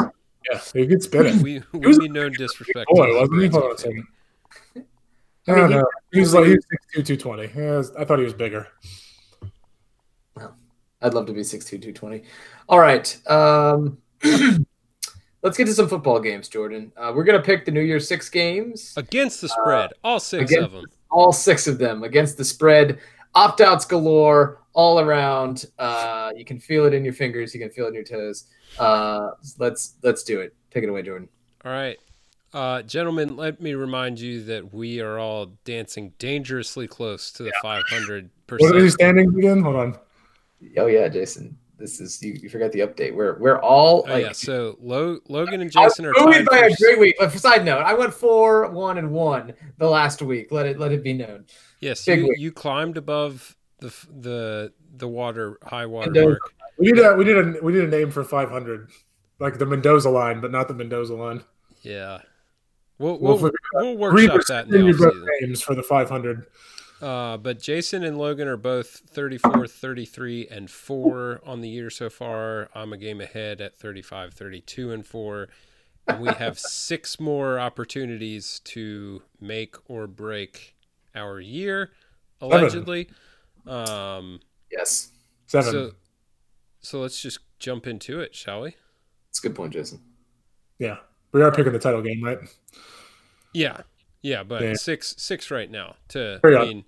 Us. 0.54 0.72
yeah, 0.76 0.82
he 0.82 0.88
could 0.88 1.04
spin 1.04 1.26
it. 1.28 1.36
We 1.42 1.62
we 1.74 1.88
was 1.88 1.98
mean 2.00 2.14
no 2.14 2.30
disrespect. 2.30 2.88
Boy, 2.90 3.16
wasn't 3.20 3.42
he? 3.42 3.48
Hold 3.50 3.64
on 3.64 3.72
a 3.74 3.78
second. 3.78 4.08
I 5.48 5.52
I 5.52 5.56
don't 5.56 5.70
he- 5.72 5.76
know. 5.78 5.88
He 6.12 6.20
was 6.22 6.34
like 6.34 6.46
he 6.46 6.52
was 6.56 6.66
6'2", 6.96 7.06
220. 7.20 7.52
Yeah, 7.60 7.84
I 8.02 8.06
thought 8.06 8.20
he 8.20 8.26
was 8.26 8.34
bigger. 8.34 8.68
I'd 11.02 11.14
love 11.14 11.26
to 11.28 11.34
be 11.34 11.42
6'2", 11.42 11.68
220. 11.70 12.24
All 12.70 12.80
right. 12.80 13.16
Um, 13.30 13.98
let's 15.44 15.58
get 15.58 15.66
to 15.66 15.74
some 15.74 15.88
football 15.88 16.20
games, 16.20 16.48
Jordan. 16.50 16.92
Uh, 16.98 17.12
we're 17.16 17.24
gonna 17.26 17.42
pick 17.42 17.66
the 17.66 17.72
New 17.72 17.82
Year's 17.82 18.08
six 18.08 18.30
games. 18.30 18.94
Against 18.98 19.42
the 19.42 19.50
spread, 19.50 19.92
all 20.04 20.20
six 20.20 20.56
of 20.56 20.72
them. 20.72 20.86
all 21.12 21.32
six 21.32 21.68
of 21.68 21.78
them 21.78 22.04
against 22.04 22.38
the 22.38 22.46
spread. 22.46 23.00
Opt 23.36 23.62
outs 23.62 23.86
galore 23.86 24.62
all 24.76 25.00
around. 25.00 25.66
Uh, 25.80 26.32
you 26.36 26.46
can 26.46 26.60
feel 26.60 26.86
it 26.86 26.94
in 26.94 27.04
your 27.04 27.14
fingers. 27.14 27.54
You 27.56 27.60
can 27.60 27.72
feel 27.72 27.86
it 27.86 27.90
in 27.90 27.94
your 27.96 28.04
toes. 28.04 28.46
Uh, 28.78 29.32
let's 29.58 29.96
let's 30.04 30.24
do 30.24 30.42
it. 30.42 30.54
Take 30.70 30.84
it 30.84 30.90
away, 30.90 31.02
Jordan. 31.02 31.28
All 31.64 31.72
right. 31.72 31.98
Uh, 32.54 32.82
gentlemen, 32.84 33.36
let 33.36 33.60
me 33.60 33.74
remind 33.74 34.20
you 34.20 34.44
that 34.44 34.74
we 34.74 35.02
are 35.02 35.18
all 35.20 35.48
dancing 35.66 36.14
dangerously 36.20 36.88
close 36.88 37.32
to 37.34 37.44
the 37.44 37.52
500 37.62 38.30
What 38.48 38.62
are 38.62 38.80
these 38.80 38.94
percent. 38.94 38.94
standings 38.94 39.36
again? 39.36 39.62
Hold 39.62 39.76
on. 39.76 39.98
Oh 40.78 40.86
yeah, 40.88 41.08
Jason. 41.10 41.58
This 41.78 42.00
is 42.00 42.24
you, 42.24 42.32
you 42.42 42.48
forgot 42.48 42.72
the 42.72 42.80
update. 42.80 43.14
We're 43.14 43.38
we're 43.40 43.60
all 43.60 44.06
Oh, 44.08 44.14
like 44.14 44.24
yeah. 44.24 44.32
So 44.32 44.78
Lo- 44.80 45.20
Logan 45.28 45.60
and 45.60 45.72
I 45.76 45.84
was 45.84 45.94
Jason 45.94 46.06
are 46.06 46.14
buoyed 46.14 46.34
tied 46.34 46.46
by 46.46 46.60
for 46.62 46.66
a 46.68 46.76
great 46.80 47.00
week. 47.00 47.16
But 47.20 47.32
side 47.34 47.66
note, 47.66 47.82
I 47.82 47.94
went 47.94 48.14
four, 48.14 48.70
one, 48.70 48.98
and 48.98 49.12
one 49.12 49.54
the 49.78 49.90
last 49.90 50.22
week. 50.22 50.54
Let 50.54 50.66
it 50.66 50.80
let 50.80 50.94
it 50.94 51.04
be 51.04 51.12
known. 51.12 51.46
Yes, 51.82 52.06
Big 52.06 52.20
you, 52.20 52.30
week. 52.30 52.40
you 52.40 52.52
climbed 52.54 52.96
above 52.98 53.55
the 53.80 53.94
the 54.10 54.74
the 54.98 55.08
water 55.08 55.58
high 55.64 55.86
water 55.86 56.12
Mendoza. 56.12 56.28
mark. 56.30 56.54
We 56.78 56.92
did 56.92 57.06
a 57.06 57.16
we 57.16 57.24
did 57.24 57.38
a 57.38 57.64
we 57.64 57.74
did 57.74 57.86
a 57.86 57.88
name 57.88 58.12
for 58.12 58.24
500, 58.24 58.90
like 59.40 59.58
the 59.58 59.66
Mendoza 59.66 60.10
line, 60.10 60.42
but 60.42 60.52
not 60.52 60.68
the 60.68 60.74
Mendoza 60.74 61.14
line. 61.16 61.44
Yeah, 61.82 62.20
we'll 62.98 63.20
We'll 63.20 63.38
we'll, 63.38 63.52
we'll 63.74 63.98
workshop 63.98 64.42
that 64.48 64.66
in 64.66 64.72
the 64.72 64.78
your 64.86 64.98
both 64.98 65.14
offseason. 65.14 65.42
names 65.42 65.62
for 65.62 65.76
the 65.76 65.84
500. 65.84 66.46
Uh, 67.02 67.38
but 67.38 67.60
Jason 67.60 68.04
and 68.04 68.18
Logan 68.18 68.48
are 68.48 68.58
both 68.58 69.02
34, 69.10 69.68
33, 69.68 70.48
and 70.50 70.72
4 70.72 71.42
on 71.46 71.60
the 71.62 71.68
year 71.68 71.90
so 71.90 72.10
far. 72.10 72.70
I'm 72.74 72.94
a 72.94 72.98
game 72.98 73.20
ahead 73.20 73.60
at 73.60 73.76
35, 73.78 74.34
32, 74.34 74.92
and 74.94 75.06
4. 75.06 75.50
And 76.08 76.22
we 76.22 76.30
have 76.30 76.58
six 76.60 77.20
more 77.20 77.60
opportunities 77.60 78.60
to 78.66 79.22
make 79.42 79.76
or 79.90 80.08
break 80.08 80.76
our 81.14 81.40
year, 81.42 81.92
allegedly. 82.40 83.10
Um, 83.68 84.40
Yes, 84.72 85.12
Seven. 85.48 85.72
so, 85.72 85.92
so 86.82 87.00
let's 87.02 87.22
just 87.22 87.40
jump 87.60 87.88
into 87.88 88.20
it, 88.20 88.36
shall 88.36 88.62
we? 88.62 88.76
it's 89.30 89.40
a 89.40 89.48
good 89.48 89.56
point, 89.56 89.74
Jason. 89.74 90.02
yeah, 90.80 90.98
we 91.32 91.42
are 91.42 91.52
picking 91.52 91.74
the 91.74 91.80
title 91.80 92.02
game, 92.02 92.24
right? 92.24 92.40
Yeah. 93.54 93.82
Yeah, 94.22 94.44
but 94.44 94.62
Yeah. 94.64 94.74
six 94.74 95.14
six 95.18 95.52
right 95.52 95.70
now. 95.70 95.98
To 96.10 96.40
Hurry 96.44 96.56
I 96.56 96.62
up. 96.62 96.68
mean, 96.68 96.86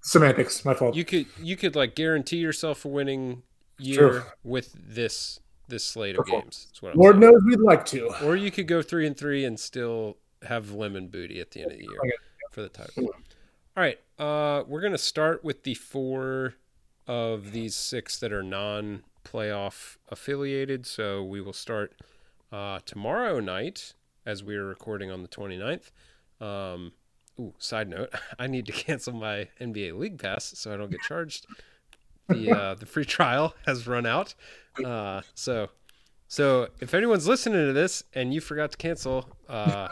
Semantics, 0.00 0.64
my 0.64 0.74
fault. 0.74 0.96
you 0.96 1.04
could 1.04 1.26
you 1.40 1.56
could 1.56 1.76
like 1.76 1.94
guarantee 1.94 2.38
yourself 2.38 2.84
a 2.84 2.88
winning 2.88 3.42
year 3.78 3.96
Sure. 3.98 4.34
with 4.42 4.74
this 4.76 5.38
this 5.68 5.84
slate 5.84 6.16
of 6.16 6.24
Perform- 6.24 6.42
games. 6.42 6.66
That's 6.68 6.82
what 6.82 6.92
I'm 6.94 6.98
Lord 6.98 7.14
saying. 7.20 7.32
knows 7.32 7.42
we'd 7.46 7.60
like 7.60 7.84
to. 7.86 8.08
Or 8.26 8.34
you 8.36 8.50
could 8.50 8.66
go 8.66 8.82
three 8.82 9.06
and 9.06 9.16
three 9.16 9.44
and 9.44 9.58
still 9.60 10.18
have 10.42 10.72
lemon 10.72 11.06
booty 11.08 11.40
at 11.40 11.52
the 11.52 11.62
end 11.62 11.72
of 11.72 11.78
the 11.78 11.84
year 11.84 11.98
Okay. 12.00 12.12
for 12.50 12.62
the 12.62 12.68
title. 12.68 13.10
All 13.74 13.82
right, 13.82 13.98
uh, 14.18 14.64
we're 14.68 14.82
gonna 14.82 14.98
start 14.98 15.42
with 15.42 15.62
the 15.62 15.72
four 15.72 16.56
of 17.06 17.52
these 17.52 17.74
six 17.74 18.18
that 18.18 18.30
are 18.30 18.42
non-playoff 18.42 19.96
affiliated. 20.10 20.84
So 20.84 21.24
we 21.24 21.40
will 21.40 21.54
start 21.54 21.94
uh, 22.52 22.80
tomorrow 22.84 23.40
night 23.40 23.94
as 24.26 24.44
we 24.44 24.56
are 24.56 24.66
recording 24.66 25.10
on 25.10 25.22
the 25.22 25.28
29th. 25.28 25.90
Um, 26.38 26.92
ooh, 27.40 27.54
side 27.56 27.88
note, 27.88 28.10
I 28.38 28.46
need 28.46 28.66
to 28.66 28.72
cancel 28.72 29.14
my 29.14 29.48
NBA 29.58 29.98
League 29.98 30.18
Pass 30.18 30.52
so 30.54 30.74
I 30.74 30.76
don't 30.76 30.90
get 30.90 31.00
charged. 31.00 31.46
The 32.28 32.50
uh, 32.50 32.74
the 32.78 32.84
free 32.84 33.06
trial 33.06 33.54
has 33.64 33.86
run 33.86 34.04
out. 34.04 34.34
Uh, 34.84 35.22
so 35.34 35.70
so 36.28 36.68
if 36.80 36.92
anyone's 36.92 37.26
listening 37.26 37.66
to 37.66 37.72
this 37.72 38.04
and 38.12 38.34
you 38.34 38.42
forgot 38.42 38.72
to 38.72 38.76
cancel, 38.76 39.30
uh, 39.48 39.88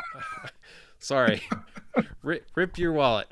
sorry, 0.99 1.41
rip, 2.23 2.47
rip 2.55 2.77
your 2.77 2.93
wallet. 2.93 3.29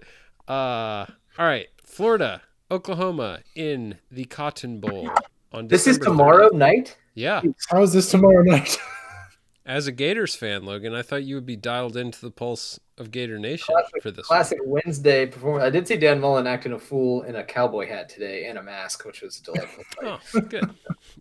Uh, 0.48 1.06
all 1.38 1.46
right, 1.46 1.68
Florida, 1.84 2.42
Oklahoma 2.70 3.40
in 3.54 3.98
the 4.10 4.24
Cotton 4.24 4.80
Bowl 4.80 5.10
on 5.52 5.68
This 5.68 5.86
is 5.86 5.98
tomorrow 5.98 6.48
30th. 6.50 6.54
night. 6.54 6.96
Yeah, 7.14 7.42
How 7.68 7.82
is 7.82 7.92
this 7.92 8.10
tomorrow 8.10 8.42
night? 8.42 8.78
As 9.66 9.86
a 9.86 9.92
Gators 9.92 10.34
fan, 10.34 10.64
Logan, 10.64 10.94
I 10.94 11.02
thought 11.02 11.24
you 11.24 11.34
would 11.34 11.44
be 11.44 11.56
dialed 11.56 11.94
into 11.96 12.20
the 12.22 12.30
pulse 12.30 12.80
of 12.96 13.10
Gator 13.10 13.38
Nation 13.38 13.74
Classic- 13.74 14.02
for 14.02 14.10
this. 14.10 14.28
one. 14.30 14.36
Classic 14.38 14.58
Wednesday 14.64 15.26
performance. 15.26 15.62
I 15.64 15.68
did 15.70 15.86
see 15.86 15.96
Dan 15.96 16.20
Mullen 16.20 16.46
acting 16.46 16.72
a 16.72 16.78
fool 16.78 17.22
in 17.24 17.36
a 17.36 17.44
cowboy 17.44 17.86
hat 17.86 18.08
today 18.08 18.46
and 18.46 18.56
a 18.56 18.62
mask, 18.62 19.04
which 19.04 19.20
was 19.20 19.38
a 19.38 19.42
delightful. 19.42 19.84
sight. 20.00 20.20
Oh, 20.34 20.40
good. 20.40 20.70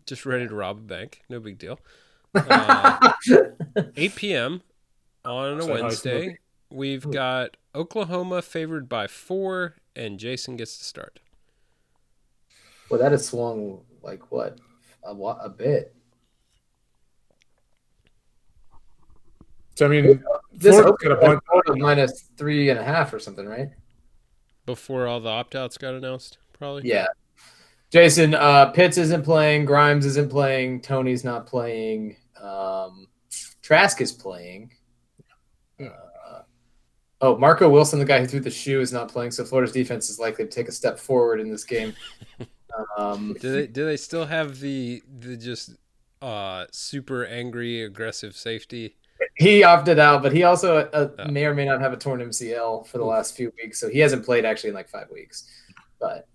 Just 0.06 0.26
ready 0.26 0.48
to 0.48 0.56
rob 0.56 0.78
a 0.78 0.82
bank. 0.82 1.24
No 1.30 1.40
big 1.42 1.58
deal. 1.58 1.80
Uh, 2.36 3.14
8 3.96 4.16
p.m. 4.16 4.62
on 5.26 5.58
a 5.58 5.62
Sound 5.62 5.72
like 5.74 5.82
Wednesday. 5.82 6.38
Smoking. 6.70 6.78
We've 6.80 7.10
got 7.12 7.58
Oklahoma 7.76 8.42
favored 8.42 8.88
by 8.90 9.08
four, 9.08 9.76
and 9.96 10.20
Jason 10.20 10.56
gets 10.58 10.78
to 10.78 10.84
start. 10.84 11.20
well, 12.90 13.00
that 13.00 13.12
has 13.12 13.28
swung 13.28 13.82
like 14.02 14.32
what 14.32 14.60
a, 15.04 15.14
wa- 15.14 15.40
a 15.42 15.50
bit. 15.50 15.94
So 19.76 19.86
I 19.86 19.90
mean, 19.90 20.24
This 20.54 20.76
Florida's 20.76 20.92
opened 20.92 21.10
got 21.10 21.12
a 21.12 21.16
bunch. 21.22 21.34
like 21.36 21.44
Florida 21.64 21.76
minus 21.84 22.30
three 22.38 22.70
and 22.70 22.80
a 22.80 22.84
half 22.84 23.14
or 23.14 23.20
something, 23.20 23.46
right? 23.46 23.70
Before 24.66 25.08
all 25.08 25.20
the 25.20 25.30
opt 25.30 25.56
outs 25.56 25.78
got 25.78 25.94
announced, 25.94 26.40
probably. 26.54 26.90
Yeah. 26.90 27.08
Jason, 27.90 28.34
uh, 28.34 28.66
Pitts 28.72 28.98
isn't 28.98 29.24
playing. 29.24 29.64
Grimes 29.66 30.06
isn't 30.06 30.30
playing. 30.30 30.82
Tony's 30.82 31.24
not 31.24 31.46
playing. 31.46 32.18
Um, 32.42 33.08
Trask 33.62 34.02
is 34.02 34.12
playing. 34.12 34.72
Uh, 35.80 35.86
oh, 37.22 37.38
Marco 37.38 37.70
Wilson, 37.70 38.00
the 38.00 38.06
guy 38.06 38.20
who 38.20 38.28
threw 38.28 38.40
the 38.40 38.50
shoe, 38.50 38.80
is 38.82 38.92
not 38.94 39.10
playing. 39.10 39.32
So 39.32 39.44
Florida's 39.46 39.74
defense 39.74 40.10
is 40.10 40.20
likely 40.20 40.46
to 40.46 40.52
take 40.52 40.68
a 40.68 40.72
step 40.72 41.00
forward 41.00 41.40
in 41.40 41.50
this 41.52 41.64
game. 41.64 41.94
Um, 42.96 43.36
Do 43.40 43.52
they 43.54 43.66
do 43.66 43.86
they 43.86 43.98
still 43.98 44.26
have 44.28 44.60
the 44.60 45.02
the 45.20 45.36
just 45.36 45.72
uh 46.22 46.66
super 46.72 47.26
angry 47.26 47.82
aggressive 47.82 48.36
safety? 48.36 48.98
he 49.36 49.64
opted 49.64 49.98
out, 49.98 50.22
but 50.22 50.32
he 50.32 50.44
also 50.44 50.82
uh, 50.94 51.10
Oh. 51.18 51.28
may 51.32 51.46
or 51.46 51.56
may 51.56 51.66
not 51.66 51.82
have 51.82 51.92
a 51.92 51.98
torn 51.98 52.20
MCL 52.20 52.86
for 52.86 53.00
the 53.00 53.04
last 53.06 53.36
few 53.36 53.52
weeks. 53.64 53.80
So 53.80 53.90
he 53.90 53.98
hasn't 53.98 54.24
played 54.26 54.46
actually 54.46 54.70
in 54.70 54.76
like 54.76 54.90
five 54.90 55.10
weeks. 55.12 55.48
But 56.00 56.28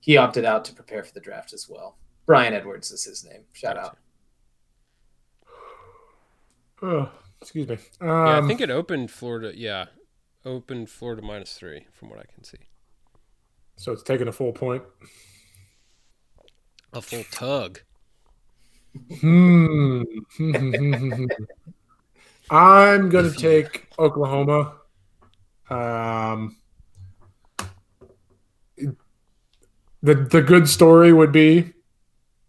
he 0.00 0.16
opted 0.16 0.46
out 0.46 0.64
to 0.66 0.72
prepare 0.74 1.04
for 1.04 1.12
the 1.12 1.20
draft 1.20 1.52
as 1.52 1.68
well. 1.68 1.98
Brian 2.24 2.54
Edwards 2.54 2.90
is 2.90 3.04
his 3.04 3.22
name. 3.22 3.42
Shout 3.52 3.76
out. 3.76 3.98
Oh, 6.82 7.10
excuse 7.42 7.68
me. 7.68 7.76
Um, 8.00 8.08
Yeah, 8.08 8.40
I 8.42 8.46
think 8.46 8.60
it 8.62 8.70
opened 8.70 9.10
Florida. 9.10 9.52
Yeah, 9.54 9.86
opened 10.46 10.88
Florida 10.88 11.20
minus 11.20 11.52
three 11.52 11.86
from 11.92 12.08
what 12.08 12.18
I 12.18 12.24
can 12.32 12.44
see. 12.44 12.58
so. 13.76 13.92
It's 13.92 14.02
taking 14.02 14.28
a 14.28 14.32
full 14.32 14.52
point. 14.52 14.82
A 16.92 17.02
full 17.02 17.24
tug. 17.30 17.80
Hmm. 19.20 20.02
I'm 22.50 23.10
gonna 23.10 23.32
take 23.32 23.88
Oklahoma. 23.98 24.76
Um, 25.68 26.56
the 28.76 30.14
the 30.14 30.42
good 30.42 30.68
story 30.68 31.12
would 31.12 31.32
be 31.32 31.72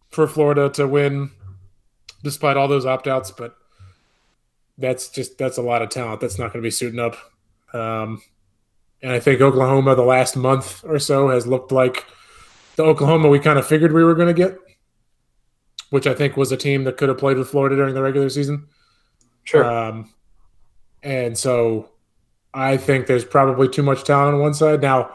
for 0.09 0.27
Florida 0.27 0.69
to 0.69 0.87
win, 0.87 1.31
despite 2.23 2.57
all 2.57 2.67
those 2.67 2.85
opt 2.85 3.07
outs, 3.07 3.31
but 3.31 3.57
that's 4.77 5.09
just 5.09 5.37
that's 5.37 5.57
a 5.57 5.61
lot 5.61 5.81
of 5.81 5.89
talent. 5.89 6.21
That's 6.21 6.37
not 6.37 6.53
going 6.53 6.61
to 6.61 6.67
be 6.67 6.71
suiting 6.71 6.99
up. 6.99 7.17
Um, 7.77 8.21
and 9.01 9.11
I 9.11 9.19
think 9.19 9.41
Oklahoma, 9.41 9.95
the 9.95 10.01
last 10.03 10.35
month 10.35 10.83
or 10.83 10.99
so, 10.99 11.29
has 11.29 11.45
looked 11.45 11.71
like 11.71 12.05
the 12.75 12.83
Oklahoma 12.83 13.29
we 13.29 13.39
kind 13.39 13.59
of 13.59 13.67
figured 13.67 13.93
we 13.93 14.03
were 14.03 14.15
going 14.15 14.27
to 14.27 14.33
get 14.33 14.57
which 15.89 16.07
I 16.07 16.13
think 16.13 16.35
was 16.35 16.51
a 16.51 16.57
team 16.57 16.83
that 16.83 16.97
could 16.97 17.09
have 17.09 17.17
played 17.17 17.37
with 17.37 17.49
Florida 17.49 17.75
during 17.75 17.93
the 17.93 18.01
regular 18.01 18.29
season. 18.29 18.67
Sure. 19.43 19.63
Um, 19.63 20.11
and 21.01 21.37
so 21.37 21.89
I 22.53 22.77
think 22.77 23.07
there's 23.07 23.25
probably 23.25 23.69
too 23.69 23.83
much 23.83 24.03
talent 24.03 24.35
on 24.35 24.41
one 24.41 24.53
side. 24.53 24.81
Now, 24.81 25.13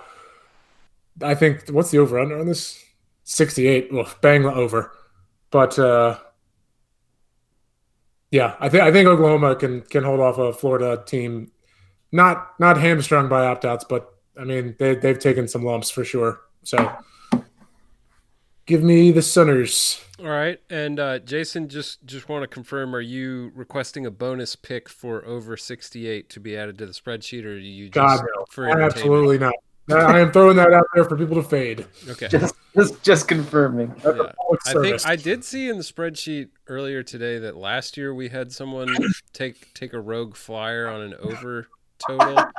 I 1.23 1.35
think 1.35 1.69
what's 1.69 1.91
the 1.91 1.99
over 1.99 2.19
under 2.19 2.39
on 2.39 2.47
this? 2.47 2.83
68. 3.25 3.93
Well, 3.93 4.09
bang 4.23 4.43
the 4.43 4.53
over. 4.53 4.93
But 5.51 5.79
uh, 5.79 6.19
yeah, 8.31 8.57
I 8.59 8.71
think 8.71 8.83
I 8.83 8.91
think 8.91 9.07
Oklahoma 9.07 9.55
can 9.55 9.83
can 9.83 10.03
hold 10.03 10.21
off 10.21 10.39
a 10.39 10.55
Florida 10.55 11.03
team, 11.05 11.53
not 12.13 12.53
not 12.61 12.79
hamstrung 12.79 13.29
by 13.29 13.47
opt 13.47 13.65
outs, 13.65 13.85
but 13.89 14.15
I 14.39 14.45
mean 14.45 14.77
they 14.79 14.95
they've 14.95 15.19
taken 15.19 15.49
some 15.49 15.65
lumps 15.65 15.91
for 15.91 16.05
sure. 16.05 16.41
So 16.63 16.95
give 18.67 18.83
me 18.83 19.11
the 19.11 19.23
Sooners. 19.23 20.01
All 20.21 20.29
right, 20.29 20.61
and 20.71 21.01
uh, 21.01 21.19
Jason, 21.19 21.69
just 21.69 22.05
just 22.07 22.29
want 22.29 22.43
to 22.43 22.47
confirm: 22.47 22.95
Are 22.95 23.01
you 23.01 23.51
requesting 23.57 24.07
a 24.07 24.11
bonus 24.11 24.55
pick 24.55 24.89
for 24.89 25.25
over 25.25 25.57
sixty 25.57 26.07
eight 26.07 26.29
to 26.31 26.41
be 26.41 26.57
added 26.57 26.79
to 26.79 26.87
the 26.87 26.93
spreadsheet, 26.93 27.45
or 27.45 27.55
are 27.55 27.59
you 27.59 27.87
just 27.89 27.95
God, 27.95 28.25
no. 28.37 28.45
for? 28.51 28.69
Absolutely 28.69 29.39
not. 29.39 29.55
I 29.91 30.21
am 30.21 30.31
throwing 30.31 30.57
that 30.57 30.73
out 30.73 30.87
there 30.95 31.05
for 31.05 31.17
people 31.17 31.35
to 31.37 31.43
fade. 31.43 31.85
Okay. 32.09 32.29
just, 32.29 32.55
just, 32.77 33.03
just 33.03 33.29
confirming. 33.29 33.93
Yeah. 34.05 34.33
I 34.67 34.73
think. 34.75 35.07
I 35.07 35.17
did 35.17 35.45
see 35.45 35.69
in 35.69 35.77
the 35.77 35.83
spreadsheet 35.83 36.51
earlier 36.69 37.03
today 37.03 37.39
that 37.41 37.57
last 37.57 37.97
year 37.97 38.15
we 38.15 38.29
had 38.29 38.53
someone 38.53 38.97
take 39.33 39.75
take 39.75 39.93
a 39.93 40.01
rogue 40.01 40.37
flyer 40.37 40.89
on 40.89 41.01
an 41.01 41.15
over 41.21 41.67
total. 42.07 42.45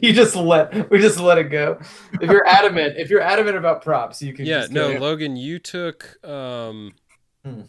You 0.00 0.12
just 0.12 0.34
let 0.34 0.90
we 0.90 0.98
just 0.98 1.20
let 1.20 1.38
it 1.38 1.50
go. 1.50 1.78
If 2.20 2.28
you're 2.28 2.44
adamant, 2.44 2.96
if 2.96 3.10
you're 3.10 3.20
adamant 3.20 3.56
about 3.56 3.80
props, 3.80 4.20
you 4.20 4.32
can. 4.32 4.44
Yeah, 4.44 4.66
no. 4.68 4.88
Logan, 4.98 5.36
you 5.36 5.60
took 5.60 6.18
um 6.26 6.94
Hmm. 7.44 7.60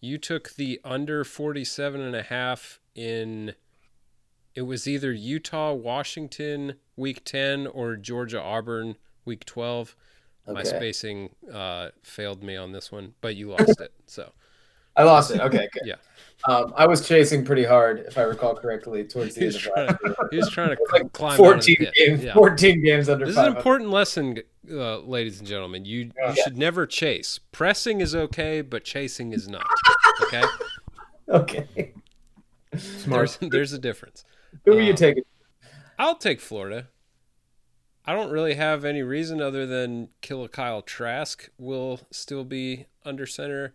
you 0.00 0.16
took 0.16 0.50
the 0.54 0.80
under 0.84 1.24
47 1.24 2.00
and 2.00 2.14
a 2.14 2.22
half 2.22 2.78
in 2.94 3.54
it 4.54 4.62
was 4.62 4.86
either 4.86 5.12
Utah, 5.12 5.72
Washington 5.72 6.74
week 6.94 7.24
10 7.24 7.66
or 7.66 7.96
Georgia 7.96 8.40
Auburn 8.40 8.94
week 9.24 9.44
12. 9.44 9.96
My 10.46 10.62
spacing 10.62 11.34
uh 11.52 11.88
failed 12.04 12.44
me 12.44 12.56
on 12.56 12.70
this 12.70 12.92
one, 12.92 13.14
but 13.20 13.34
you 13.34 13.50
lost 13.50 13.80
it. 13.80 13.92
So, 14.06 14.30
I 14.96 15.04
lost 15.04 15.30
it. 15.30 15.40
Okay, 15.40 15.68
good. 15.72 15.82
Yeah. 15.84 15.94
Um, 16.46 16.72
I 16.76 16.86
was 16.86 17.06
chasing 17.06 17.44
pretty 17.44 17.64
hard, 17.64 18.00
if 18.08 18.16
I 18.16 18.22
recall 18.22 18.54
correctly, 18.54 19.04
towards 19.04 19.34
the 19.34 19.40
he 19.42 19.46
end 19.48 19.56
of 19.56 19.60
trying, 19.62 19.86
last 19.88 19.98
year. 20.04 20.28
he 20.30 20.36
was 20.38 20.48
trying 20.50 20.70
to 20.76 20.82
Like 20.92 21.12
climb 21.12 21.32
out 21.40 21.58
of 21.58 21.64
the 21.66 21.76
14 21.76 21.92
games, 21.96 22.24
Yeah. 22.24 22.32
14 22.34 22.82
games 22.84 23.08
under 23.10 23.26
This 23.26 23.34
is 23.36 23.38
an 23.38 23.54
important 23.56 23.90
lesson, 23.90 24.38
uh, 24.70 25.00
ladies 25.00 25.38
and 25.38 25.46
gentlemen. 25.46 25.84
You 25.84 26.10
you 26.16 26.42
should 26.42 26.56
never 26.56 26.86
chase. 26.86 27.40
Pressing 27.52 28.00
is 28.00 28.14
okay, 28.14 28.62
but 28.62 28.84
chasing 28.84 29.32
is 29.34 29.48
not. 29.48 29.66
Okay, 30.24 30.42
Okay. 31.28 31.92
Smart. 32.76 33.36
there's 33.40 33.50
there's 33.50 33.72
a 33.74 33.78
difference. 33.78 34.24
Who 34.64 34.78
are 34.78 34.80
you 34.80 34.90
Um, 34.92 34.96
taking? 34.96 35.22
I'll 35.98 36.16
take 36.16 36.40
Florida. 36.40 36.88
I 38.06 38.14
don't 38.14 38.30
really 38.30 38.54
have 38.54 38.84
any 38.86 39.02
reason 39.02 39.42
other 39.42 39.66
than 39.66 40.08
Killa 40.22 40.48
Kyle 40.48 40.80
Trask 40.80 41.50
will 41.58 42.00
still 42.10 42.44
be 42.44 42.86
under 43.04 43.26
center, 43.26 43.74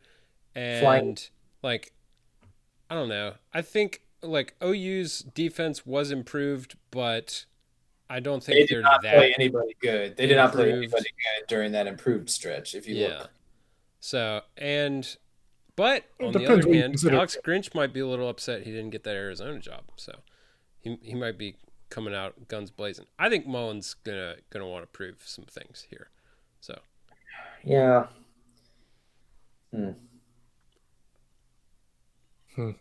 and 0.56 0.82
Flying. 0.82 1.18
like 1.62 1.94
I 2.90 2.96
don't 2.96 3.10
know. 3.10 3.34
I 3.54 3.62
think 3.62 4.02
like 4.22 4.56
OU's 4.64 5.20
defense 5.20 5.86
was 5.86 6.12
improved, 6.12 6.76
but 6.92 7.46
I 8.10 8.20
don't 8.20 8.44
think 8.44 8.56
They 8.56 8.74
they're 8.74 8.82
did 8.82 8.84
not 8.84 9.02
that 9.04 9.16
play 9.16 9.34
anybody 9.38 9.76
good. 9.82 10.18
They 10.18 10.28
did 10.28 10.38
not 10.38 10.52
play 10.52 10.72
anybody 10.72 11.04
good 11.04 11.48
during 11.48 11.72
that 11.74 11.88
improved 11.88 12.30
stretch. 12.30 12.76
If 12.76 12.88
you 12.88 12.96
yeah. 12.96 13.08
look, 13.20 13.30
So 14.00 14.42
and 14.58 15.16
but 15.76 16.04
It 16.20 16.26
on 16.26 16.32
the 16.32 16.46
other 16.46 16.72
hand, 16.72 16.94
consider. 16.94 17.16
Alex 17.16 17.38
Grinch 17.44 17.76
might 17.76 17.94
be 17.94 18.00
a 18.00 18.08
little 18.08 18.30
upset 18.30 18.64
he 18.64 18.72
didn't 18.72 18.92
get 18.92 19.04
that 19.04 19.16
Arizona 19.16 19.60
job. 19.60 19.84
So 19.96 20.20
he 20.80 20.98
he 21.02 21.16
might 21.16 21.38
be 21.38 21.56
coming 21.90 22.14
out 22.14 22.48
guns 22.48 22.72
blazing. 22.72 23.06
I 23.20 23.30
think 23.30 23.48
Mullen's 23.48 23.94
gonna 23.94 24.36
gonna 24.50 24.68
want 24.68 24.84
to 24.84 24.88
prove 24.88 25.24
some 25.26 25.46
things 25.46 25.86
here. 25.90 26.10
So 26.62 26.80
yeah. 27.64 28.08
Hmm. 29.74 29.92
Hmm. 32.56 32.72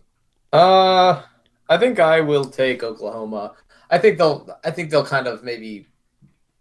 Uh, 0.53 1.23
I 1.69 1.79
think 1.79 1.99
I 1.99 2.21
will 2.21 2.45
take 2.45 2.83
Oklahoma. 2.83 3.55
I 3.91 3.99
think 3.99 4.19
they'll. 4.19 4.49
I 4.65 4.71
think 4.71 4.91
they'll 4.91 5.05
kind 5.05 5.27
of 5.27 5.43
maybe. 5.43 5.87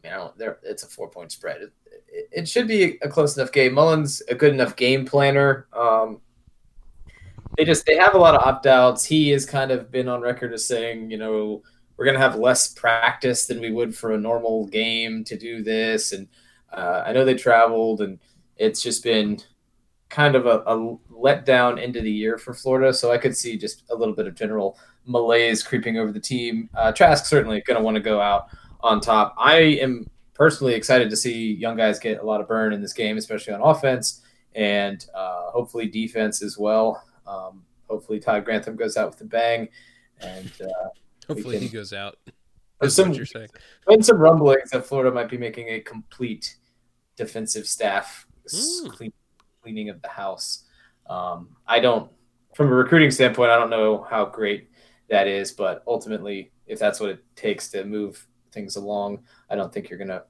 You 0.03 0.09
know, 0.09 0.33
there 0.35 0.59
it's 0.63 0.83
a 0.83 0.87
four 0.87 1.09
point 1.09 1.31
spread. 1.31 1.61
It, 1.61 2.29
it, 2.31 2.49
should 2.49 2.67
be 2.67 2.97
a 3.01 3.07
close 3.07 3.37
enough 3.37 3.53
game. 3.53 3.73
Mullen's 3.73 4.21
a 4.29 4.35
good 4.35 4.53
enough 4.53 4.75
game 4.75 5.05
planner. 5.05 5.67
Um, 5.71 6.19
they 7.57 7.63
just 7.63 7.85
they 7.85 7.95
have 7.95 8.15
a 8.15 8.17
lot 8.17 8.35
of 8.35 8.41
opt 8.41 8.65
outs. 8.65 9.05
He 9.05 9.29
has 9.29 9.45
kind 9.45 9.71
of 9.71 9.91
been 9.91 10.09
on 10.09 10.21
record 10.21 10.51
as 10.53 10.67
saying, 10.67 11.09
you 11.09 11.17
know, 11.17 11.63
we're 11.95 12.05
gonna 12.05 12.19
have 12.19 12.35
less 12.35 12.73
practice 12.73 13.45
than 13.45 13.61
we 13.61 13.71
would 13.71 13.95
for 13.95 14.11
a 14.11 14.17
normal 14.17 14.67
game 14.67 15.23
to 15.25 15.37
do 15.37 15.63
this. 15.63 16.11
And 16.11 16.27
uh, 16.73 17.03
I 17.05 17.13
know 17.13 17.23
they 17.23 17.35
traveled, 17.35 18.01
and 18.01 18.19
it's 18.57 18.81
just 18.81 19.03
been 19.03 19.39
kind 20.13 20.35
of 20.35 20.45
a, 20.45 20.59
a 20.67 20.97
letdown 21.11 21.81
into 21.81 21.99
the 22.01 22.11
year 22.11 22.37
for 22.37 22.53
Florida. 22.53 22.93
So 22.93 23.11
I 23.11 23.17
could 23.17 23.35
see 23.35 23.57
just 23.57 23.83
a 23.89 23.95
little 23.95 24.13
bit 24.13 24.27
of 24.27 24.35
general 24.35 24.77
malaise 25.05 25.63
creeping 25.63 25.97
over 25.97 26.11
the 26.11 26.19
team. 26.19 26.69
Uh, 26.75 26.91
Trask 26.91 27.25
certainly 27.25 27.61
going 27.65 27.77
to 27.77 27.83
want 27.83 27.95
to 27.95 28.01
go 28.01 28.21
out 28.21 28.47
on 28.81 29.01
top. 29.01 29.33
I 29.39 29.55
am 29.81 30.05
personally 30.35 30.75
excited 30.75 31.09
to 31.09 31.15
see 31.17 31.53
young 31.53 31.75
guys 31.75 31.97
get 31.99 32.19
a 32.21 32.23
lot 32.25 32.41
of 32.41 32.47
burn 32.47 32.73
in 32.73 32.81
this 32.81 32.93
game, 32.93 33.17
especially 33.17 33.53
on 33.53 33.61
offense 33.61 34.21
and 34.55 35.05
uh, 35.15 35.49
hopefully 35.49 35.87
defense 35.87 36.43
as 36.43 36.57
well. 36.59 37.03
Um, 37.25 37.63
hopefully 37.89 38.19
Todd 38.19 38.45
Grantham 38.45 38.75
goes 38.75 38.97
out 38.97 39.09
with 39.09 39.21
a 39.21 39.25
bang. 39.25 39.67
And 40.21 40.51
uh, 40.61 40.89
Hopefully 41.27 41.57
he 41.57 41.67
goes 41.69 41.91
out. 41.91 42.17
there's 42.25 42.33
That's 42.79 42.95
some 42.95 43.13
you're 43.13 43.25
saying. 43.25 43.49
been 43.87 44.03
some 44.03 44.17
rumblings 44.19 44.69
that 44.71 44.85
Florida 44.85 45.11
might 45.13 45.29
be 45.29 45.37
making 45.37 45.69
a 45.69 45.79
complete 45.79 46.57
defensive 47.15 47.65
staff 47.67 48.27
Mm. 48.53 48.89
clean, 48.91 49.13
cleaning 49.63 49.89
of 49.89 50.01
the 50.01 50.09
house. 50.09 50.65
Um, 51.09 51.55
I 51.65 51.79
don't, 51.79 52.11
from 52.53 52.67
a 52.67 52.73
recruiting 52.75 53.11
standpoint, 53.11 53.49
I 53.49 53.57
don't 53.57 53.69
know 53.69 54.05
how 54.09 54.25
great 54.25 54.69
that 55.09 55.27
is, 55.27 55.51
but 55.51 55.83
ultimately, 55.87 56.51
if 56.67 56.79
that's 56.79 56.99
what 56.99 57.09
it 57.09 57.23
takes 57.35 57.69
to 57.71 57.85
move 57.85 58.27
things 58.51 58.75
along, 58.75 59.23
I 59.49 59.55
don't 59.55 59.73
think 59.73 59.89
you're 59.89 59.99
gonna 59.99 60.23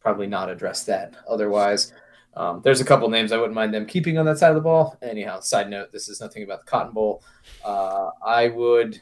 probably 0.00 0.26
not 0.26 0.50
address 0.50 0.84
that. 0.84 1.14
Otherwise, 1.28 1.92
um, 2.34 2.60
there's 2.62 2.80
a 2.80 2.84
couple 2.84 3.08
names 3.08 3.32
I 3.32 3.38
wouldn't 3.38 3.54
mind 3.54 3.72
them 3.72 3.86
keeping 3.86 4.18
on 4.18 4.26
that 4.26 4.38
side 4.38 4.50
of 4.50 4.56
the 4.56 4.60
ball. 4.60 4.98
Anyhow, 5.00 5.40
side 5.40 5.70
note: 5.70 5.90
this 5.92 6.08
is 6.08 6.20
nothing 6.20 6.42
about 6.42 6.60
the 6.60 6.70
Cotton 6.70 6.92
Bowl. 6.92 7.22
Uh, 7.64 8.10
I 8.24 8.48
would, 8.48 9.00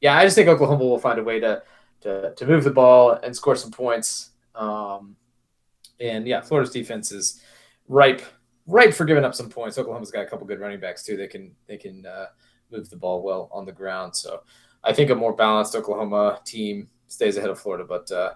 yeah, 0.00 0.16
I 0.16 0.24
just 0.24 0.36
think 0.36 0.48
Oklahoma 0.48 0.84
will 0.84 0.98
find 0.98 1.18
a 1.18 1.24
way 1.24 1.40
to 1.40 1.62
to, 2.00 2.34
to 2.34 2.46
move 2.46 2.64
the 2.64 2.70
ball 2.70 3.12
and 3.22 3.36
score 3.36 3.56
some 3.56 3.70
points. 3.70 4.30
Um, 4.54 5.16
and 6.00 6.26
yeah, 6.26 6.40
Florida's 6.40 6.72
defense 6.72 7.12
is 7.12 7.42
ripe 7.88 8.22
ripe 8.70 8.94
for 8.94 9.04
giving 9.04 9.24
up 9.24 9.34
some 9.34 9.48
points. 9.48 9.78
Oklahoma's 9.78 10.10
got 10.10 10.22
a 10.22 10.26
couple 10.26 10.46
good 10.46 10.60
running 10.60 10.80
backs 10.80 11.02
too. 11.02 11.16
They 11.16 11.26
can 11.26 11.54
they 11.66 11.76
can 11.76 12.06
uh, 12.06 12.26
move 12.70 12.88
the 12.90 12.96
ball 12.96 13.22
well 13.22 13.48
on 13.52 13.66
the 13.66 13.72
ground. 13.72 14.16
So 14.16 14.42
I 14.84 14.92
think 14.92 15.10
a 15.10 15.14
more 15.14 15.34
balanced 15.34 15.74
Oklahoma 15.74 16.40
team 16.44 16.88
stays 17.08 17.36
ahead 17.36 17.50
of 17.50 17.58
Florida. 17.58 17.84
But 17.88 18.10
uh, 18.10 18.34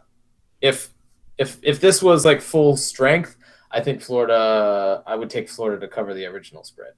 if 0.60 0.90
if 1.38 1.58
if 1.62 1.80
this 1.80 2.02
was 2.02 2.24
like 2.24 2.40
full 2.40 2.76
strength, 2.76 3.36
I 3.70 3.80
think 3.80 4.02
Florida. 4.02 5.02
I 5.06 5.14
would 5.14 5.30
take 5.30 5.48
Florida 5.48 5.80
to 5.80 5.92
cover 5.92 6.14
the 6.14 6.26
original 6.26 6.64
spread. 6.64 6.92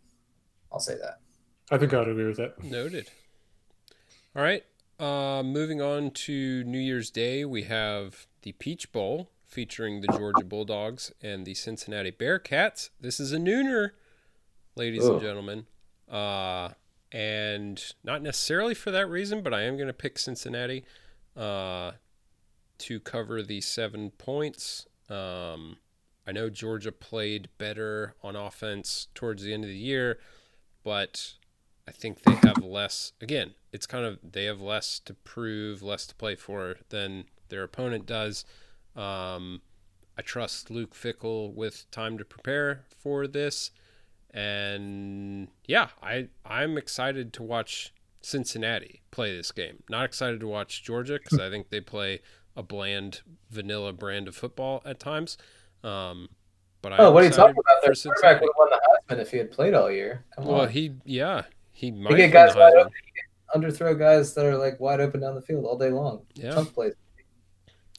I'll 0.73 0.81
say 0.81 0.97
that. 0.97 1.21
I 1.71 1.79
think 1.79 1.93
I 1.95 1.99
would 1.99 2.09
agree 2.09 2.27
with 2.27 2.37
that. 2.37 2.63
Noted. 2.63 3.11
All 4.35 4.43
right. 4.43 4.65
Uh, 4.99 5.43
moving 5.43 5.83
on 5.83 6.11
to 6.11 6.65
New 6.65 6.79
Year's 6.79 7.11
Day, 7.11 7.45
we 7.45 7.65
have 7.65 8.27
the 8.43 8.53
Peach 8.53 8.93
Bowl 8.93 9.31
featuring 9.47 10.01
the 10.01 10.09
Georgia 10.09 10.45
Bulldogs 10.45 11.13
and 11.23 11.47
the 11.47 11.55
Cincinnati 11.55 12.13
Bearcats. 12.13 12.91
This 13.01 13.21
is 13.21 13.33
a 13.33 13.39
nooner, 13.39 13.91
ladies 14.75 15.07
and 15.07 15.21
gentlemen. 15.21 15.67
Uh, 16.11 16.71
and 17.13 17.95
not 18.05 18.23
necessarily 18.23 18.75
for 18.75 18.91
that 18.91 19.09
reason, 19.09 19.43
but 19.43 19.55
I 19.55 19.63
am 19.63 19.77
going 19.77 19.87
to 19.87 19.93
pick 19.93 20.19
Cincinnati 20.19 20.85
uh, 21.37 21.93
to 22.79 23.01
cover 23.01 23.43
the 23.43 23.61
seven 23.61 24.11
points. 24.11 24.87
Um, 25.09 25.77
I 26.27 26.33
know 26.33 26.51
Georgia 26.51 26.93
played 26.93 27.49
better 27.59 28.15
on 28.23 28.35
offense 28.35 29.09
towards 29.15 29.45
the 29.45 29.55
end 29.55 29.65
of 29.65 29.71
the 29.71 29.77
year, 29.77 30.19
but 30.83 31.35
I 31.87 31.93
think 31.93 32.23
they 32.23 32.35
have 32.47 32.65
less. 32.65 33.13
Again, 33.21 33.55
it's 33.73 33.87
kind 33.87 34.05
of 34.05 34.19
they 34.23 34.45
have 34.45 34.61
less 34.61 34.99
to 35.01 35.15
prove, 35.15 35.83
less 35.83 36.07
to 36.07 36.15
play 36.17 36.35
for 36.35 36.77
than 36.89 37.25
their 37.49 37.63
opponent 37.63 38.07
does. 38.07 38.45
Um, 38.97 39.61
I 40.19 40.23
trust 40.23 40.71
Luke 40.71 40.95
Fickell 40.95 41.53
with 41.55 41.91
time 41.91 42.17
to 42.19 42.25
prepare 42.25 42.85
for 42.99 43.27
this, 43.27 43.71
and 44.33 45.49
yeah, 45.67 45.89
I 46.03 46.29
I'm 46.45 46.79
excited 46.79 47.33
to 47.35 47.43
watch 47.43 47.93
Cincinnati 48.23 49.03
play 49.11 49.37
this 49.37 49.53
game. 49.53 49.83
Not 49.91 50.05
excited 50.05 50.41
to 50.41 50.49
watch 50.49 50.83
Georgia 50.83 51.19
because 51.23 51.39
I 51.39 51.51
think 51.51 51.71
they 51.71 51.81
play 51.81 52.21
a 52.57 52.63
bland, 52.63 53.21
vanilla 53.51 53.93
brand 53.93 54.29
of 54.29 54.37
football 54.37 54.83
at 54.87 54.99
times. 54.99 55.37
Um, 55.85 56.29
but 56.83 56.93
I 56.95 56.97
Oh, 56.99 57.11
what 57.13 57.23
are 57.23 57.27
you 57.27 57.33
talking 57.33 57.55
about? 57.59 57.83
Their 57.83 57.95
quarterback 57.95 58.41
would 58.41 58.49
have 58.49 58.57
won 58.59 58.69
the 58.71 59.15
Heisman 59.17 59.21
if 59.21 59.31
he 59.31 59.39
had 59.39 59.51
played 59.51 59.75
all 59.75 59.91
year. 59.91 60.25
Come 60.37 60.47
Well, 60.47 60.61
on. 60.63 60.69
he 60.71 60.93
yeah 61.05 61.43
he 61.73 61.91
might 61.91 62.13
They 62.13 62.17
get 62.31 62.33
guys 62.33 62.55
wide 62.57 62.73
open. 62.75 62.93
underthrow 63.55 63.99
guys 63.99 64.35
that 64.35 64.45
are 64.47 64.57
like 64.57 64.81
wide 64.81 65.01
open 65.01 65.21
down 65.21 65.35
the 65.35 65.43
field 65.43 65.65
all 65.67 65.77
day 65.77 65.91
long. 65.91 66.23
Yeah. 66.35 66.53
Chunk 66.55 66.73
plays. 66.73 66.95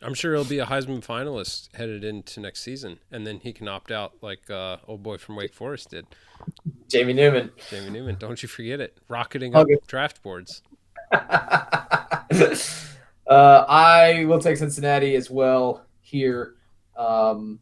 I'm 0.01 0.13
sure 0.13 0.35
he'll 0.35 0.45
be 0.45 0.59
a 0.59 0.65
Heisman 0.65 1.03
finalist 1.03 1.75
headed 1.75 2.03
into 2.03 2.39
next 2.39 2.61
season, 2.61 2.99
and 3.11 3.25
then 3.25 3.39
he 3.39 3.51
can 3.51 3.67
opt 3.67 3.91
out 3.91 4.13
like 4.21 4.49
uh, 4.49 4.77
old 4.87 5.01
boy 5.01 5.17
from 5.17 5.35
Wake 5.35 5.53
Forest 5.53 5.89
did, 5.89 6.05
Jamie 6.87 7.13
Newman. 7.13 7.51
Jamie 7.69 7.89
Newman. 7.89 8.15
Don't 8.19 8.41
you 8.43 8.47
forget 8.47 8.79
it, 8.79 8.97
rocketing 9.07 9.55
I'll 9.55 9.61
up 9.61 9.87
draft 9.87 10.21
boards. 10.21 10.61
uh, 11.11 12.55
I 13.27 14.25
will 14.27 14.39
take 14.39 14.57
Cincinnati 14.57 15.15
as 15.15 15.31
well 15.31 15.83
here. 16.01 16.55
Um, 16.95 17.59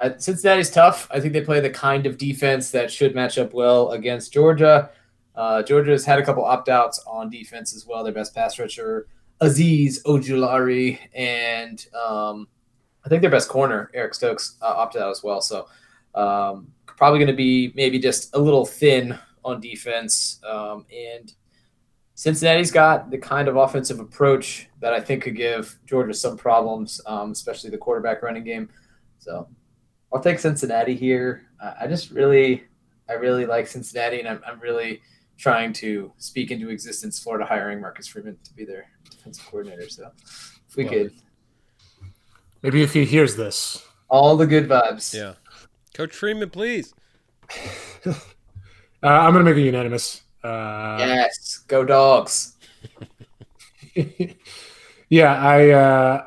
I, 0.00 0.16
Cincinnati's 0.18 0.70
tough. 0.70 1.08
I 1.10 1.20
think 1.20 1.32
they 1.32 1.40
play 1.40 1.60
the 1.60 1.70
kind 1.70 2.06
of 2.06 2.18
defense 2.18 2.70
that 2.72 2.90
should 2.90 3.14
match 3.14 3.38
up 3.38 3.54
well 3.54 3.92
against 3.92 4.32
Georgia. 4.32 4.90
Uh, 5.34 5.62
Georgia's 5.62 6.04
had 6.04 6.18
a 6.18 6.24
couple 6.24 6.44
opt 6.44 6.68
outs 6.68 7.02
on 7.06 7.30
defense 7.30 7.74
as 7.74 7.86
well. 7.86 8.04
Their 8.04 8.12
best 8.12 8.34
pass 8.34 8.58
rusher, 8.58 9.06
Azeez 9.42 10.02
Ojulari, 10.04 10.98
and 11.14 11.84
um, 11.94 12.46
I 13.04 13.08
think 13.08 13.22
their 13.22 13.30
best 13.30 13.48
corner, 13.48 13.90
Eric 13.92 14.14
Stokes, 14.14 14.56
uh, 14.62 14.66
opted 14.76 15.02
out 15.02 15.10
as 15.10 15.22
well. 15.22 15.40
So 15.40 15.66
um, 16.14 16.68
probably 16.86 17.18
going 17.18 17.26
to 17.26 17.36
be 17.36 17.72
maybe 17.74 17.98
just 17.98 18.34
a 18.36 18.38
little 18.38 18.64
thin 18.64 19.18
on 19.44 19.60
defense. 19.60 20.40
Um, 20.48 20.86
and 20.94 21.32
Cincinnati's 22.14 22.70
got 22.70 23.10
the 23.10 23.18
kind 23.18 23.48
of 23.48 23.56
offensive 23.56 23.98
approach 23.98 24.68
that 24.80 24.92
I 24.92 25.00
think 25.00 25.24
could 25.24 25.34
give 25.34 25.76
Georgia 25.86 26.14
some 26.14 26.36
problems, 26.36 27.00
um, 27.06 27.32
especially 27.32 27.70
the 27.70 27.78
quarterback 27.78 28.22
running 28.22 28.44
game. 28.44 28.68
So 29.18 29.48
I'll 30.12 30.22
take 30.22 30.38
Cincinnati 30.38 30.94
here. 30.94 31.46
Uh, 31.60 31.74
I 31.80 31.86
just 31.88 32.12
really, 32.12 32.64
I 33.08 33.14
really 33.14 33.46
like 33.46 33.66
Cincinnati, 33.66 34.20
and 34.20 34.28
I'm, 34.28 34.40
I'm 34.46 34.60
really 34.60 35.00
trying 35.42 35.72
to 35.72 36.12
speak 36.18 36.52
into 36.52 36.70
existence 36.70 37.18
Florida 37.20 37.44
hiring 37.44 37.80
Marcus 37.80 38.06
Freeman 38.06 38.38
to 38.44 38.54
be 38.54 38.64
their 38.64 38.86
defensive 39.10 39.44
coordinator. 39.46 39.88
So 39.88 40.08
if 40.68 40.76
we 40.76 40.84
Well, 40.84 40.92
could, 40.92 41.12
Maybe 42.62 42.82
if 42.84 42.92
he 42.92 43.04
hears 43.04 43.34
this. 43.34 43.84
all 44.08 44.36
the 44.36 44.46
good 44.46 44.68
vibes. 44.68 45.12
Yeah, 45.12 45.34
Coach 45.94 46.14
Freeman, 46.14 46.50
please. 46.50 46.94
Uh, 49.04 49.08
I'm 49.08 49.32
going 49.32 49.44
to 49.44 49.50
make 49.50 49.58
it 49.60 49.64
unanimous. 49.66 50.22
Uh, 50.44 50.94
Yes, 51.00 51.58
go 51.66 51.84
dogs. 51.84 52.56
yeah, 55.08 55.34
I 55.42 55.70
uh, 55.70 56.26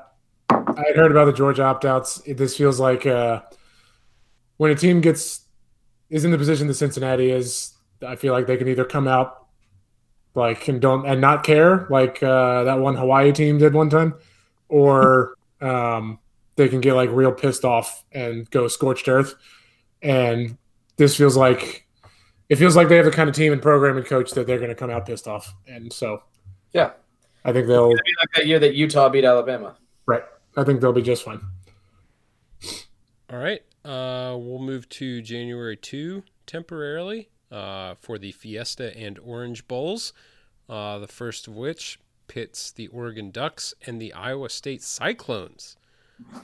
I 0.50 0.84
heard 0.94 1.12
about 1.12 1.24
the 1.26 1.32
Georgia 1.32 1.64
opt 1.64 1.86
outs. 1.86 2.22
This 2.28 2.58
feels 2.58 2.78
like 2.78 3.06
uh, 3.06 3.44
when 4.58 4.72
a 4.72 4.76
team 4.76 5.00
gets 5.00 5.46
is 6.10 6.26
in 6.26 6.32
the 6.32 6.38
position 6.38 6.68
that 6.68 6.74
Cincinnati 6.74 7.32
is. 7.32 7.75
I 8.06 8.16
feel 8.16 8.34
like 8.34 8.48
they 8.48 8.58
can 8.58 8.68
either 8.68 8.86
come 8.86 9.08
out 9.08 9.46
like 10.34 10.68
and 10.68 10.82
don't 10.82 11.06
and 11.06 11.22
not 11.22 11.44
care, 11.44 11.88
like 11.90 12.22
uh, 12.22 12.64
that 12.66 12.80
one 12.80 12.96
Hawaii 12.96 13.32
team 13.32 13.58
did 13.58 13.74
one 13.74 13.90
time, 13.90 14.16
or 14.70 15.36
um, 15.62 16.20
they 16.56 16.68
can 16.68 16.82
get 16.82 16.94
like 16.94 17.10
real 17.12 17.32
pissed 17.32 17.64
off 17.66 18.04
and 18.12 18.50
go 18.52 18.68
scorched 18.68 19.08
earth. 19.08 19.36
And 20.02 20.58
this 20.98 21.16
feels 21.16 21.36
like 21.38 21.88
it 22.50 22.58
feels 22.58 22.76
like 22.76 22.90
they 22.90 22.98
have 22.98 23.06
the 23.06 23.12
kind 23.12 23.30
of 23.30 23.36
team 23.36 23.54
and 23.54 23.62
program 23.62 23.98
and 23.98 24.06
coach 24.06 24.32
that 24.32 24.46
they're 24.46 24.58
going 24.60 24.70
to 24.70 24.76
come 24.76 24.90
out 24.90 25.06
pissed 25.06 25.28
off. 25.28 25.54
And 25.68 25.92
so 25.92 26.22
Yeah. 26.74 26.92
I 27.44 27.54
think 27.54 27.68
they'll 27.68 27.92
It'd 27.92 28.04
be 28.04 28.12
like 28.22 28.30
that 28.36 28.48
year 28.48 28.60
that 28.60 28.74
Utah 28.76 29.08
beat 29.10 29.24
Alabama. 29.24 29.76
right. 30.06 30.24
I 30.58 30.64
think 30.64 30.82
they'll 30.82 30.94
be 30.94 31.02
just 31.02 31.24
fine. 31.24 31.42
All 33.30 33.40
right, 33.40 33.62
uh, 33.84 34.38
we'll 34.38 34.60
move 34.60 34.88
to 34.90 35.22
January 35.22 35.76
two 35.76 36.24
temporarily 36.46 37.30
uh, 37.52 37.96
for 37.96 38.18
the 38.18 38.32
Fiesta 38.32 38.96
and 38.98 39.20
Orange 39.20 39.68
Bowls. 39.68 40.14
Uh, 40.68 40.98
the 41.00 41.08
first 41.08 41.48
of 41.48 41.56
which 41.56 42.00
pits 42.28 42.72
the 42.72 42.88
Oregon 42.88 43.32
Ducks 43.32 43.74
and 43.86 44.02
the 44.02 44.14
Iowa 44.14 44.50
State 44.50 44.82
Cyclones. 44.82 45.78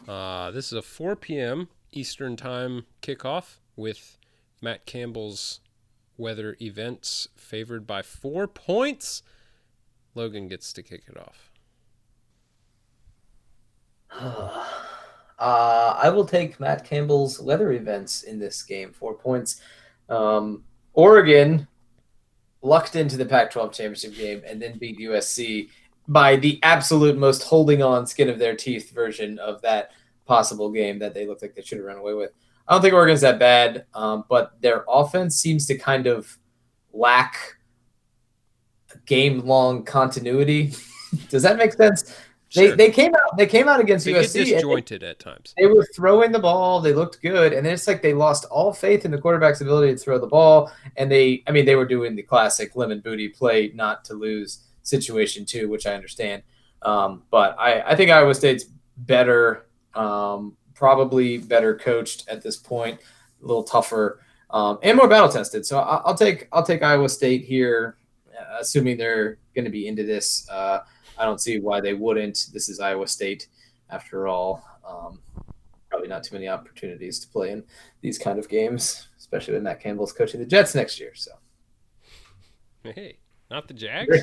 Uh, 0.07 0.51
this 0.51 0.67
is 0.67 0.73
a 0.73 0.81
4 0.81 1.15
p.m. 1.15 1.69
Eastern 1.91 2.35
Time 2.35 2.85
kickoff 3.01 3.57
with 3.75 4.17
Matt 4.61 4.85
Campbell's 4.85 5.59
weather 6.17 6.55
events 6.61 7.27
favored 7.35 7.87
by 7.87 8.01
four 8.01 8.47
points. 8.47 9.23
Logan 10.13 10.47
gets 10.47 10.71
to 10.73 10.83
kick 10.83 11.03
it 11.07 11.17
off. 11.17 11.51
Uh, 15.41 15.97
I 15.99 16.09
will 16.09 16.25
take 16.25 16.59
Matt 16.59 16.85
Campbell's 16.85 17.41
weather 17.41 17.71
events 17.71 18.21
in 18.21 18.37
this 18.37 18.61
game. 18.61 18.91
Four 18.91 19.15
points. 19.15 19.59
Um, 20.07 20.65
Oregon 20.93 21.67
lucked 22.61 22.95
into 22.95 23.17
the 23.17 23.25
Pac-12 23.25 23.71
championship 23.71 24.15
game 24.15 24.41
and 24.45 24.61
then 24.61 24.77
beat 24.77 24.99
USC 24.99 25.69
by 26.07 26.35
the 26.35 26.59
absolute 26.63 27.17
most 27.17 27.43
holding 27.43 27.81
on 27.81 28.05
skin 28.05 28.29
of 28.29 28.39
their 28.39 28.55
teeth 28.55 28.91
version 28.91 29.39
of 29.39 29.61
that 29.61 29.91
possible 30.25 30.71
game 30.71 30.99
that 30.99 31.13
they 31.13 31.25
looked 31.25 31.41
like 31.41 31.55
they 31.55 31.61
should 31.61 31.77
have 31.77 31.87
run 31.87 31.97
away 31.97 32.13
with. 32.13 32.31
I 32.67 32.73
don't 32.73 32.81
think 32.81 32.93
Oregon's 32.93 33.21
that 33.21 33.39
bad, 33.39 33.85
um, 33.93 34.25
but 34.29 34.61
their 34.61 34.85
offense 34.87 35.35
seems 35.35 35.65
to 35.67 35.77
kind 35.77 36.07
of 36.07 36.37
lack 36.93 37.57
game 39.05 39.39
long 39.39 39.83
continuity. 39.83 40.73
Does 41.29 41.43
that 41.43 41.57
make 41.57 41.73
sense? 41.73 42.15
They 42.53 42.67
Sure. 42.67 42.75
they 42.75 42.91
came 42.91 43.13
out 43.15 43.37
they 43.37 43.45
came 43.45 43.69
out 43.69 43.79
against 43.79 44.05
They 44.05 44.11
USC. 44.13 44.39
and 44.39 44.47
they- 44.47 44.53
disjointed 44.55 45.03
at 45.03 45.19
times. 45.19 45.53
they 45.57 45.67
were 45.67 45.87
throwing 45.95 46.31
the 46.33 46.39
ball. 46.39 46.81
They 46.81 46.93
looked 46.93 47.21
good, 47.21 47.53
and 47.53 47.65
then 47.65 47.73
it's 47.73 47.87
like 47.87 48.01
they 48.01 48.13
lost 48.13 48.45
all 48.45 48.73
faith 48.73 49.05
in 49.05 49.11
the 49.11 49.17
quarterback's 49.17 49.61
ability 49.61 49.93
to 49.93 49.97
throw 49.97 50.19
the 50.19 50.27
ball. 50.27 50.71
And 50.97 51.09
they, 51.09 51.43
I 51.47 51.51
mean, 51.51 51.65
they 51.65 51.75
were 51.75 51.85
doing 51.85 52.15
the 52.15 52.23
classic 52.23 52.75
lemon 52.75 52.99
booty 52.99 53.29
play 53.29 53.71
not 53.73 54.03
to 54.05 54.15
lose 54.15 54.59
situation 54.83 55.45
too, 55.45 55.69
which 55.69 55.85
I 55.87 55.93
understand. 55.93 56.43
Um, 56.81 57.23
but 57.31 57.55
I, 57.59 57.81
I 57.81 57.95
think 57.95 58.11
Iowa 58.11 58.33
State's 58.35 58.65
better, 58.97 59.67
um, 59.93 60.57
probably 60.73 61.37
better 61.37 61.75
coached 61.75 62.27
at 62.27 62.41
this 62.41 62.57
point, 62.57 62.99
a 63.41 63.45
little 63.45 63.63
tougher, 63.63 64.19
um, 64.49 64.77
and 64.83 64.97
more 64.97 65.07
battle 65.07 65.29
tested. 65.29 65.65
So 65.65 65.79
I, 65.79 66.01
I'll 66.05 66.15
take 66.15 66.47
I'll 66.51 66.63
take 66.65 66.81
Iowa 66.83 67.07
State 67.07 67.45
here, 67.45 67.95
assuming 68.59 68.97
they're 68.97 69.37
going 69.55 69.65
to 69.65 69.71
be 69.71 69.87
into 69.87 70.03
this. 70.03 70.49
Uh, 70.49 70.79
I 71.21 71.25
don't 71.25 71.39
see 71.39 71.59
why 71.59 71.79
they 71.81 71.93
wouldn't. 71.93 72.47
This 72.51 72.67
is 72.67 72.79
Iowa 72.79 73.05
State, 73.07 73.47
after 73.91 74.27
all. 74.27 74.65
Um, 74.87 75.19
probably 75.87 76.07
not 76.07 76.23
too 76.23 76.33
many 76.33 76.47
opportunities 76.47 77.19
to 77.19 77.27
play 77.27 77.51
in 77.51 77.63
these 78.01 78.17
kind 78.17 78.39
of 78.39 78.49
games, 78.49 79.07
especially 79.19 79.53
when 79.53 79.61
Matt 79.63 79.79
Campbell's 79.79 80.13
coaching 80.13 80.39
the 80.39 80.45
Jets 80.47 80.73
next 80.73 80.99
year. 80.99 81.11
So 81.13 81.31
Hey, 82.83 83.19
not 83.51 83.67
the 83.67 83.75
Jags. 83.75 84.17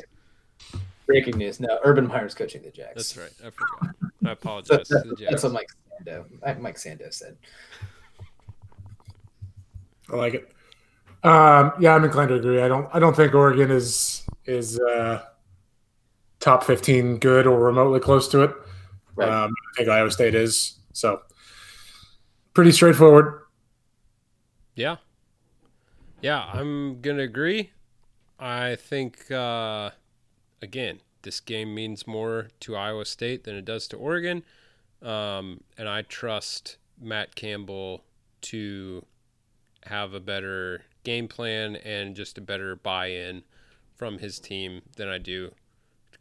Breaking 1.07 1.39
news: 1.39 1.61
no, 1.61 1.79
Urban 1.85 2.09
Meyer's 2.09 2.35
coaching 2.35 2.63
the 2.63 2.71
Jags. 2.73 2.95
That's 2.97 3.17
right. 3.17 3.33
I 3.47 3.51
forgot. 3.51 3.95
I 4.03 4.27
So 4.27 4.31
apologize 4.33 4.89
to 4.89 4.95
that- 4.95 5.05
the 5.05 5.09
that's 5.11 5.21
Jags. 5.31 5.45
what 5.45 5.53
Mike 5.53 5.69
Sando, 6.05 6.25
Mike- 6.43 6.61
Mike 6.61 6.77
Sando 6.77 7.15
said. 7.15 7.37
I 10.13 10.17
like 10.17 10.35
it. 10.35 10.51
Um, 11.23 11.73
yeah, 11.81 11.95
I'm 11.95 12.03
inclined 12.05 12.31
to 12.31 12.35
agree. 12.37 12.61
I 12.61 12.67
don't. 12.69 12.89
I 12.93 12.99
don't 12.99 13.15
think 13.15 13.35
Oregon 13.35 13.71
is 13.71 14.25
is 14.47 14.81
uh, 14.81 15.25
top 16.41 16.65
15 16.65 17.19
good 17.19 17.47
or 17.47 17.61
remotely 17.61 18.01
close 18.01 18.29
to 18.29 18.43
it. 18.43 18.55
Right. 19.17 19.29
Um, 19.29 19.53
I 19.53 19.77
think 19.77 19.89
Iowa 19.89 20.11
State 20.11 20.35
is. 20.35 20.79
So 20.93 21.23
pretty 22.55 22.73
straightforward. 22.73 23.43
Yeah. 24.75 24.97
Yeah, 26.21 26.45
I'm 26.53 27.01
going 27.01 27.17
to 27.17 27.23
agree. 27.23 27.71
I 28.41 28.77
think, 28.77 29.31
uh, 29.31 29.91
again, 30.63 31.01
this 31.23 31.41
game 31.41 31.75
means 31.75 32.07
more 32.07 32.49
to 32.61 32.77
Iowa 32.77 33.05
State 33.05 33.45
than 33.45 33.57
it 33.57 33.65
does 33.65 33.87
to 33.89 33.97
Oregon. 33.97 34.45
Um, 35.03 35.61
and 35.77 35.89
I 35.89 36.03
trust 36.03 36.77
Matt 37.01 37.35
Campbell 37.35 38.03
to 38.43 39.05
have 39.87 40.13
a 40.13 40.21
better 40.21 40.83
game 41.05 41.29
plan 41.29 41.77
and 41.77 42.15
just 42.15 42.39
a 42.39 42.41
better 42.41 42.75
buy 42.77 43.07
in 43.07 43.43
from 43.95 44.19
his 44.19 44.39
team 44.39 44.83
than 44.97 45.09
I 45.09 45.19
do 45.19 45.53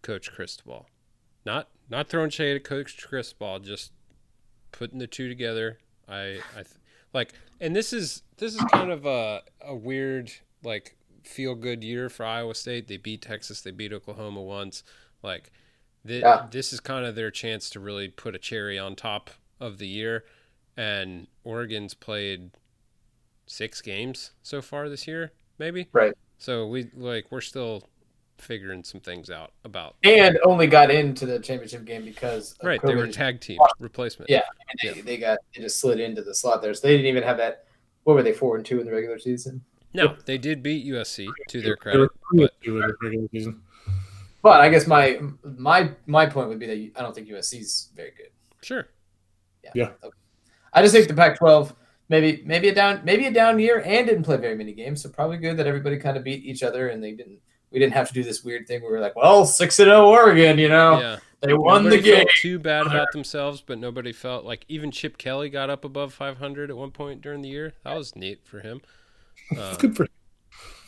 Coach 0.07 0.31
Cristobal. 0.31 0.87
Not 1.45 1.67
not 1.89 2.07
throwing 2.07 2.29
shade 2.29 2.55
at 2.55 2.63
Coach 2.63 2.97
Cristobal, 3.05 3.59
just 3.59 3.91
putting 4.71 4.99
the 4.99 5.07
two 5.07 5.27
together. 5.27 5.79
I 6.07 6.39
I 6.55 6.63
th- 6.63 6.67
like, 7.13 7.33
and 7.59 7.75
this 7.75 7.91
is 7.91 8.23
this 8.37 8.55
is 8.55 8.61
kind 8.71 8.89
of 8.89 9.05
a 9.05 9.41
a 9.61 9.75
weird 9.75 10.31
like 10.63 10.95
feel 11.23 11.55
good 11.55 11.83
year 11.83 12.07
for 12.09 12.25
Iowa 12.25 12.55
State. 12.55 12.87
They 12.87 12.95
beat 12.95 13.21
Texas, 13.21 13.61
they 13.61 13.71
beat 13.71 13.91
Oklahoma 13.91 14.41
once. 14.41 14.81
Like, 15.21 15.51
thi- 16.05 16.19
Yeah. 16.19 16.47
this 16.49 16.71
is 16.71 16.79
kind 16.79 17.05
of 17.05 17.15
their 17.15 17.31
chance 17.31 17.69
to 17.71 17.81
really 17.81 18.07
put 18.07 18.33
a 18.33 18.39
cherry 18.39 18.79
on 18.79 18.95
top 18.95 19.29
of 19.59 19.77
the 19.77 19.87
year. 19.87 20.23
And 20.77 21.27
Oregon's 21.43 21.93
played 21.95 22.51
six 23.45 23.81
games 23.81 24.31
so 24.41 24.61
far 24.61 24.87
this 24.87 25.05
year, 25.07 25.33
maybe. 25.57 25.87
Right. 25.91 26.13
So 26.37 26.65
we 26.67 26.89
like 26.93 27.25
we're 27.29 27.41
still 27.41 27.89
figuring 28.38 28.83
some 28.83 29.01
things 29.01 29.29
out 29.29 29.51
about. 29.63 29.95
And 30.03 30.38
only 30.43 30.67
got 30.67 30.91
into 30.91 31.25
the 31.25 31.39
championship 31.39 31.85
game 31.85 32.05
because 32.05 32.53
of 32.59 32.67
Right, 32.67 32.81
they 32.83 32.95
were 32.95 33.07
COVID. 33.07 33.13
tag 33.13 33.41
team 33.41 33.59
replacement. 33.79 34.29
Yeah. 34.29 34.43
And 34.83 34.95
they, 34.95 35.01
they 35.01 35.17
got 35.17 35.39
they 35.55 35.61
just 35.61 35.79
slid 35.79 35.99
into 35.99 36.21
the 36.21 36.33
slot 36.35 36.61
there, 36.61 36.73
so 36.73 36.88
they 36.88 36.93
didn't 36.95 37.07
even 37.07 37.23
have 37.23 37.38
that. 37.38 37.65
What 38.03 38.15
were 38.15 38.23
they 38.23 38.33
four 38.33 38.55
and 38.55 38.65
two 38.65 38.79
in 38.79 38.85
the 38.85 38.91
regular 38.91 39.19
season? 39.19 39.61
No, 39.93 40.15
they 40.25 40.38
did 40.38 40.61
beat 40.61 40.85
USC 40.85 41.27
to 41.49 41.61
their 41.61 41.75
credit. 41.75 42.09
But 42.31 42.41
and 42.41 42.49
two 42.63 42.75
in 42.75 42.88
the 42.88 42.95
regular 43.01 43.27
season. 43.31 43.61
But 44.43 44.61
I 44.61 44.69
guess 44.69 44.88
my 44.88 45.19
my 45.43 45.91
my 46.05 46.25
point 46.25 46.49
would 46.49 46.59
be 46.59 46.67
that 46.67 46.99
I 46.99 47.01
don't 47.01 47.13
think 47.13 47.27
USC's 47.27 47.89
very 47.95 48.11
good. 48.15 48.29
sure. 48.61 48.88
Yeah. 49.63 49.71
Yeah. 49.73 50.09
I 50.73 50.81
just 50.81 50.93
think 50.93 51.07
the 51.07 51.13
Pac-12 51.13 51.73
maybe 52.09 52.43
maybe 52.45 52.69
a 52.69 52.75
down 52.75 53.01
maybe 53.03 53.25
a 53.25 53.31
down 53.31 53.59
year 53.59 53.81
and 53.85 54.07
didn't 54.07 54.23
play 54.23 54.38
very 54.38 54.55
many 54.55 54.73
games, 54.73 55.01
so 55.01 55.09
probably 55.09 55.38
good 55.38 55.57
that 55.57 55.67
everybody 55.67 55.97
kind 55.97 56.15
of 56.15 56.23
beat 56.23 56.45
each 56.45 56.63
other 56.63 56.89
and 56.89 57.03
they 57.03 57.11
didn't. 57.11 57.39
We 57.72 57.80
didn't 57.80 57.93
have 57.93 58.07
to 58.07 58.13
do 58.13 58.24
this 58.24 58.43
weird 58.43 58.68
thing 58.68 58.82
where 58.82 58.91
we 58.91 58.97
were 58.97 59.03
like, 59.03 59.15
well, 59.15 59.45
six 59.45 59.78
and 59.80 59.88
zero 59.88 60.07
Oregon, 60.07 60.57
you 60.57 60.70
know, 60.70 60.99
Yeah. 60.99 61.18
they 61.41 61.53
won 61.53 61.84
Nobody 61.84 61.97
the 61.97 62.03
game. 62.03 62.15
felt 62.18 62.30
too 62.41 62.59
bad 62.59 62.88
about 62.88 63.11
themselves, 63.11 63.61
but 63.65 63.78
nobody 63.78 64.13
felt 64.13 64.45
like 64.45 64.63
even 64.70 64.89
Chip 64.91 65.18
Kelly 65.18 65.49
got 65.49 65.70
up 65.70 65.84
above 65.84 66.13
500 66.13 66.70
at 66.70 66.78
one 66.78 66.91
point 66.91 67.22
during 67.22 67.41
the 67.41 67.49
year. 67.49 67.74
That 67.84 67.95
was 67.97 68.15
neat 68.15 68.41
for 68.45 68.59
him. 68.61 68.82
Uh, 69.57 69.76
Good 69.78 69.95
for 69.95 70.03
him. 70.03 70.09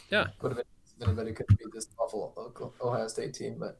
Yeah, 0.10 0.28
Would 0.42 0.50
have 0.50 0.58
been 0.58 0.66
if 1.00 1.08
anybody 1.08 1.32
could 1.32 1.48
beat 1.48 1.72
this 1.74 1.88
awful 1.98 2.34
Ohio 2.84 3.08
State 3.08 3.34
team, 3.34 3.56
but 3.58 3.80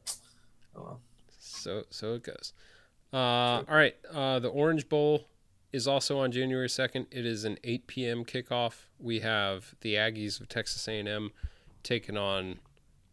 oh 0.74 0.82
well. 0.82 1.00
so 1.38 1.82
so 1.90 2.14
it 2.14 2.22
goes. 2.22 2.54
Uh, 3.12 3.16
all 3.16 3.64
right, 3.68 3.94
uh, 4.10 4.38
the 4.38 4.48
Orange 4.48 4.88
Bowl 4.88 5.26
is 5.72 5.86
also 5.86 6.18
on 6.18 6.32
January 6.32 6.68
2nd. 6.68 7.08
It 7.10 7.26
is 7.26 7.44
an 7.44 7.58
8 7.62 7.86
p.m. 7.88 8.24
kickoff. 8.24 8.86
We 8.98 9.20
have 9.20 9.74
the 9.82 9.96
Aggies 9.96 10.40
of 10.40 10.48
Texas 10.48 10.88
A&M 10.88 11.30
taking 11.82 12.16
on 12.16 12.60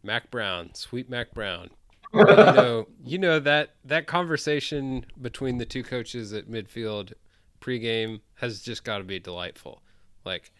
Mack 0.02 0.30
Brown, 0.30 0.74
sweet 0.74 1.08
Mack 1.10 1.32
Brown. 1.34 1.70
you 2.14 2.24
know, 2.24 2.88
you 3.04 3.18
know 3.18 3.38
that 3.38 3.74
that 3.84 4.06
conversation 4.06 5.04
between 5.20 5.58
the 5.58 5.66
two 5.66 5.82
coaches 5.82 6.32
at 6.32 6.48
midfield 6.48 7.12
pregame 7.60 8.20
has 8.36 8.62
just 8.62 8.82
got 8.84 8.98
to 8.98 9.04
be 9.04 9.18
delightful. 9.18 9.82
Like 10.24 10.50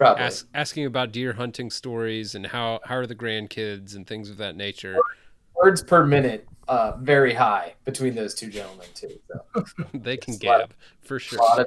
ask, 0.00 0.46
asking 0.54 0.84
about 0.84 1.12
deer 1.12 1.32
hunting 1.34 1.70
stories 1.70 2.34
and 2.34 2.46
how 2.46 2.80
how 2.84 2.96
are 2.96 3.06
the 3.06 3.14
grandkids 3.14 3.96
and 3.96 4.06
things 4.06 4.28
of 4.30 4.36
that 4.36 4.56
nature. 4.56 4.98
Words 5.54 5.82
per 5.82 6.04
minute, 6.06 6.46
uh, 6.68 6.92
very 7.00 7.34
high 7.34 7.74
between 7.84 8.14
those 8.14 8.34
two 8.34 8.48
gentlemen 8.50 8.86
too. 8.94 9.18
So 9.28 9.64
they 9.94 10.16
can 10.16 10.34
It's 10.34 10.44
a 10.44 10.46
lot 10.46 10.60
of- 10.62 10.68
gab 10.70 10.76
for 11.00 11.18
sure. 11.18 11.66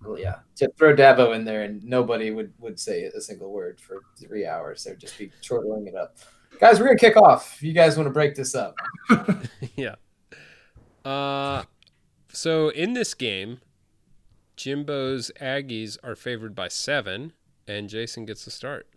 A 0.00 0.04
lot 0.04 0.10
of 0.10 0.10
well, 0.12 0.18
yeah. 0.18 0.36
to 0.56 0.72
throw 0.76 0.94
Dabo 0.94 1.34
in 1.34 1.44
there 1.44 1.62
and 1.62 1.82
nobody 1.84 2.30
would 2.30 2.52
would 2.58 2.78
say 2.78 3.04
a 3.04 3.20
single 3.20 3.52
word 3.52 3.80
for 3.80 4.02
three 4.18 4.46
hours. 4.46 4.84
They'd 4.84 4.98
just 4.98 5.18
be 5.18 5.30
chortling 5.42 5.86
it 5.86 5.94
up. 5.94 6.16
Guys, 6.60 6.80
we're 6.80 6.86
gonna 6.86 6.98
kick 6.98 7.16
off. 7.16 7.56
If 7.56 7.62
you 7.62 7.72
guys 7.72 7.96
want 7.96 8.06
to 8.06 8.12
break 8.12 8.34
this 8.34 8.54
up, 8.54 8.76
yeah. 9.76 9.96
Uh, 11.04 11.64
so 12.32 12.68
in 12.70 12.92
this 12.92 13.14
game, 13.14 13.60
Jimbo's 14.56 15.30
Aggies 15.40 15.98
are 16.02 16.16
favored 16.16 16.54
by 16.54 16.68
seven, 16.68 17.32
and 17.66 17.88
Jason 17.88 18.24
gets 18.24 18.44
the 18.44 18.50
start. 18.50 18.88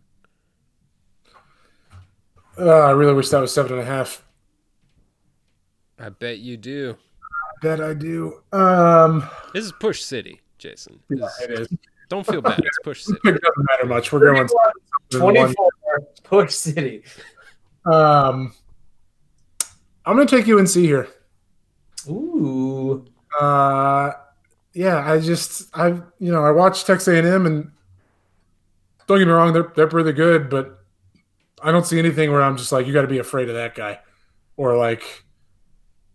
Uh, 2.58 2.70
I 2.70 2.92
really 2.92 3.14
wish 3.14 3.30
that 3.30 3.40
was 3.40 3.54
seven 3.54 3.74
and 3.74 3.82
a 3.82 3.86
half. 3.86 4.26
I 5.98 6.10
bet 6.10 6.40
you 6.40 6.58
do. 6.58 6.98
Bet 7.62 7.80
I 7.80 7.94
do. 7.94 8.42
Um, 8.52 9.30
This 9.54 9.66
is 9.66 9.72
Push 9.80 10.02
City, 10.02 10.41
Jason. 10.62 11.00
yeah, 11.10 11.28
it 11.44 11.52
is. 11.60 11.68
Don't 12.08 12.26
feel 12.26 12.42
bad. 12.42 12.60
It's 12.60 12.78
Push 12.84 13.04
City. 13.04 13.20
It 13.26 13.42
doesn't 13.42 13.66
matter 13.72 13.86
much. 13.88 14.12
We're 14.12 14.20
going 14.34 14.48
twenty 15.10 15.40
one. 15.40 15.54
four 15.54 15.70
Push 16.24 16.54
City. 16.54 17.04
Um, 17.92 18.54
I'm 20.06 20.16
going 20.16 20.28
to 20.28 20.38
take 20.38 20.48
UNC 20.48 20.70
here. 20.70 21.08
Ooh, 22.08 23.06
Uh, 23.40 24.12
yeah, 24.74 25.10
I 25.12 25.20
just 25.20 25.70
I 25.76 25.88
you 26.20 26.32
know 26.32 26.44
I 26.44 26.52
watched 26.52 26.86
Texas 26.88 27.08
A&M 27.08 27.46
and 27.46 27.72
don't 29.08 29.18
get 29.20 29.26
me 29.28 29.32
wrong, 29.34 29.52
they're 29.54 29.72
they're 29.76 29.88
pretty 29.88 30.12
good, 30.14 30.50
but 30.50 30.80
I 31.64 31.72
don't 31.72 31.86
see 31.86 32.00
anything 32.00 32.32
where 32.32 32.42
I'm 32.42 32.56
just 32.58 32.72
like 32.72 32.88
you 32.88 32.94
got 32.94 33.02
to 33.02 33.08
be 33.08 33.18
afraid 33.20 33.50
of 33.50 33.56
that 33.56 33.76
guy, 33.76 34.00
or 34.58 34.78
like 34.78 35.24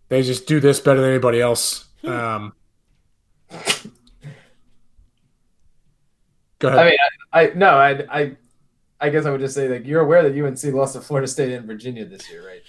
they 0.09 0.23
just 0.23 0.47
do 0.47 0.61
this 0.61 0.79
better 0.81 1.01
than 1.01 1.11
anybody 1.11 1.41
else. 1.41 1.85
Um, 2.05 2.53
go 6.59 6.69
ahead. 6.69 6.79
I 6.79 6.85
mean, 6.85 6.99
I, 7.33 7.41
I 7.41 7.55
no, 7.55 7.71
I, 7.71 8.21
I, 8.21 8.37
I 9.01 9.11
guess 9.11 9.27
I 9.27 9.31
would 9.31 9.41
just 9.41 9.55
say 9.55 9.69
like 9.69 9.87
you're 9.87 10.01
aware 10.01 10.29
that 10.29 10.45
UNC 10.45 10.75
lost 10.75 10.95
to 10.95 11.01
Florida 11.01 11.27
State 11.29 11.53
and 11.53 11.67
Virginia 11.67 12.05
this 12.05 12.31
year, 12.31 12.47
right? 12.47 12.63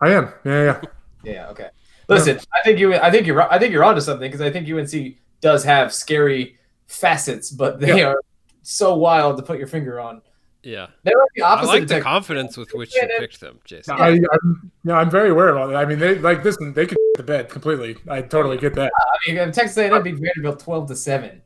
I 0.00 0.12
am. 0.12 0.32
Yeah, 0.44 0.64
yeah. 0.64 0.80
Yeah. 1.24 1.48
Okay. 1.48 1.68
Listen, 2.08 2.38
I 2.54 2.62
think 2.62 2.78
you. 2.78 2.94
I 2.94 3.10
think 3.10 3.26
you're. 3.26 3.52
I 3.52 3.58
think 3.58 3.72
you're 3.72 3.84
onto 3.84 4.00
something 4.00 4.30
because 4.30 4.40
I 4.40 4.50
think 4.50 4.68
UNC 4.68 5.16
does 5.40 5.64
have 5.64 5.92
scary 5.92 6.56
facets, 6.86 7.50
but 7.50 7.80
they 7.80 8.02
are 8.02 8.20
so 8.62 8.94
wild 8.96 9.36
to 9.38 9.42
put 9.42 9.58
your 9.58 9.66
finger 9.66 10.00
on. 10.00 10.22
Yeah. 10.62 10.88
They're 11.04 11.16
like 11.16 11.28
the 11.36 11.42
I 11.42 11.50
opposite. 11.50 11.68
like 11.68 11.86
the 11.86 12.00
confidence 12.00 12.56
with 12.56 12.70
which 12.74 12.94
you 12.96 13.08
picked 13.18 13.40
them, 13.40 13.60
Jason. 13.64 13.94
I, 13.94 14.08
I'm, 14.08 14.72
yeah, 14.82 14.94
I'm 14.94 15.08
very 15.08 15.30
aware 15.30 15.50
of 15.50 15.56
all 15.56 15.68
that. 15.68 15.76
I 15.76 15.84
mean, 15.84 16.00
they 16.00 16.18
like 16.18 16.42
this. 16.42 16.56
They 16.60 16.86
could 16.86 16.98
the 17.16 17.22
bed 17.22 17.48
completely. 17.48 17.96
I 18.08 18.22
totally 18.22 18.58
get 18.58 18.74
that. 18.74 18.92
Uh, 18.92 19.30
I 19.30 19.32
mean, 19.32 19.52
Texas 19.52 19.76
A&M 19.78 20.02
beat 20.02 20.16
Vanderbilt 20.16 20.58
twelve 20.58 20.88
to 20.88 20.96
seven. 20.96 21.40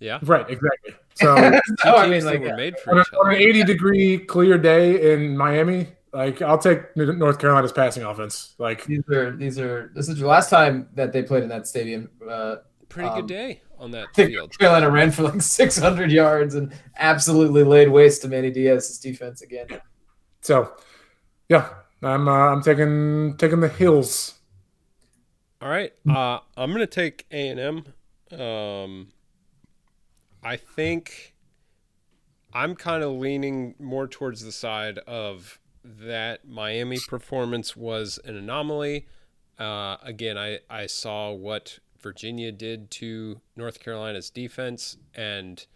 Yeah. 0.00 0.18
Right, 0.22 0.48
exactly. 0.48 0.94
So 1.18 1.34
so 1.78 1.96
I 1.96 2.06
mean, 2.08 2.26
like, 2.26 2.40
were 2.40 2.48
yeah. 2.48 2.56
made 2.56 2.78
for 2.78 2.90
on, 2.90 2.98
a, 2.98 3.00
each 3.00 3.06
on 3.14 3.30
an 3.34 3.40
80 3.40 3.64
degree 3.64 4.18
clear 4.18 4.58
day 4.58 5.14
in 5.14 5.34
Miami, 5.34 5.88
Like 6.12 6.42
I'll 6.42 6.58
take 6.58 6.94
North 6.94 7.38
Carolina's 7.38 7.72
passing 7.72 8.02
offense. 8.02 8.54
Like 8.58 8.84
These 8.84 9.08
are 9.08 9.34
these 9.34 9.58
are 9.58 9.90
this 9.94 10.10
is 10.10 10.18
the 10.18 10.26
last 10.26 10.50
time 10.50 10.90
that 10.94 11.14
they 11.14 11.22
played 11.22 11.42
in 11.42 11.48
that 11.48 11.66
stadium. 11.66 12.10
Uh, 12.28 12.56
Pretty 12.90 13.08
Um, 13.08 13.16
good 13.20 13.28
day 13.28 13.62
on 13.78 13.90
that 13.92 14.08
I 14.08 14.12
think 14.12 14.28
field. 14.28 14.58
Carolina 14.58 14.90
ran 14.90 15.10
for 15.10 15.22
like 15.22 15.40
600 15.42 16.12
yards 16.12 16.54
and 16.54 16.70
absolutely 16.98 17.62
laid 17.64 17.88
waste 17.88 18.20
to 18.20 18.28
Manny 18.28 18.50
Diaz's 18.50 18.98
defense 18.98 19.40
again. 19.40 19.68
so, 20.42 20.70
yeah, 21.48 21.70
I'm 22.02 22.28
uh, 22.28 22.32
I'm 22.52 22.62
taking 22.62 23.38
taking 23.38 23.60
the 23.60 23.68
hills. 23.68 24.34
All 25.62 25.70
right, 25.70 25.94
uh, 26.06 26.40
I'm 26.58 26.72
gonna 26.72 26.86
take 26.86 27.24
A 27.32 27.48
and 27.48 27.58
M. 28.30 28.38
Um, 28.38 29.08
I 30.46 30.56
think 30.56 31.34
I'm 32.52 32.76
kind 32.76 33.02
of 33.02 33.10
leaning 33.12 33.74
more 33.80 34.06
towards 34.06 34.44
the 34.44 34.52
side 34.52 34.98
of 34.98 35.58
that 35.84 36.46
Miami 36.46 36.98
performance 37.08 37.76
was 37.76 38.20
an 38.24 38.36
anomaly. 38.36 39.06
Uh, 39.58 39.96
again, 40.02 40.38
I 40.38 40.60
I 40.70 40.86
saw 40.86 41.32
what 41.32 41.80
Virginia 42.00 42.52
did 42.52 42.90
to 42.92 43.40
North 43.56 43.80
Carolina's 43.80 44.30
defense, 44.30 44.96
and 45.14 45.66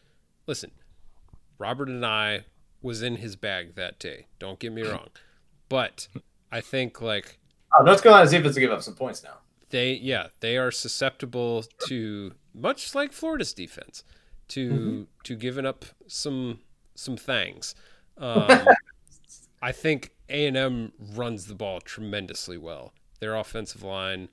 listen, 0.46 0.70
Robert 1.58 1.88
and 1.88 2.06
I 2.06 2.44
was 2.80 3.02
in 3.02 3.16
his 3.16 3.34
bag 3.34 3.74
that 3.74 3.98
day. 3.98 4.26
Don't 4.38 4.58
get 4.60 4.72
me 4.72 4.82
wrong, 4.82 5.08
but 5.68 6.06
I 6.52 6.60
think 6.60 7.00
like 7.00 7.38
Oh, 7.76 7.82
North 7.82 8.02
Carolina's 8.02 8.30
defense 8.30 8.54
will 8.54 8.60
give 8.60 8.70
up 8.72 8.82
some 8.82 8.94
points 8.94 9.22
now. 9.24 9.38
they 9.70 9.94
yeah 9.94 10.28
they 10.40 10.56
are 10.56 10.70
susceptible 10.70 11.64
to 11.88 12.34
much 12.54 12.94
like 12.94 13.12
Florida's 13.12 13.52
defense 13.54 14.04
to 14.50 14.70
Mm-hmm. 14.70 15.02
to 15.24 15.36
giving 15.36 15.66
up 15.66 15.84
some 16.06 16.60
some 16.94 17.16
things. 17.16 17.74
Um, 18.18 18.66
I 19.62 19.72
think 19.72 20.10
A 20.28 20.46
and 20.46 20.54
M 20.56 20.92
runs 21.14 21.46
the 21.46 21.54
ball 21.54 21.80
tremendously 21.80 22.58
well. 22.58 22.92
Their 23.18 23.34
offensive 23.34 23.82
line, 23.82 24.28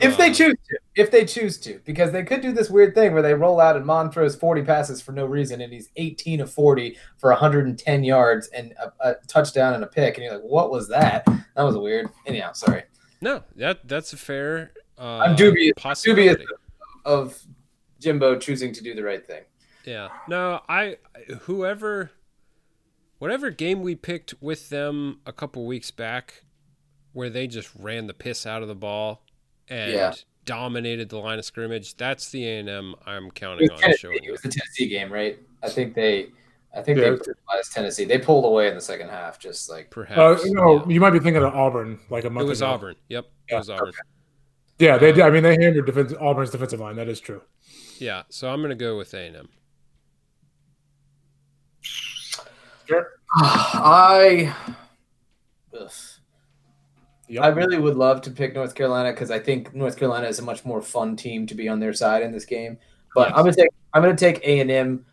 If 0.00 0.16
they 0.16 0.26
um, 0.28 0.34
choose 0.34 0.56
to, 0.68 0.78
if 0.96 1.10
they 1.12 1.24
choose 1.24 1.56
to, 1.60 1.80
because 1.84 2.10
they 2.10 2.24
could 2.24 2.40
do 2.40 2.50
this 2.52 2.68
weird 2.68 2.96
thing 2.96 3.12
where 3.12 3.22
they 3.22 3.34
roll 3.34 3.60
out 3.60 3.76
and 3.76 3.86
Mond 3.86 4.12
throws 4.12 4.34
40 4.34 4.62
passes 4.62 5.00
for 5.00 5.12
no 5.12 5.24
reason 5.24 5.60
and 5.60 5.72
he's 5.72 5.90
18 5.94 6.40
of 6.40 6.50
40 6.52 6.96
for 7.16 7.30
110 7.30 8.02
yards 8.02 8.48
and 8.48 8.72
a, 8.82 9.10
a 9.10 9.14
touchdown 9.28 9.74
and 9.74 9.84
a 9.84 9.86
pick. 9.88 10.16
And 10.16 10.24
you're 10.24 10.34
like, 10.34 10.42
what 10.42 10.72
was 10.72 10.88
that? 10.88 11.24
That 11.54 11.62
was 11.62 11.76
weird. 11.76 12.08
Anyhow, 12.26 12.54
sorry. 12.54 12.82
no, 13.20 13.44
that 13.54 13.86
that's 13.86 14.12
a 14.12 14.16
fair. 14.16 14.72
Uh, 14.98 15.18
I'm 15.18 15.36
dubious- 15.36 15.74
dubious. 16.02 16.38
Of 17.04 17.40
Jimbo 18.00 18.36
choosing 18.40 18.72
to 18.72 18.82
do 18.82 18.94
the 18.94 19.02
right 19.04 19.24
thing. 19.24 19.42
Yeah. 19.88 20.08
No, 20.28 20.60
I 20.68 20.98
whoever 21.42 22.10
whatever 23.18 23.50
game 23.50 23.80
we 23.80 23.94
picked 23.94 24.34
with 24.40 24.68
them 24.68 25.20
a 25.26 25.32
couple 25.32 25.64
weeks 25.66 25.90
back 25.90 26.44
where 27.12 27.30
they 27.30 27.46
just 27.46 27.70
ran 27.74 28.06
the 28.06 28.14
piss 28.14 28.46
out 28.46 28.60
of 28.62 28.68
the 28.68 28.74
ball 28.74 29.22
and 29.68 29.92
Yeah. 29.92 30.12
dominated 30.44 31.08
the 31.08 31.18
line 31.18 31.38
of 31.38 31.44
scrimmage, 31.44 31.96
that's 31.96 32.28
the 32.30 32.46
A&M 32.46 32.94
I'm 33.06 33.30
counting 33.30 33.62
was, 33.70 33.70
on 33.70 33.78
Tennessee. 33.78 33.98
showing. 33.98 34.24
it 34.24 34.30
was 34.30 34.42
the 34.42 34.50
Tennessee 34.50 34.88
game, 34.88 35.12
right? 35.12 35.38
I 35.62 35.68
think 35.70 35.94
they, 35.94 36.28
I 36.74 36.82
think 36.82 36.98
Yeah, 36.98 37.04
they 37.04 37.08
it 37.08 37.10
was- 37.12 37.20
brutalized 37.22 37.72
Tennessee. 37.72 38.04
They 38.04 38.18
pulled 38.18 38.44
away 38.44 38.68
in 38.68 38.74
the 38.74 38.80
second 38.80 39.08
half, 39.08 39.38
just 39.38 39.68
like 39.70 39.90
Perhaps. 39.90 40.44
Uh, 40.44 40.48
no, 40.50 40.76
yeah. 40.80 40.88
you 40.92 41.00
might 41.00 41.10
be 41.10 41.18
thinking 41.18 41.42
of 41.42 41.54
Auburn 41.54 41.98
like 42.10 42.24
a 42.24 42.28
It 42.28 42.32
month 42.32 42.48
was 42.48 42.60
ago. 42.60 42.70
Auburn. 42.72 42.94
Yep. 43.08 43.24
It 43.24 43.52
Yeah, 43.52 43.58
was 43.58 43.70
Auburn. 43.70 43.92
Yeah, 44.78 44.98
they 44.98 45.12
did. 45.12 45.22
I 45.22 45.30
mean, 45.30 45.42
they 45.42 45.56
hammered 45.60 45.86
defense, 45.86 46.12
Auburn's 46.20 46.50
defensive 46.50 46.78
line. 46.78 46.94
That 46.96 47.08
is 47.08 47.18
true. 47.20 47.42
Yeah, 47.98 48.22
so 48.28 48.48
I'm 48.50 48.60
going 48.60 48.68
to 48.70 48.76
go 48.76 48.96
with 48.96 49.12
A&M. 49.14 49.48
I. 53.34 54.54
ugh. 55.78 55.90
Yep. 57.28 57.44
I 57.44 57.48
really 57.48 57.78
would 57.78 57.96
love 57.96 58.22
to 58.22 58.30
pick 58.30 58.54
North 58.54 58.74
Carolina 58.74 59.12
because 59.12 59.30
I 59.30 59.38
think 59.38 59.74
North 59.74 59.98
Carolina 59.98 60.26
is 60.28 60.38
a 60.38 60.42
much 60.42 60.64
more 60.64 60.80
fun 60.80 61.14
team 61.14 61.46
to 61.46 61.54
be 61.54 61.68
on 61.68 61.78
their 61.78 61.92
side 61.92 62.22
in 62.22 62.32
this 62.32 62.46
game. 62.46 62.78
But 63.14 63.28
Yes. 63.28 63.32
I'm 63.36 63.44
gonna 63.44 63.56
take 63.56 63.70
I'm 63.92 64.02
gonna 64.02 64.16
take 64.16 64.40
A 64.46 64.60
and 64.60 64.70
M 64.70 65.04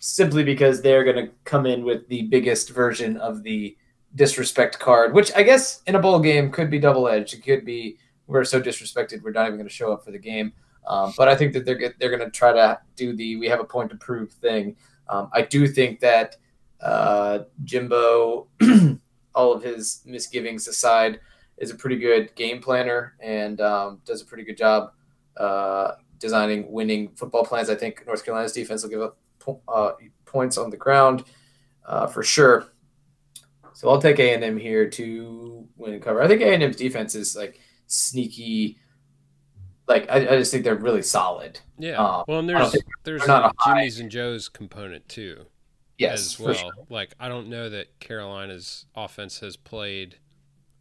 simply 0.00 0.44
because 0.44 0.80
they're 0.80 1.04
gonna 1.04 1.28
come 1.44 1.66
in 1.66 1.84
with 1.84 2.08
the 2.08 2.22
biggest 2.22 2.70
version 2.70 3.18
of 3.18 3.42
the 3.42 3.76
disrespect 4.14 4.78
card, 4.78 5.12
which 5.12 5.30
I 5.36 5.42
guess 5.42 5.82
in 5.86 5.94
a 5.94 5.98
bowl 5.98 6.18
game 6.20 6.50
could 6.50 6.70
be 6.70 6.78
double 6.78 7.06
edged. 7.06 7.34
It 7.34 7.42
could 7.44 7.66
be 7.66 7.98
we're 8.26 8.44
so 8.44 8.60
disrespected 8.62 9.22
we're 9.22 9.32
not 9.32 9.46
even 9.46 9.58
gonna 9.58 9.68
show 9.68 9.92
up 9.92 10.02
for 10.04 10.10
the 10.10 10.18
game. 10.18 10.54
Um, 10.86 11.12
but 11.18 11.28
I 11.28 11.36
think 11.36 11.52
that 11.52 11.66
they're 11.66 11.92
they're 12.00 12.10
gonna 12.10 12.30
try 12.30 12.52
to 12.52 12.80
do 12.96 13.14
the 13.14 13.36
we 13.36 13.46
have 13.46 13.60
a 13.60 13.64
point 13.64 13.90
to 13.90 13.96
prove 13.96 14.32
thing. 14.32 14.74
Um, 15.10 15.28
I 15.34 15.42
do 15.42 15.66
think 15.66 16.00
that 16.00 16.36
uh, 16.80 17.40
Jimbo, 17.64 18.48
all 19.34 19.52
of 19.52 19.62
his 19.62 20.02
misgivings 20.06 20.66
aside, 20.68 21.20
is 21.58 21.70
a 21.70 21.74
pretty 21.74 21.96
good 21.98 22.34
game 22.36 22.60
planner 22.60 23.14
and 23.20 23.60
um, 23.60 24.00
does 24.04 24.22
a 24.22 24.24
pretty 24.24 24.44
good 24.44 24.56
job 24.56 24.92
uh, 25.36 25.92
designing 26.18 26.70
winning 26.70 27.08
football 27.16 27.44
plans. 27.44 27.68
I 27.70 27.74
think 27.74 28.04
North 28.06 28.24
Carolina's 28.24 28.52
defense 28.52 28.82
will 28.82 28.90
give 28.90 29.02
up 29.02 29.18
po- 29.38 29.60
uh, 29.68 29.92
points 30.24 30.56
on 30.58 30.70
the 30.70 30.76
ground 30.76 31.24
uh, 31.86 32.06
for 32.06 32.22
sure. 32.22 32.66
So 33.74 33.88
I'll 33.88 34.00
take 34.00 34.18
A 34.18 34.34
and 34.34 34.42
M 34.42 34.56
here 34.58 34.88
to 34.90 35.66
win 35.76 35.94
and 35.94 36.02
cover. 36.02 36.20
I 36.22 36.26
think 36.28 36.40
A 36.42 36.52
and 36.52 36.62
M's 36.62 36.76
defense 36.76 37.14
is 37.14 37.36
like 37.36 37.60
sneaky. 37.86 38.78
Like 39.86 40.10
I, 40.10 40.16
I 40.16 40.36
just 40.38 40.50
think 40.52 40.64
they're 40.64 40.74
really 40.74 41.02
solid. 41.02 41.60
Yeah. 41.78 42.02
Uh, 42.02 42.24
well, 42.26 42.40
and 42.40 42.48
there's 42.48 42.76
there's 43.04 43.26
not 43.26 43.44
a 43.44 43.48
a 43.48 43.52
high- 43.58 43.78
Jimmy's 43.80 44.00
and 44.00 44.10
Joe's 44.10 44.48
component 44.48 45.08
too. 45.08 45.46
Yes, 45.98 46.20
as 46.20 46.34
for 46.34 46.42
well. 46.44 46.54
sure. 46.54 46.72
Like 46.88 47.14
I 47.20 47.28
don't 47.28 47.48
know 47.48 47.68
that 47.68 47.98
Carolina's 48.00 48.86
offense 48.94 49.40
has 49.40 49.56
played 49.56 50.16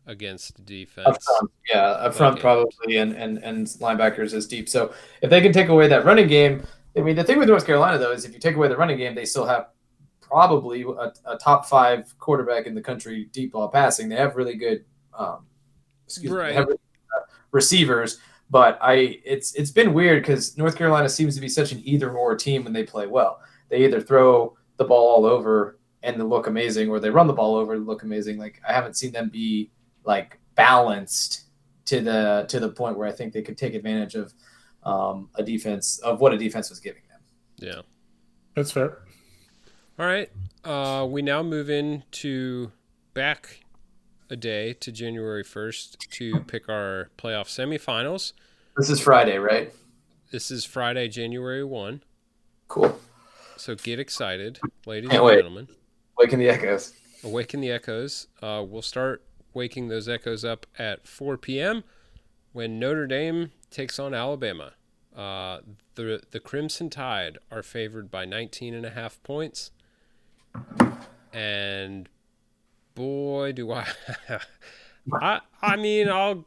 against 0.05 0.59
Up 0.59 0.65
defense. 0.65 1.25
front, 1.25 1.51
yeah, 1.69 1.81
up 1.81 2.13
front 2.13 2.33
Okay. 2.35 2.41
probably, 2.41 2.97
and, 2.97 3.13
and 3.13 3.39
and 3.39 3.67
linebackers 3.67 4.33
is 4.33 4.47
deep. 4.47 4.69
So 4.69 4.93
if 5.21 5.29
they 5.29 5.41
can 5.41 5.51
take 5.51 5.67
away 5.69 5.87
that 5.89 6.05
running 6.05 6.27
game, 6.27 6.63
I 6.95 7.01
mean, 7.01 7.15
the 7.15 7.23
thing 7.23 7.37
with 7.39 7.49
North 7.49 7.65
Carolina 7.65 7.97
though 7.97 8.11
is 8.11 8.23
if 8.25 8.33
you 8.33 8.39
take 8.39 8.55
away 8.55 8.67
the 8.69 8.77
running 8.77 8.97
game, 8.97 9.15
they 9.15 9.25
still 9.25 9.45
have 9.45 9.67
probably 10.21 10.81
a, 10.83 11.13
a 11.25 11.37
top 11.37 11.65
five 11.65 12.13
quarterback 12.19 12.67
in 12.67 12.75
the 12.75 12.81
country 12.81 13.29
deep 13.31 13.53
ball 13.53 13.69
passing. 13.69 14.09
They 14.09 14.15
have 14.17 14.35
really 14.35 14.55
good, 14.55 14.83
um, 15.17 15.45
excuse 16.05 16.31
me, 16.31 16.37
Right. 16.37 16.49
they 16.49 16.53
have 16.55 16.65
really 16.67 16.77
good, 16.77 17.21
uh, 17.21 17.25
receivers. 17.51 18.19
But 18.49 18.77
I, 18.81 19.19
it's 19.25 19.55
it's 19.55 19.71
been 19.71 19.93
weird 19.93 20.23
because 20.23 20.57
North 20.57 20.77
Carolina 20.77 21.09
seems 21.09 21.35
to 21.35 21.41
be 21.41 21.49
such 21.49 21.71
an 21.73 21.81
either 21.83 22.11
or 22.13 22.35
team 22.35 22.63
when 22.63 22.71
they 22.73 22.83
play 22.83 23.07
well. 23.07 23.41
They 23.69 23.83
either 23.83 23.99
throw 23.99 24.56
the 24.77 24.85
ball 24.85 25.07
all 25.07 25.25
over 25.25 25.77
and 26.03 26.19
they 26.19 26.23
look 26.23 26.47
amazing, 26.47 26.89
or 26.89 26.99
they 26.99 27.09
run 27.09 27.27
the 27.27 27.33
ball 27.33 27.55
over 27.55 27.73
and 27.73 27.85
look 27.85 28.03
amazing. 28.03 28.37
Like 28.37 28.61
I 28.67 28.73
haven't 28.73 28.95
seen 28.95 29.11
them 29.11 29.29
be 29.29 29.71
like 30.03 30.39
balanced 30.55 31.43
to 31.85 32.01
the 32.01 32.45
to 32.49 32.59
the 32.59 32.69
point 32.69 32.97
where 32.97 33.07
I 33.07 33.11
think 33.11 33.33
they 33.33 33.41
could 33.41 33.57
take 33.57 33.73
advantage 33.73 34.15
of 34.15 34.33
um, 34.83 35.29
a 35.35 35.43
defense 35.43 35.99
of 35.99 36.21
what 36.21 36.33
a 36.33 36.37
defense 36.37 36.69
was 36.69 36.79
giving 36.79 37.01
them. 37.09 37.21
Yeah. 37.57 37.81
That's 38.55 38.71
fair. 38.71 38.99
All 39.99 40.05
right. 40.05 40.31
Uh, 40.63 41.05
we 41.09 41.21
now 41.21 41.43
move 41.43 41.69
into 41.69 42.71
back 43.13 43.61
a 44.29 44.35
day 44.35 44.73
to 44.73 44.91
January 44.91 45.43
1st 45.43 45.97
to 46.09 46.39
pick 46.41 46.69
our 46.69 47.09
playoff 47.17 47.47
semifinals. 47.47 48.33
This 48.75 48.89
is 48.89 48.99
Friday, 48.99 49.37
right? 49.37 49.73
This 50.31 50.51
is 50.51 50.65
Friday, 50.65 51.07
January 51.07 51.63
1. 51.63 52.03
Cool. 52.67 52.99
So 53.57 53.75
get 53.75 53.99
excited, 53.99 54.59
ladies 54.85 55.09
and 55.09 55.27
gentlemen. 55.27 55.67
Waking 56.17 56.39
the 56.39 56.49
echoes. 56.49 56.93
Awaken 57.23 57.59
the 57.59 57.71
echoes. 57.71 58.27
Uh, 58.41 58.63
we'll 58.67 58.83
start 58.83 59.23
waking 59.53 59.87
those 59.87 60.07
echoes 60.07 60.45
up 60.45 60.67
at 60.77 61.07
4 61.07 61.37
p.m. 61.37 61.83
when 62.53 62.79
Notre 62.79 63.07
Dame 63.07 63.51
takes 63.71 63.97
on 63.97 64.13
Alabama. 64.13 64.73
Uh, 65.15 65.61
the 65.95 66.21
the 66.29 66.39
Crimson 66.39 66.91
Tide 66.91 67.39
are 67.51 67.63
favored 67.63 68.11
by 68.11 68.25
19 68.25 68.75
and 68.75 68.85
a 68.85 68.91
half 68.91 69.21
points, 69.23 69.71
and 71.33 72.07
boy, 72.93 73.51
do 73.51 73.71
I! 73.71 73.87
I 75.21 75.41
I 75.63 75.75
mean, 75.75 76.07
I'll 76.07 76.45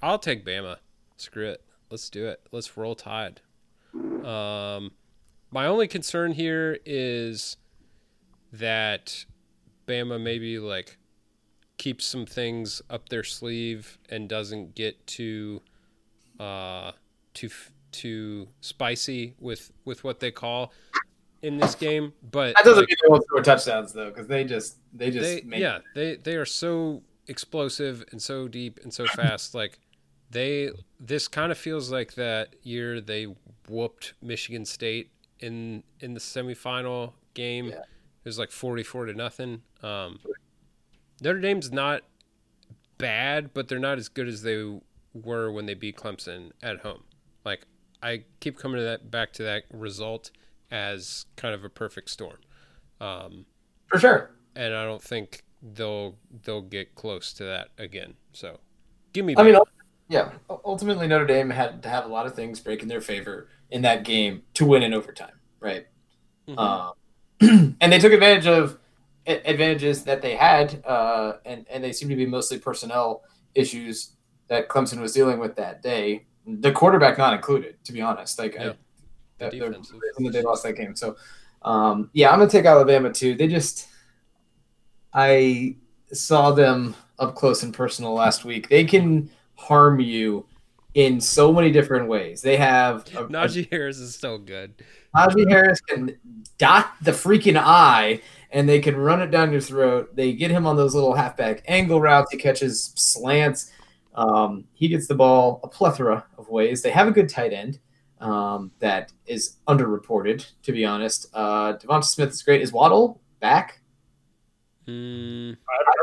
I'll 0.00 0.18
take 0.18 0.46
Bama. 0.46 0.76
Screw 1.18 1.50
it. 1.50 1.62
Let's 1.90 2.08
do 2.08 2.26
it. 2.26 2.40
Let's 2.50 2.74
roll 2.74 2.94
Tide. 2.94 3.42
Um, 3.94 4.92
my 5.52 5.66
only 5.66 5.86
concern 5.86 6.32
here 6.32 6.78
is 6.84 7.56
that 8.52 9.24
Bama 9.86 10.20
maybe 10.20 10.58
like 10.58 10.98
keeps 11.76 12.04
some 12.04 12.26
things 12.26 12.82
up 12.90 13.08
their 13.08 13.22
sleeve 13.22 13.98
and 14.08 14.28
doesn't 14.28 14.74
get 14.74 15.06
too 15.06 15.60
uh 16.40 16.92
too 17.34 17.50
too 17.92 18.48
spicy 18.60 19.34
with 19.38 19.70
with 19.84 20.02
what 20.02 20.20
they 20.20 20.30
call 20.30 20.72
in 21.42 21.58
this 21.58 21.74
game 21.74 22.12
but 22.30 22.54
That 22.54 22.64
doesn't 22.64 22.80
like, 22.80 22.88
mean 22.88 22.96
they 23.02 23.08
won't 23.08 23.24
score 23.24 23.42
touchdowns 23.42 23.92
though, 23.92 24.08
because 24.10 24.26
they 24.26 24.44
just 24.44 24.78
they 24.92 25.10
just 25.10 25.24
they 25.24 25.42
make 25.42 25.60
yeah 25.60 25.78
they 25.94 26.16
they 26.16 26.36
are 26.36 26.46
so 26.46 27.02
explosive 27.28 28.04
and 28.12 28.22
so 28.22 28.48
deep 28.48 28.80
and 28.82 28.92
so 28.92 29.06
fast 29.06 29.54
like 29.54 29.78
they 30.30 30.70
this 31.00 31.28
kind 31.28 31.52
of 31.52 31.58
feels 31.58 31.90
like 31.90 32.14
that 32.14 32.54
year 32.62 33.00
they 33.00 33.26
whooped 33.68 34.14
Michigan 34.22 34.64
State 34.64 35.10
in 35.42 35.82
in 36.00 36.14
the 36.14 36.20
semifinal 36.20 37.12
game 37.34 37.66
Yeah. 37.66 37.78
it 37.80 38.24
was 38.24 38.38
like 38.38 38.50
44 38.50 39.06
to 39.06 39.14
nothing 39.14 39.62
um 39.82 40.18
Notre 41.20 41.40
Dame's 41.40 41.70
not 41.70 42.02
bad, 42.98 43.54
but 43.54 43.68
they're 43.68 43.78
not 43.78 43.98
as 43.98 44.08
good 44.08 44.26
as 44.28 44.42
they 44.42 44.80
were 45.14 45.52
when 45.52 45.66
they 45.66 45.74
beat 45.74 45.96
Clemson 45.96 46.50
at 46.62 46.80
home. 46.80 47.04
Like 47.44 47.66
I 48.02 48.24
keep 48.40 48.58
coming 48.58 48.78
to 48.78 48.82
that 48.84 49.10
back 49.10 49.32
to 49.34 49.42
that 49.44 49.64
result 49.72 50.30
as 50.70 51.26
kind 51.36 51.54
of 51.54 51.62
a 51.64 51.68
perfect 51.68 52.10
storm. 52.10 52.38
Um, 53.00 53.46
For 53.86 53.98
sure. 54.00 54.30
and 54.56 54.74
I 54.74 54.84
don't 54.84 55.02
think 55.02 55.44
they'll 55.62 56.16
they'll 56.44 56.62
get 56.62 56.94
close 56.96 57.32
to 57.34 57.44
that 57.44 57.68
again. 57.78 58.14
So, 58.32 58.58
give 59.12 59.24
me. 59.24 59.34
I 59.36 59.44
mean, 59.44 59.56
yeah. 60.08 60.32
Ultimately, 60.64 61.06
Notre 61.06 61.26
Dame 61.26 61.50
had 61.50 61.82
to 61.84 61.88
have 61.88 62.04
a 62.04 62.08
lot 62.08 62.26
of 62.26 62.34
things 62.34 62.58
break 62.58 62.82
in 62.82 62.88
their 62.88 63.00
favor 63.00 63.48
in 63.72 63.82
that 63.82 64.04
game 64.04 64.42
to 64.54 64.66
win 64.66 64.82
in 64.82 64.92
overtime, 64.94 65.34
right? 65.58 65.86
Mhm. 66.46 66.58
Um, 66.58 66.92
and 67.80 67.92
they 67.92 67.98
took 67.98 68.12
advantage 68.12 68.46
of 68.46 68.78
advantages 69.26 70.04
that 70.04 70.20
they 70.20 70.36
had, 70.36 70.84
uh, 70.84 71.34
and 71.44 71.66
and 71.70 71.82
they 71.82 71.92
seem 71.92 72.08
to 72.10 72.16
be 72.16 72.26
mostly 72.26 72.58
personnel 72.58 73.22
issues 73.54 74.12
that 74.48 74.68
Clemson 74.68 75.00
was 75.00 75.12
dealing 75.12 75.38
with 75.38 75.56
that 75.56 75.82
day. 75.82 76.26
The 76.46 76.72
quarterback 76.72 77.18
not 77.18 77.34
included, 77.34 77.82
to 77.84 77.92
be 77.92 78.02
honest. 78.02 78.38
Like, 78.38 78.54
Yeah. 78.54 78.70
I, 78.70 78.74
that, 79.38 79.50
the 79.52 80.30
they 80.30 80.42
lost 80.42 80.62
that 80.64 80.74
game. 80.74 80.94
So, 80.94 81.16
um, 81.62 82.10
yeah, 82.12 82.30
I'm 82.30 82.38
gonna 82.38 82.50
take 82.50 82.66
Alabama 82.66 83.12
too. 83.12 83.34
They 83.34 83.48
just, 83.48 83.88
I 85.14 85.76
saw 86.12 86.52
them 86.52 86.94
up 87.18 87.34
close 87.34 87.62
and 87.62 87.72
personal 87.72 88.12
last 88.12 88.44
week. 88.44 88.68
They 88.68 88.84
can 88.84 89.30
harm 89.54 89.98
you 90.00 90.46
in 90.94 91.20
so 91.20 91.52
many 91.52 91.70
different 91.70 92.08
ways. 92.08 92.42
They 92.42 92.56
have 92.56 93.06
a, 93.14 93.24
Najee 93.24 93.70
Harris 93.70 93.98
is 93.98 94.14
still 94.14 94.38
good. 94.38 94.74
Najee 95.16 95.48
Harris 95.48 95.80
can 95.80 96.18
dot 96.58 96.92
the 97.02 97.12
freaking 97.12 97.56
eye 97.56 98.20
and 98.50 98.68
they 98.68 98.80
can 98.80 98.96
run 98.96 99.22
it 99.22 99.30
down 99.30 99.52
your 99.52 99.60
throat. 99.60 100.14
They 100.14 100.32
get 100.34 100.50
him 100.50 100.66
on 100.66 100.76
those 100.76 100.94
little 100.94 101.14
halfback 101.14 101.62
angle 101.66 102.00
routes. 102.00 102.30
He 102.30 102.38
catches 102.38 102.92
slants. 102.96 103.70
Um, 104.14 104.64
he 104.74 104.88
gets 104.88 105.06
the 105.08 105.14
ball 105.14 105.60
a 105.64 105.68
plethora 105.68 106.26
of 106.36 106.48
ways. 106.48 106.82
They 106.82 106.90
have 106.90 107.08
a 107.08 107.12
good 107.12 107.28
tight 107.28 107.52
end 107.52 107.78
um, 108.20 108.70
that 108.78 109.12
is 109.26 109.56
underreported, 109.66 110.46
to 110.62 110.72
be 110.72 110.84
honest. 110.84 111.28
Uh, 111.32 111.74
Devonta 111.74 112.04
Smith 112.04 112.30
is 112.30 112.42
great. 112.42 112.60
Is 112.60 112.72
Waddle 112.72 113.20
back? 113.40 113.80
Mm, 114.92 115.56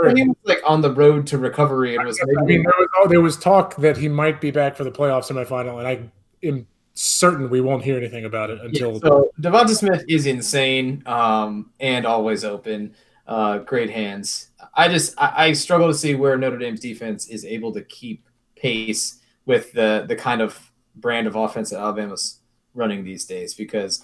I 0.03 0.07
think 0.07 0.17
he 0.17 0.27
was 0.27 0.37
like 0.45 0.61
on 0.65 0.81
the 0.81 0.93
road 0.93 1.27
to 1.27 1.37
recovery 1.37 1.95
and 1.95 2.05
was 2.05 2.19
I 2.19 2.25
maybe 2.25 2.57
mean, 2.57 2.63
there 2.63 2.73
was, 2.77 2.87
oh, 2.97 3.07
there 3.07 3.21
was 3.21 3.37
talk 3.37 3.75
that 3.77 3.97
he 3.97 4.07
might 4.07 4.41
be 4.41 4.51
back 4.51 4.75
for 4.75 4.83
the 4.83 4.91
playoff 4.91 5.29
semifinal, 5.29 5.79
and 5.79 5.87
I 5.87 6.47
am 6.47 6.67
certain 6.93 7.49
we 7.49 7.61
won't 7.61 7.83
hear 7.83 7.97
anything 7.97 8.25
about 8.25 8.49
it 8.49 8.59
Yeah, 8.59 8.87
until. 8.87 8.99
so 8.99 9.31
Devonta 9.39 9.75
Smith 9.75 10.03
is 10.07 10.25
insane 10.25 11.03
um, 11.05 11.71
and 11.79 12.05
always 12.05 12.43
open. 12.43 12.95
Uh, 13.27 13.59
great 13.59 13.89
hands. 13.91 14.49
I 14.73 14.87
just 14.87 15.13
I, 15.21 15.47
I 15.47 15.53
struggle 15.53 15.87
to 15.87 15.93
see 15.93 16.15
where 16.15 16.37
Notre 16.37 16.57
Dame's 16.57 16.79
defense 16.79 17.27
is 17.27 17.45
able 17.45 17.71
to 17.73 17.81
keep 17.83 18.27
pace 18.55 19.19
with 19.45 19.71
the 19.73 20.05
the 20.07 20.15
kind 20.15 20.41
of 20.41 20.71
brand 20.95 21.27
of 21.27 21.35
offense 21.35 21.69
that 21.69 21.79
Alabama's 21.79 22.39
running 22.73 23.03
these 23.03 23.25
days 23.25 23.53
because 23.53 24.03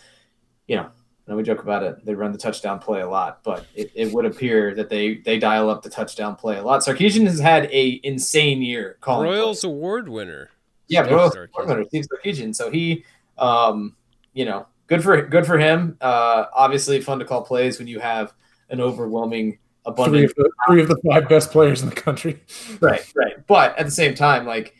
you 0.67 0.75
know. 0.75 0.89
I 1.27 1.31
know 1.31 1.37
we 1.37 1.43
joke 1.43 1.63
about 1.63 1.81
it. 1.81 2.05
They 2.05 2.13
run 2.13 2.31
the 2.31 2.37
touchdown 2.37 2.77
play 2.79 3.01
a 3.01 3.09
lot, 3.09 3.39
but 3.43 3.65
it, 3.73 3.91
it 3.95 4.11
would 4.13 4.25
appear 4.25 4.75
that 4.75 4.89
they 4.89 5.15
they 5.15 5.39
dial 5.39 5.69
up 5.69 5.81
the 5.81 5.89
touchdown 5.89 6.35
play 6.35 6.57
a 6.57 6.63
lot. 6.63 6.81
Sarkisian 6.81 7.25
has 7.25 7.39
had 7.39 7.65
a 7.71 7.99
insane 8.03 8.61
year 8.61 8.97
calling 9.01 9.29
plays. 9.29 9.39
Broyles 9.39 9.63
Award 9.65 10.07
winner. 10.09 10.49
Yeah, 10.87 11.03
Steve 11.03 11.13
Broyles 11.15 11.31
Sarkisian. 11.31 11.49
Award 11.53 11.67
winner, 11.69 11.85
Steve 11.87 12.05
Sarkisian. 12.13 12.55
So 12.55 12.69
he, 12.69 13.03
um, 13.39 13.95
you 14.33 14.45
know, 14.45 14.67
good 14.85 15.01
for 15.01 15.19
good 15.23 15.47
for 15.47 15.57
him. 15.57 15.97
Uh, 15.99 16.45
obviously, 16.53 17.01
fun 17.01 17.17
to 17.17 17.25
call 17.25 17.41
plays 17.43 17.79
when 17.79 17.87
you 17.87 17.99
have 17.99 18.33
an 18.69 18.79
overwhelming 18.79 19.57
Three 19.85 19.91
abundance. 19.93 20.31
of, 20.31 20.35
the, 20.37 20.51
three 20.67 20.81
of 20.81 20.87
the 20.87 20.97
five 21.07 21.29
best 21.29 21.51
players 21.51 21.81
in 21.83 21.89
the 21.89 21.95
country. 21.95 22.39
Right, 22.81 23.01
right. 23.15 23.45
But 23.47 23.77
at 23.77 23.85
the 23.85 23.91
same 23.91 24.15
time, 24.15 24.45
like 24.45 24.75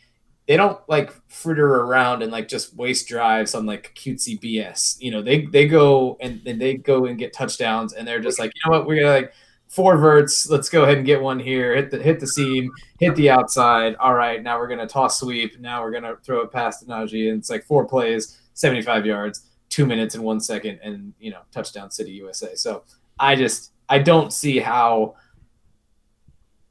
they 0.47 0.57
don't 0.57 0.79
like 0.87 1.11
fritter 1.27 1.81
around 1.81 2.21
and 2.21 2.31
like 2.31 2.47
just 2.47 2.75
waste 2.75 3.07
drives 3.07 3.55
on 3.55 3.65
like 3.65 3.93
cutesy 3.95 4.39
BS. 4.39 4.97
You 4.99 5.11
know, 5.11 5.21
they 5.21 5.45
they 5.45 5.67
go 5.67 6.17
and, 6.19 6.41
and 6.45 6.61
they 6.61 6.75
go 6.75 7.05
and 7.05 7.17
get 7.17 7.33
touchdowns, 7.33 7.93
and 7.93 8.07
they're 8.07 8.19
just 8.19 8.39
like, 8.39 8.51
you 8.53 8.71
know 8.71 8.77
what, 8.77 8.87
we're 8.87 9.09
like 9.09 9.33
four 9.67 9.97
verts. 9.97 10.49
Let's 10.49 10.69
go 10.69 10.83
ahead 10.83 10.97
and 10.97 11.05
get 11.05 11.21
one 11.21 11.39
here. 11.39 11.75
Hit 11.75 11.89
the 11.89 11.97
hit 11.97 12.19
the 12.19 12.27
seam, 12.27 12.71
hit 12.99 13.15
the 13.15 13.29
outside. 13.29 13.95
All 13.95 14.13
right, 14.13 14.41
now 14.43 14.59
we're 14.59 14.67
gonna 14.67 14.87
toss 14.87 15.19
sweep. 15.19 15.59
Now 15.59 15.81
we're 15.81 15.91
gonna 15.91 16.15
throw 16.23 16.41
it 16.41 16.51
past 16.51 16.87
Najee, 16.87 17.29
and 17.29 17.39
it's 17.39 17.49
like 17.49 17.65
four 17.65 17.85
plays, 17.85 18.39
seventy 18.53 18.83
five 18.83 19.05
yards, 19.05 19.47
two 19.69 19.85
minutes 19.85 20.13
and 20.13 20.23
one 20.23 20.39
second, 20.39 20.79
and 20.83 21.13
you 21.19 21.31
know, 21.31 21.41
touchdown 21.51 21.89
City 21.89 22.11
USA. 22.11 22.55
So 22.55 22.83
I 23.19 23.35
just 23.35 23.71
I 23.89 23.97
don't 23.99 24.31
see 24.31 24.59
how 24.59 25.15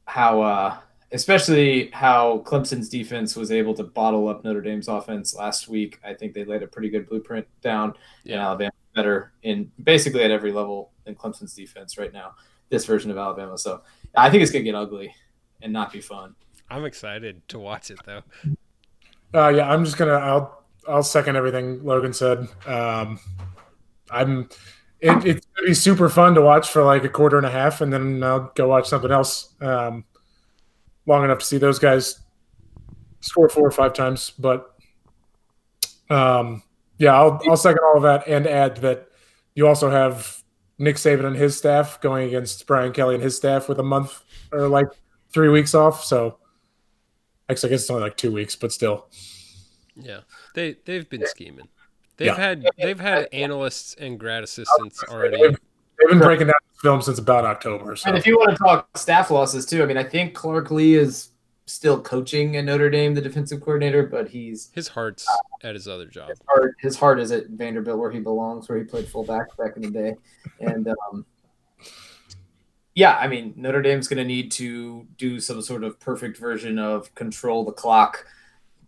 how 0.06 0.42
uh 0.42 0.76
especially 1.14 1.90
how 1.92 2.38
Clemson's 2.44 2.88
defense 2.88 3.36
was 3.36 3.50
able 3.50 3.72
to 3.74 3.84
bottle 3.84 4.28
up 4.28 4.44
Notre 4.44 4.60
Dame's 4.60 4.88
offense 4.88 5.34
last 5.34 5.68
week. 5.68 5.98
I 6.04 6.12
think 6.12 6.34
they 6.34 6.44
laid 6.44 6.62
a 6.62 6.66
pretty 6.66 6.90
good 6.90 7.08
blueprint 7.08 7.46
down, 7.62 7.90
and 7.90 7.96
Yeah. 8.24 8.46
Alabama 8.46 8.72
better 8.94 9.32
in 9.42 9.70
basically 9.82 10.22
at 10.22 10.30
every 10.30 10.52
level 10.52 10.92
in 11.06 11.14
Clemson's 11.14 11.54
defense 11.54 11.96
right 11.98 12.12
now. 12.12 12.32
This 12.68 12.84
version 12.84 13.10
of 13.10 13.16
Alabama, 13.16 13.56
so 13.56 13.82
I 14.14 14.30
think 14.30 14.42
it's 14.42 14.52
gonna 14.52 14.64
get 14.64 14.74
ugly 14.74 15.14
and 15.62 15.72
not 15.72 15.92
be 15.92 16.00
fun. 16.00 16.34
I'm 16.70 16.84
excited 16.84 17.46
to 17.48 17.58
watch 17.58 17.90
it 17.90 17.98
though. 18.04 18.22
Uh, 19.32 19.48
yeah, 19.48 19.70
I'm 19.70 19.84
just 19.84 19.96
gonna. 19.96 20.12
I'll 20.14 20.64
I'll 20.88 21.02
second 21.02 21.36
everything 21.36 21.84
Logan 21.84 22.12
said. 22.12 22.48
Um, 22.66 23.18
I'm. 24.10 24.48
It, 25.00 25.24
it's 25.26 25.46
gonna 25.54 25.66
be 25.68 25.74
super 25.74 26.08
fun 26.08 26.34
to 26.34 26.40
watch 26.40 26.70
for 26.70 26.82
like 26.82 27.04
a 27.04 27.08
quarter 27.08 27.36
and 27.36 27.46
a 27.46 27.50
half, 27.50 27.80
and 27.80 27.92
then 27.92 28.22
I'll 28.22 28.50
go 28.54 28.68
watch 28.68 28.88
something 28.88 29.10
else. 29.10 29.54
Um, 29.60 30.04
long 31.06 31.24
enough 31.24 31.38
to 31.38 31.44
see 31.44 31.58
those 31.58 31.78
guys 31.78 32.20
score 33.20 33.48
four 33.48 33.66
or 33.66 33.70
five 33.70 33.92
times, 33.92 34.32
but 34.38 34.74
um, 36.10 36.62
yeah, 36.98 37.14
I'll 37.14 37.40
I'll 37.48 37.56
second 37.56 37.80
all 37.84 37.96
of 37.96 38.02
that 38.02 38.26
and 38.28 38.46
add 38.46 38.76
that 38.78 39.08
you 39.54 39.66
also 39.66 39.90
have 39.90 40.42
Nick 40.78 40.96
Saban 40.96 41.24
and 41.24 41.36
his 41.36 41.56
staff 41.56 42.00
going 42.00 42.28
against 42.28 42.66
Brian 42.66 42.92
Kelly 42.92 43.14
and 43.14 43.22
his 43.24 43.36
staff 43.36 43.68
with 43.68 43.78
a 43.78 43.82
month 43.82 44.22
or 44.52 44.68
like 44.68 44.86
three 45.32 45.48
weeks 45.48 45.74
off. 45.74 46.04
So 46.04 46.38
actually, 47.48 47.70
I 47.70 47.72
guess 47.72 47.82
it's 47.82 47.90
only 47.90 48.02
like 48.02 48.16
two 48.16 48.32
weeks, 48.32 48.56
but 48.56 48.72
still. 48.72 49.06
Yeah, 49.96 50.20
they 50.54 50.76
they've 50.84 51.08
been 51.08 51.26
scheming. 51.26 51.68
They've 52.16 52.26
Yeah. 52.28 52.36
had 52.36 52.66
they've 52.78 53.00
had 53.00 53.28
analysts 53.32 53.94
and 53.94 54.18
grad 54.18 54.44
assistants 54.44 55.02
already. 55.08 55.56
They've, 55.98 56.08
they've 56.08 56.18
been 56.18 56.26
breaking 56.26 56.46
down 56.48 56.54
this 56.72 56.80
film 56.80 57.02
since 57.02 57.18
about 57.18 57.44
October. 57.44 57.96
So 57.96 58.08
And 58.08 58.18
if 58.18 58.26
you 58.26 58.36
want 58.36 58.50
to 58.50 58.56
talk 58.56 58.96
staff 58.96 59.30
losses 59.30 59.66
too, 59.66 59.82
I 59.82 59.86
mean, 59.86 59.96
I 59.96 60.04
think 60.04 60.34
Clark 60.34 60.70
Lea 60.70 60.94
is 60.96 61.30
still 61.66 62.00
coaching 62.00 62.56
at 62.56 62.64
Notre 62.64 62.90
Dame, 62.90 63.14
the 63.14 63.20
defensive 63.20 63.60
coordinator, 63.60 64.04
but 64.06 64.28
he's 64.28 64.70
His 64.74 64.88
heart's 64.88 65.26
at 65.62 65.74
his 65.74 65.88
other 65.88 66.06
job. 66.06 66.30
heart, 66.46 66.74
his 66.80 66.96
heart 66.96 67.18
is 67.18 67.32
at 67.32 67.48
Vanderbilt, 67.48 67.98
where 67.98 68.10
he 68.10 68.20
belongs, 68.20 68.68
where 68.68 68.78
he 68.78 68.84
played 68.84 69.08
fullback 69.08 69.56
back 69.56 69.76
in 69.76 69.82
the 69.82 69.90
day. 69.90 70.14
And 70.60 70.88
um, 70.88 71.24
yeah, 72.94 73.16
I 73.16 73.26
mean, 73.26 73.54
Notre 73.56 73.82
Dame's 73.82 74.08
going 74.08 74.18
to 74.18 74.24
need 74.24 74.52
to 74.52 75.06
do 75.16 75.40
some 75.40 75.62
sort 75.62 75.84
of 75.84 75.98
perfect 75.98 76.36
version 76.36 76.78
of 76.78 77.12
control 77.14 77.64
the 77.64 77.72
clock, 77.72 78.26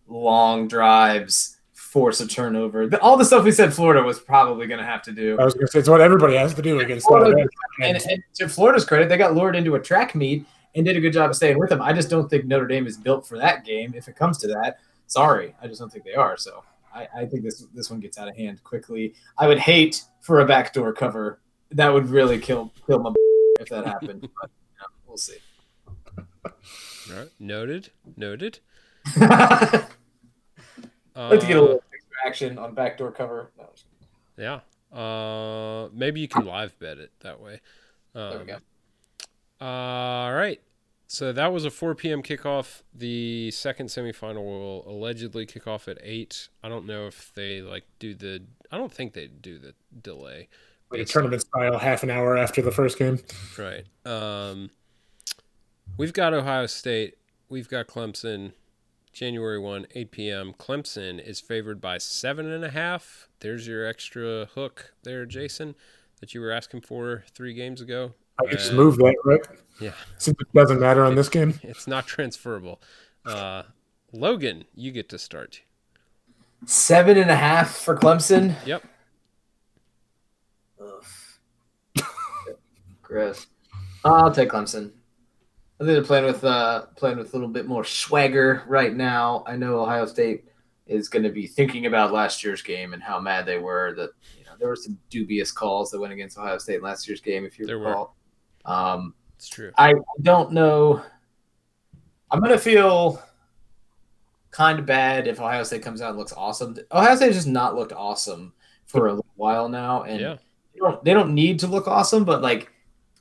long 0.07 0.69
drives, 0.69 1.56
force 1.97 2.21
a 2.21 2.27
turnover. 2.29 2.95
All 3.01 3.17
the 3.17 3.25
stuff 3.25 3.43
we 3.43 3.51
said 3.51 3.73
Florida 3.73 4.03
was 4.03 4.21
probably 4.21 4.67
going 4.67 4.81
to 4.81 4.85
have 4.85 5.01
to 5.05 5.13
do. 5.13 5.39
I 5.41 5.45
was 5.47 5.55
going 5.55 5.65
to 5.67 5.73
say 5.73 5.79
it's 5.79 5.89
what 5.89 6.03
everybody 6.03 6.37
has 6.37 6.53
to 6.53 6.61
do 6.61 6.79
against 6.81 7.07
Florida- 7.07 7.31
Alabama. 7.31 7.49
And, 7.81 7.97
and 8.11 8.23
to 8.35 8.51
Florida's 8.51 8.85
credit, 8.85 9.09
they 9.09 9.17
got 9.17 9.35
lured 9.35 9.57
into 9.57 9.77
a 9.77 9.81
track 9.81 10.15
meet 10.15 10.45
and 10.75 10.85
did 10.85 10.95
a 10.95 11.01
good 11.01 11.15
job 11.15 11.31
of 11.31 11.37
staying 11.37 11.59
with 11.59 11.71
them. 11.71 11.81
I 11.81 11.95
just 11.95 12.11
don't 12.11 12.29
think 12.29 12.45
Notre 12.45 12.67
Dame 12.67 12.87
is 12.87 12.99
built 12.99 13.27
for 13.27 13.39
that 13.39 13.65
game. 13.65 13.95
If 13.97 14.09
it 14.09 14.15
comes 14.17 14.37
to 14.39 14.47
that, 14.49 14.79
sorry, 15.07 15.55
I 15.63 15.69
just 15.69 15.81
don't 15.81 15.91
think 15.91 16.05
they 16.05 16.13
are. 16.13 16.37
So 16.37 16.63
I, 16.95 17.09
I 17.17 17.25
think 17.25 17.43
this 17.45 17.65
this 17.75 17.91
one 17.91 17.99
gets 18.01 18.19
out 18.19 18.29
of 18.29 18.37
hand 18.37 18.63
quickly. 18.63 19.15
I 19.39 19.47
would 19.49 19.59
hate 19.59 20.03
for 20.21 20.41
a 20.41 20.45
backdoor 20.45 20.93
cover. 20.93 21.41
That 21.71 21.95
would 21.95 22.11
really 22.11 22.39
kill 22.39 22.75
kill 22.87 22.99
my 22.99 23.15
if 23.59 23.71
that 23.71 23.87
happened. 23.87 24.21
But 24.21 24.51
you 24.51 24.79
know, 24.81 24.87
we'll 25.07 25.17
see. 25.17 25.39
All 26.19 26.53
right. 27.17 27.29
Noted. 27.41 27.89
Noted. 28.19 28.59
I'd 29.17 29.87
Uh, 31.17 31.29
like 31.31 31.41
to 31.41 31.47
get 31.47 31.57
a 31.57 31.61
little 31.63 31.77
extra 31.77 31.86
action 32.27 32.59
on 32.59 32.75
backdoor 32.75 33.13
cover. 33.13 33.51
No, 33.59 33.69
Yeah. 34.37 34.61
Uh, 34.97 35.89
maybe 35.93 36.21
you 36.21 36.29
can 36.29 36.45
live 36.45 36.79
bet 36.79 36.99
it 36.99 37.11
that 37.21 37.41
way. 37.41 37.61
Um, 38.15 38.31
there 38.31 38.39
we 38.41 38.45
go. 38.47 38.59
All 39.61 40.33
right. 40.35 40.61
So 41.09 41.33
that 41.33 41.53
was 41.53 41.65
a 41.65 41.71
4 41.71 41.95
p.m. 41.95 42.23
kickoff. 42.23 42.83
The 42.95 43.51
second 43.53 43.87
semifinal 43.89 44.43
will 44.45 44.85
allegedly 44.89 45.47
kick 45.47 45.67
off 45.67 45.87
at 45.89 45.99
8. 46.03 46.49
I 46.65 46.69
don't 46.69 46.87
know 46.87 47.07
if 47.07 47.33
they 47.35 47.63
like 47.63 47.85
do 47.99 48.15
the 48.15 48.43
I 48.73 48.77
don't 48.79 48.93
think 48.93 49.13
they 49.13 49.29
do 49.29 49.59
the 49.59 49.75
delay. 50.03 50.49
Like 50.91 51.01
a 51.01 51.03
based 51.05 51.11
on- 51.17 51.23
tournament 51.23 51.43
style, 51.43 51.79
half 51.79 52.03
an 52.03 52.11
hour 52.11 52.37
after 52.37 52.61
the 52.63 52.73
first 52.73 52.99
game. 52.99 53.21
Right. 53.57 53.85
Um, 54.05 54.71
we've 55.97 56.13
got 56.13 56.35
Ohio 56.35 56.67
State. 56.67 57.15
We've 57.49 57.69
got 57.69 57.87
Clemson. 57.87 58.53
January 59.17 59.59
1, 59.59 59.87
8 59.95 60.11
p.m. 60.11 60.53
Clemson 60.59 61.19
is 61.19 61.41
favored 61.41 61.81
by 61.81 61.97
seven 61.97 62.53
and 62.53 62.63
a 62.63 62.69
half. 62.69 63.31
There's 63.41 63.67
your 63.67 63.87
extra 63.87 64.47
hook 64.55 64.93
there, 65.05 65.25
Jason, 65.25 65.75
that 66.21 66.35
you 66.35 66.41
were 66.43 66.51
asking 66.53 66.83
for 66.83 67.25
three 67.35 67.55
games 67.55 67.81
ago. 67.81 68.13
I 68.39 68.45
could 68.45 68.59
just 68.59 68.73
Uh, 68.73 68.77
move 68.77 68.97
that, 68.99 69.17
right? 69.25 69.41
Yeah, 69.81 69.93
Since 70.19 70.37
it 70.43 70.53
doesn't 70.53 70.81
matter 70.81 71.03
on 71.03 71.15
this 71.15 71.31
game. 71.31 71.59
it's 71.63 71.87
not 71.87 72.07
transferable. 72.07 72.79
Uh, 73.25 73.63
Logan, 74.13 74.67
you 74.75 74.93
get 74.93 75.09
to 75.09 75.19
start. 75.19 75.63
Seven 76.67 77.17
and 77.17 77.31
a 77.31 77.37
half 77.37 77.75
for 77.75 77.97
Clemson. 77.97 78.55
Yep. 78.67 78.85
Ugh. 80.79 82.05
Gross. 83.03 83.47
I'll 84.05 84.31
take 84.31 84.51
Clemson. 84.51 84.91
I 85.79 85.85
think 85.85 85.93
they're 85.95 86.03
playing 86.05 86.25
with 86.25 86.43
uh 86.45 86.87
playing 86.97 87.19
with 87.19 87.33
a 87.35 87.37
little 87.37 87.49
bit 87.53 87.67
more 87.67 87.85
swagger 87.85 88.63
right 88.67 88.95
now. 88.95 89.45
I 89.47 89.57
know 89.57 89.81
Ohio 89.81 90.07
State 90.07 90.45
is 90.87 91.09
going 91.09 91.25
to 91.25 91.31
be 91.31 91.47
thinking 91.47 91.87
about 91.87 92.13
last 92.13 92.43
year's 92.45 92.63
game 92.63 92.95
and 92.95 93.03
how 93.03 93.21
mad 93.21 93.45
they 93.45 93.59
were 93.59 93.93
that 93.97 94.11
you 94.39 94.45
know 94.45 94.53
there 94.59 94.69
were 94.69 94.77
some 94.77 94.99
dubious 95.11 95.51
calls 95.53 95.91
that 95.91 96.01
went 96.01 96.13
against 96.13 96.39
Ohio 96.39 96.59
State 96.59 96.77
in 96.77 96.83
last 96.83 97.07
year's 97.07 97.21
game 97.21 97.45
if 97.45 97.59
you 97.59 97.67
There 97.67 97.79
were. 97.79 97.89
recall. 97.89 98.17
Um, 98.65 99.15
It's 99.37 99.49
true. 99.49 99.71
I 99.77 99.95
don't 100.23 100.53
know. 100.53 101.03
I'm 102.31 102.41
gonna 102.41 102.57
feel 102.59 103.23
kind 104.51 104.79
of 104.79 104.87
bad 104.87 105.27
if 105.29 105.39
Ohio 105.41 105.63
State 105.63 105.83
comes 105.83 106.01
out 106.01 106.11
and 106.11 106.19
looks 106.19 106.33
awesome. 106.33 106.75
Ohio 106.91 107.15
State 107.17 107.27
has 107.27 107.37
just 107.37 107.47
not 107.49 107.75
looked 107.77 107.93
awesome 107.93 108.55
for 108.87 109.09
a 109.09 109.17
while 109.35 109.69
now, 109.69 110.05
and 110.05 110.21
Yeah. 110.21 110.37
they 110.73 110.79
don't, 110.79 111.05
they 111.05 111.13
don't 111.13 111.35
need 111.35 111.59
to 111.61 111.67
look 111.67 111.87
awesome. 111.87 112.25
But 112.25 112.41
like, 112.41 112.73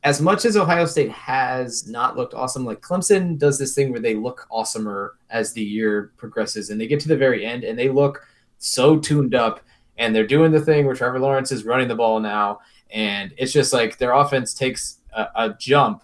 as 0.06 0.22
much 0.22 0.46
as 0.46 0.56
Ohio 0.56 0.86
State 0.86 1.12
has 1.12 1.88
not 1.88 2.16
looked 2.16 2.36
awesome, 2.36 2.64
like 2.64 2.80
Clemson 2.80 3.40
does 3.40 3.58
this 3.58 3.74
thing 3.74 3.92
where 3.92 4.00
they 4.00 4.14
look 4.14 4.46
awesomer 4.52 5.10
as 5.32 5.52
the 5.52 5.64
year 5.64 6.14
progresses, 6.16 6.70
and 6.70 6.80
they 6.80 6.86
get 6.86 7.00
to 7.00 7.08
the 7.08 7.18
very 7.18 7.44
end 7.44 7.64
and 7.64 7.78
they 7.78 7.90
look 7.90 8.22
so 8.60 9.00
tuned 9.00 9.34
up, 9.34 9.62
and 9.98 10.16
they're 10.16 10.28
doing 10.28 10.52
the 10.52 10.62
thing 10.62 10.86
where 10.86 10.94
Trevor 10.94 11.20
Lawrence 11.20 11.52
is 11.52 11.66
running 11.66 11.88
the 11.88 11.96
ball 11.96 12.20
now, 12.20 12.60
and 12.92 13.34
it's 13.36 13.52
just 13.52 13.74
like 13.74 13.98
their 13.98 14.14
offense 14.14 14.54
takes 14.54 15.00
a, 15.12 15.26
a 15.36 15.56
jump 15.60 16.04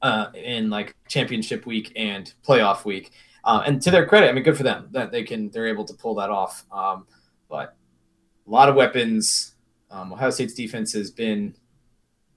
uh, 0.00 0.28
in 0.34 0.70
like 0.70 0.96
championship 1.06 1.66
week 1.66 1.92
and 1.96 2.32
playoff 2.42 2.86
week. 2.86 3.12
Uh, 3.44 3.62
and 3.66 3.82
to 3.82 3.90
their 3.90 4.06
credit, 4.06 4.30
I 4.30 4.32
mean, 4.32 4.44
good 4.44 4.56
for 4.56 4.62
them 4.62 4.88
that 4.92 5.12
they 5.12 5.24
can 5.24 5.50
they're 5.50 5.68
able 5.68 5.84
to 5.84 5.94
pull 5.94 6.14
that 6.14 6.30
off. 6.30 6.64
Um, 6.72 7.06
but 7.50 7.76
a 8.46 8.50
lot 8.50 8.70
of 8.70 8.76
weapons. 8.76 9.56
Um, 9.90 10.14
Ohio 10.14 10.30
State's 10.30 10.54
defense 10.54 10.94
has 10.94 11.10
been 11.10 11.54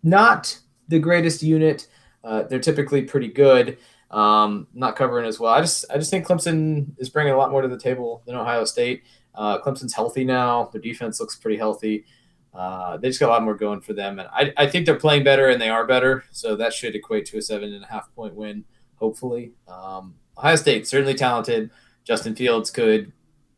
not 0.02 0.60
the 0.88 1.00
greatest 1.00 1.44
unit. 1.44 1.88
Uh, 2.24 2.44
they're 2.44 2.60
typically 2.60 3.02
pretty 3.04 3.28
good. 3.28 3.78
Um, 4.12 4.68
not 4.74 4.96
covering 4.96 5.26
as 5.26 5.40
well. 5.40 5.54
I 5.54 5.62
just 5.62 5.86
I 5.90 5.98
just 5.98 6.12
think 6.12 6.28
Clemson 6.28 6.88
is 6.98 7.10
bringing 7.10 7.34
a 7.34 7.38
lot 7.38 7.52
more 7.52 7.62
to 7.62 7.68
the 7.68 7.80
table 7.80 8.22
than 8.26 8.36
Ohio 8.36 8.64
State. 8.64 9.04
Uh, 9.34 9.60
Clemson's 9.60 9.94
healthy 9.94 10.24
now. 10.24 10.70
Their 10.72 10.82
defense 10.82 11.20
looks 11.20 11.36
pretty 11.36 11.58
healthy. 11.58 12.06
Uh, 12.54 12.98
they 12.98 13.08
just 13.08 13.20
got 13.20 13.30
a 13.30 13.34
lot 13.34 13.44
more 13.44 13.56
going 13.56 13.82
for 13.82 13.94
them, 13.94 14.20
and 14.20 14.30
I, 14.32 14.54
I 14.58 14.68
think 14.68 14.86
they're 14.86 14.96
playing 14.96 15.24
better 15.24 15.50
and 15.50 15.60
they 15.60 15.70
are 15.70 15.88
better. 15.88 16.24
So 16.32 16.56
that 16.58 16.72
should 16.72 16.94
equate 16.94 17.26
to 17.28 17.40
a 17.40 17.42
seven 17.42 17.74
and 17.74 17.84
a 17.84 17.88
half 17.88 18.14
point 18.14 18.36
win, 18.36 18.64
hopefully. 18.96 19.54
Um, 19.68 20.14
Ohio 20.38 20.56
State 20.56 20.88
certainly 20.88 21.16
talented. 21.16 21.72
Justin 22.04 22.36
Fields 22.36 22.70
could 22.70 23.12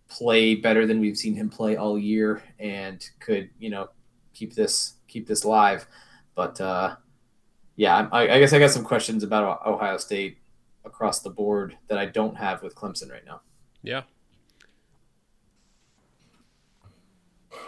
play 0.08 0.56
better 0.56 0.86
than 0.86 1.02
we've 1.02 1.18
seen 1.18 1.36
him 1.36 1.50
play 1.50 1.76
all 1.76 2.00
year, 2.00 2.42
and 2.60 3.06
could 3.20 3.50
you 3.60 3.70
know 3.70 3.90
keep 4.34 4.56
this 4.56 4.94
keep 5.10 5.28
this 5.28 5.44
live. 5.44 5.86
But 6.36 6.62
uh, 6.62 6.96
yeah, 7.76 8.08
I, 8.12 8.22
I 8.36 8.40
guess 8.40 8.54
I 8.54 8.60
got 8.60 8.72
some 8.72 8.84
questions 8.84 9.24
about 9.24 9.66
Ohio 9.66 9.98
State 9.98 10.38
across 10.86 11.20
the 11.22 11.30
board 11.30 11.78
that 11.88 11.98
I 11.98 12.06
don't 12.06 12.36
have 12.38 12.62
with 12.64 12.76
Clemson 12.76 13.12
right 13.12 13.26
now. 13.26 13.42
Yeah. 13.84 14.04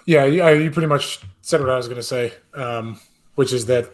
Yeah, 0.05 0.26
you, 0.26 0.41
I- 0.41 0.51
you 0.53 0.72
pretty 0.72 0.88
much 0.88 1.20
said 1.41 1.60
what 1.62 1.70
I 1.70 1.78
was 1.78 1.88
going 1.88 1.97
to 1.97 2.03
say, 2.03 2.34
um, 2.53 2.99
which 3.36 3.53
is 3.53 3.66
that 3.68 3.89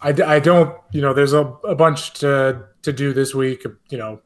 I, 0.00 0.10
I 0.10 0.38
don't, 0.40 0.76
you 0.92 1.00
know, 1.00 1.14
there's 1.14 1.32
a, 1.32 1.42
a 1.64 1.74
bunch 1.74 2.12
to 2.20 2.66
to 2.82 2.92
do 2.92 3.12
this 3.12 3.34
week. 3.34 3.64
You 3.90 3.98
know, 3.98 4.20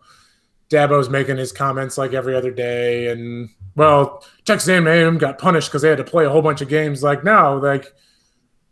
Dabo's 0.68 1.09
making 1.09 1.37
his 1.37 1.53
comments 1.53 1.97
like 1.97 2.12
every 2.12 2.35
other 2.35 2.51
day, 2.51 3.09
and 3.09 3.49
well, 3.77 4.25
Texas 4.45 4.68
A&M 4.68 5.18
got 5.18 5.39
punished 5.39 5.68
because 5.68 5.83
they 5.83 5.89
had 5.89 5.99
to 5.99 6.05
play 6.05 6.25
a 6.25 6.31
whole 6.31 6.43
bunch 6.43 6.61
of 6.61 6.68
games. 6.68 7.03
Like 7.03 7.23
now, 7.23 7.57
like 7.57 7.93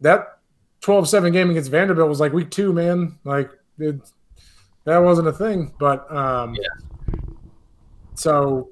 that 0.01 0.38
12-7 0.83 1.33
game 1.33 1.51
against 1.51 1.70
Vanderbilt 1.70 2.09
was 2.09 2.20
like 2.20 2.33
week 2.33 2.51
two, 2.51 2.72
man. 2.72 3.18
Like 3.24 3.51
it, 3.79 4.01
that 4.85 4.99
wasn't 4.99 5.29
a 5.29 5.33
thing, 5.33 5.74
but 5.79 6.11
um, 6.14 6.57
so 8.14 8.70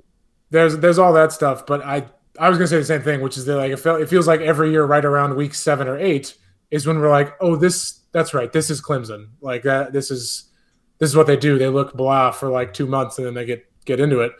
there's 0.51 0.77
there's 0.79 0.99
all 0.99 1.13
that 1.13 1.33
stuff, 1.33 1.67
but 1.67 1.85
I 1.85 2.07
I 2.39 2.49
was 2.49 2.59
gonna 2.59 2.69
say 2.69 2.79
the 2.79 2.85
same 2.85 3.03
thing, 3.03 3.21
which 3.21 3.37
is 3.37 3.45
that 3.47 3.57
like 3.57 3.73
it, 3.73 3.79
felt, 3.79 4.01
it 4.01 4.09
feels 4.09 4.27
like 4.27 4.41
every 4.41 4.71
year 4.71 4.85
right 4.85 5.05
around 5.05 5.37
week 5.37 5.55
seven 5.55 5.89
or 5.89 5.99
eight 5.99 6.35
is 6.71 6.87
when 6.87 6.99
we're 6.99 7.11
like, 7.11 7.35
oh, 7.41 7.57
this 7.57 8.01
that's 8.13 8.35
right, 8.35 8.53
this 8.53 8.71
is 8.71 8.81
Clemson. 8.81 9.29
Like 9.41 9.63
that, 9.65 9.93
this 9.93 10.11
is 10.11 10.51
this 10.99 11.11
is 11.11 11.17
what 11.17 11.27
they 11.27 11.37
do. 11.37 11.59
They 11.59 11.69
look 11.69 11.95
blah 11.95 12.31
for 12.31 12.49
like 12.49 12.73
two 12.73 12.87
months 12.87 13.19
and 13.19 13.27
then 13.27 13.35
they 13.35 13.45
get 13.45 13.67
get 13.85 14.01
into 14.01 14.21
it. 14.21 14.33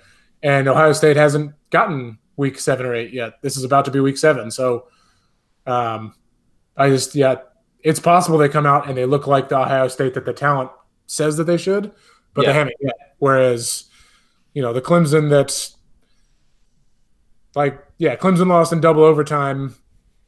And 0.43 0.69
Ohio 0.69 0.93
State 0.93 1.17
hasn't 1.17 1.53
gotten 1.71 2.19
week 2.37 2.59
seven 2.59 2.87
or 2.87 2.95
eight 2.95 3.13
yet. 3.13 3.35
This 3.43 3.57
is 3.57 3.65
about 3.65 3.85
to 3.87 3.91
be 3.91 4.01
week 4.01 4.19
seven, 4.19 4.51
so 4.51 4.89
um, 5.67 6.15
I 6.77 6.89
just 6.89 7.15
yeah, 7.15 7.37
it's 7.87 8.01
possible 8.01 8.37
they 8.37 8.49
come 8.49 8.67
out 8.67 8.89
and 8.89 8.97
they 8.99 9.07
look 9.07 9.29
like 9.29 9.49
the 9.49 9.57
Ohio 9.57 9.87
State 9.87 10.15
that 10.15 10.25
the 10.25 10.33
talent 10.33 10.71
says 11.07 11.37
that 11.37 11.45
they 11.45 11.57
should, 11.57 11.93
but 12.35 12.43
Yeah. 12.43 12.49
they 12.53 12.59
haven't 12.59 12.77
yet. 12.81 13.15
Whereas, 13.19 13.85
you 14.55 14.61
know, 14.61 14.73
the 14.73 14.83
Clemson 14.83 15.31
that's 15.31 15.77
like 17.55 17.81
yeah, 17.99 18.17
Clemson 18.17 18.49
lost 18.49 18.73
in 18.73 18.81
double 18.81 19.05
overtime 19.05 19.77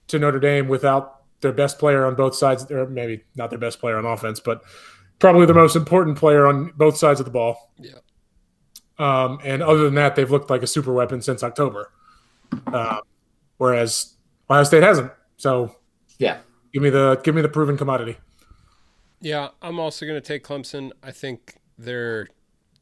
to 0.07 0.19
Notre 0.21 0.39
Dame 0.39 0.69
without 0.69 1.17
their 1.41 1.53
best 1.53 1.79
player 1.81 2.07
on 2.07 2.15
both 2.15 2.35
sides, 2.37 2.71
or 2.71 2.87
maybe 2.87 3.25
not 3.35 3.51
their 3.51 3.59
best 3.59 3.81
player 3.81 3.99
on 3.99 4.07
offense, 4.07 4.39
but 4.41 4.63
probably 5.19 5.45
the 5.45 5.53
most 5.55 5.75
important 5.77 6.17
player 6.17 6.47
on 6.47 6.73
both 6.77 6.97
sides 6.97 7.19
of 7.21 7.27
the 7.27 7.33
ball. 7.33 7.73
Yeah. 7.77 7.99
Um, 8.99 9.39
and 9.45 9.63
other 9.63 9.83
than 9.85 9.95
that, 9.95 10.15
they've 10.17 10.31
looked 10.31 10.49
like 10.49 10.63
a 10.63 10.67
super 10.67 10.93
weapon 10.93 11.21
since 11.23 11.43
October. 11.43 11.91
Um, 12.69 13.01
whereas 13.59 14.15
Ohio 14.49 14.65
State 14.65 14.83
hasn't. 14.85 15.13
So 15.37 15.75
Yeah, 16.19 16.39
give 16.73 16.83
me 16.83 16.91
the 16.91 17.21
give 17.25 17.35
me 17.35 17.43
the 17.43 17.49
proven 17.49 17.77
commodity. 17.77 18.17
Yeah, 19.21 19.49
I'm 19.61 19.81
also 19.81 20.07
going 20.07 20.21
to 20.21 20.27
take 20.27 20.45
Clemson. 20.45 20.93
I 21.03 21.11
think 21.11 21.57
they're 21.77 22.29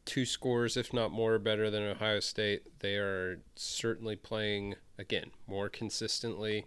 two 0.04 0.24
scores, 0.24 0.76
if 0.76 0.92
not 0.92 1.10
more, 1.10 1.38
better 1.38 1.70
than 1.70 1.82
Ohio 1.82 2.20
State. 2.20 2.62
They 2.80 2.96
are 2.96 3.40
certainly 3.54 4.16
playing, 4.16 4.76
again, 4.98 5.30
more 5.46 5.68
consistently. 5.68 6.66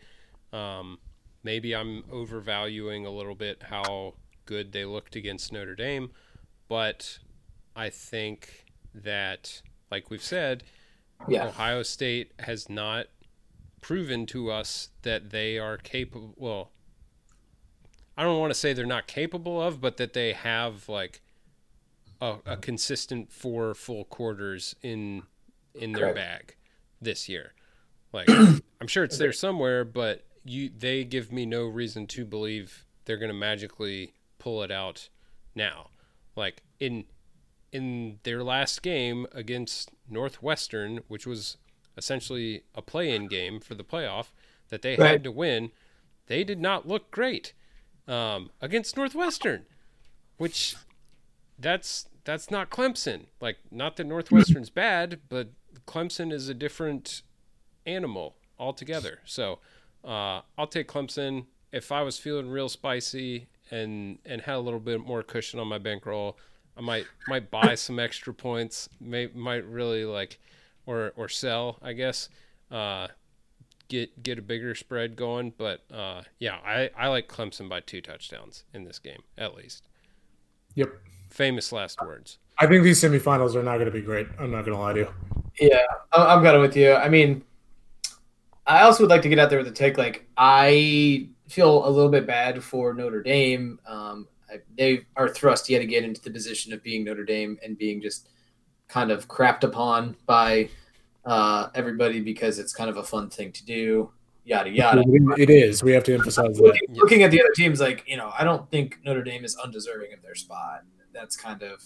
Um, 0.51 0.97
maybe 1.43 1.75
I'm 1.75 2.03
overvaluing 2.11 3.05
a 3.05 3.11
little 3.11 3.35
bit 3.35 3.63
how 3.69 4.15
good 4.45 4.71
they 4.71 4.85
looked 4.85 5.15
against 5.15 5.53
Notre 5.53 5.75
Dame, 5.75 6.11
but 6.67 7.19
I 7.75 7.89
think 7.91 8.65
that, 8.95 9.61
like 9.91 10.09
we've 10.09 10.23
said, 10.23 10.63
yeah, 11.27 11.47
Ohio 11.47 11.83
State 11.83 12.31
has 12.39 12.69
not 12.69 13.05
proven 13.81 14.25
to 14.27 14.49
us 14.51 14.89
that 15.03 15.29
they 15.29 15.59
are 15.59 15.77
capable. 15.77 16.33
Well, 16.35 16.71
I 18.19 18.23
don't 18.23 18.37
want 18.39 18.51
to 18.51 18.59
say 18.59 18.73
they're 18.73 18.85
not 18.85 19.07
capable 19.07 19.61
of, 19.61 19.79
but 19.79 19.95
that 19.95 20.11
they 20.11 20.33
have 20.33 20.89
like 20.89 21.21
a, 22.19 22.35
a 22.45 22.57
consistent 22.57 23.31
four 23.31 23.73
full 23.73 24.03
quarters 24.03 24.75
in 24.83 25.23
in 25.73 25.93
their 25.93 26.11
Correct. 26.13 26.15
bag 26.15 26.55
this 27.01 27.29
year. 27.29 27.53
Like 28.11 28.29
I'm 28.81 28.87
sure 28.87 29.05
it's 29.05 29.17
there 29.17 29.31
somewhere, 29.31 29.85
but 29.85 30.25
you 30.43 30.69
they 30.77 31.05
give 31.05 31.31
me 31.31 31.45
no 31.45 31.63
reason 31.65 32.07
to 32.07 32.25
believe 32.25 32.85
they're 33.05 33.15
going 33.17 33.29
to 33.31 33.33
magically 33.33 34.13
pull 34.37 34.63
it 34.63 34.71
out 34.71 35.07
now. 35.55 35.89
Like 36.35 36.63
in 36.77 37.05
in 37.71 38.19
their 38.23 38.43
last 38.43 38.81
game 38.81 39.27
against 39.31 39.91
Northwestern, 40.09 40.97
which 41.07 41.25
was 41.25 41.55
essentially 41.95 42.63
a 42.75 42.81
play-in 42.81 43.27
game 43.27 43.61
for 43.61 43.75
the 43.75 43.83
playoff 43.83 44.27
that 44.69 44.81
they 44.81 44.97
Right. 44.97 45.11
had 45.11 45.23
to 45.23 45.31
win, 45.31 45.71
they 46.27 46.43
did 46.43 46.59
not 46.59 46.85
look 46.85 47.11
great 47.11 47.53
um, 48.09 48.49
against 48.59 48.97
Northwestern, 48.97 49.65
which 50.37 50.75
that's 51.57 52.07
that's 52.25 52.51
not 52.51 52.69
Clemson. 52.69 53.25
Like, 53.39 53.57
not 53.71 53.95
that 53.97 54.07
Northwestern's 54.07 54.69
bad, 54.69 55.19
but 55.29 55.49
Clemson 55.87 56.31
is 56.33 56.49
a 56.49 56.53
different 56.53 57.21
animal 57.85 58.35
altogether. 58.57 59.19
So 59.25 59.59
uh, 60.03 60.41
I'll 60.57 60.67
take 60.67 60.87
Clemson. 60.87 61.45
If 61.71 61.91
I 61.91 62.01
was 62.01 62.17
feeling 62.17 62.49
real 62.49 62.69
spicy 62.69 63.47
and 63.71 64.19
and 64.25 64.41
had 64.41 64.55
a 64.55 64.59
little 64.59 64.79
bit 64.79 65.05
more 65.05 65.23
cushion 65.23 65.59
on 65.59 65.67
my 65.67 65.77
bankroll, 65.77 66.37
I 66.77 66.81
might 66.81 67.05
might 67.27 67.51
buy 67.51 67.75
some 67.75 67.99
extra 67.99 68.33
points. 68.33 68.89
May 68.99 69.27
might 69.27 69.65
really 69.65 70.05
like 70.05 70.39
or 70.85 71.13
or 71.15 71.29
sell, 71.29 71.77
I 71.81 71.93
guess. 71.93 72.29
Uh, 72.71 73.07
get 73.89 74.23
get 74.23 74.39
a 74.39 74.41
bigger 74.41 74.73
spread 74.75 75.15
going. 75.17 75.53
But 75.57 75.81
uh, 75.93 76.21
yeah, 76.39 76.57
I 76.65 76.89
I 76.97 77.07
like 77.09 77.27
Clemson 77.27 77.67
by 77.67 77.81
two 77.81 77.99
touchdowns 78.01 78.63
in 78.73 78.85
this 78.85 78.99
game 78.99 79.21
at 79.37 79.55
least. 79.55 79.83
Yep. 80.75 80.93
Famous 81.29 81.71
last 81.71 82.01
words. 82.01 82.37
I 82.57 82.67
think 82.67 82.83
these 82.83 83.01
semifinals 83.01 83.55
are 83.55 83.63
not 83.63 83.75
going 83.75 83.85
to 83.85 83.91
be 83.91 84.01
great. 84.01 84.27
I'm 84.39 84.51
not 84.51 84.65
going 84.65 84.75
to 84.75 84.81
lie 84.81 84.93
to 84.93 84.99
you. 84.99 85.09
Yeah, 85.59 85.81
I- 86.11 86.33
I'm 86.33 86.43
kind 86.43 86.55
of 86.55 86.61
with 86.61 86.75
you. 86.75 86.93
I 86.93 87.07
mean, 87.09 87.43
I 88.65 88.81
also 88.81 89.03
would 89.03 89.09
like 89.09 89.21
to 89.23 89.29
get 89.29 89.39
out 89.39 89.49
there 89.49 89.59
with 89.59 89.67
a 89.67 89.71
take. 89.71 89.97
Like, 89.97 90.27
I 90.37 91.27
feel 91.47 91.87
a 91.87 91.89
little 91.89 92.09
bit 92.11 92.27
bad 92.27 92.63
for 92.63 92.93
Notre 92.93 93.21
Dame. 93.23 93.79
Um, 93.87 94.27
I- 94.49 94.59
they 94.77 95.05
are 95.15 95.29
thrust 95.29 95.69
yet 95.69 95.81
again 95.81 96.03
into 96.03 96.21
the 96.21 96.31
position 96.31 96.73
of 96.73 96.83
being 96.83 97.03
Notre 97.03 97.23
Dame 97.25 97.57
and 97.63 97.77
being 97.77 98.01
just 98.01 98.27
kind 98.87 99.11
of 99.11 99.27
crapped 99.27 99.63
upon 99.63 100.15
by 100.25 100.69
uh, 101.29 101.69
everybody 101.75 102.19
because 102.19 102.57
it's 102.57 102.73
kind 102.73 102.89
of 102.89 102.97
a 102.97 103.03
fun 103.03 103.29
thing 103.29 103.51
to 103.51 103.63
do. 103.63 104.11
Yada 104.45 104.69
yada. 104.71 105.03
It 105.37 105.51
is. 105.51 105.83
We 105.83 105.91
have 105.91 106.03
to 106.05 106.13
emphasize 106.15 106.57
that. 106.57 106.63
Looking, 106.63 106.95
looking 106.95 107.23
at 107.23 107.29
the 107.29 107.39
other 107.39 107.51
teams, 107.55 107.79
like 107.79 108.03
you 108.07 108.17
know, 108.17 108.31
I 108.37 108.43
don't 108.43 108.69
think 108.71 108.97
Notre 109.05 109.21
Dame 109.21 109.45
is 109.45 109.55
undeserving 109.57 110.11
of 110.11 110.23
their 110.23 110.33
spot. 110.33 110.81
That's 111.13 111.37
kind 111.37 111.61
of 111.61 111.83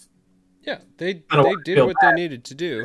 Yeah, 0.62 0.78
they 0.96 1.22
I 1.30 1.36
don't 1.36 1.44
they 1.44 1.56
did 1.62 1.76
feel 1.76 1.86
what 1.86 1.96
they 2.00 2.12
needed 2.12 2.42
to 2.44 2.54
do. 2.54 2.84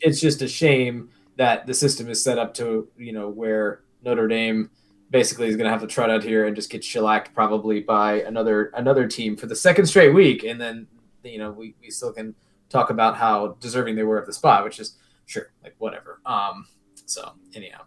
it's 0.00 0.18
just 0.18 0.40
a 0.40 0.48
shame 0.48 1.10
that 1.36 1.66
the 1.66 1.74
system 1.74 2.08
is 2.08 2.24
set 2.24 2.38
up 2.38 2.54
to 2.54 2.88
you 2.96 3.12
know 3.12 3.28
where 3.28 3.82
Notre 4.02 4.28
Dame 4.28 4.70
basically 5.10 5.48
is 5.48 5.56
going 5.56 5.66
to 5.66 5.70
have 5.70 5.82
to 5.82 5.86
trot 5.86 6.08
out 6.08 6.24
here 6.24 6.46
and 6.46 6.56
just 6.56 6.70
get 6.70 6.82
shellacked 6.82 7.34
probably 7.34 7.80
by 7.80 8.22
another 8.22 8.72
another 8.76 9.06
team 9.06 9.36
for 9.36 9.46
the 9.46 9.56
second 9.56 9.84
straight 9.84 10.14
week, 10.14 10.42
and 10.42 10.58
then 10.58 10.86
you 11.22 11.36
know 11.36 11.50
we, 11.50 11.74
we 11.82 11.90
still 11.90 12.14
can 12.14 12.34
talk 12.70 12.88
about 12.88 13.18
how 13.18 13.58
deserving 13.60 13.94
they 13.94 14.04
were 14.04 14.16
of 14.16 14.24
the 14.24 14.32
spot, 14.32 14.64
which 14.64 14.80
is 14.80 14.96
sure 15.26 15.52
like 15.62 15.74
whatever. 15.78 16.20
Um, 16.26 16.66
so 17.06 17.32
anyhow, 17.54 17.82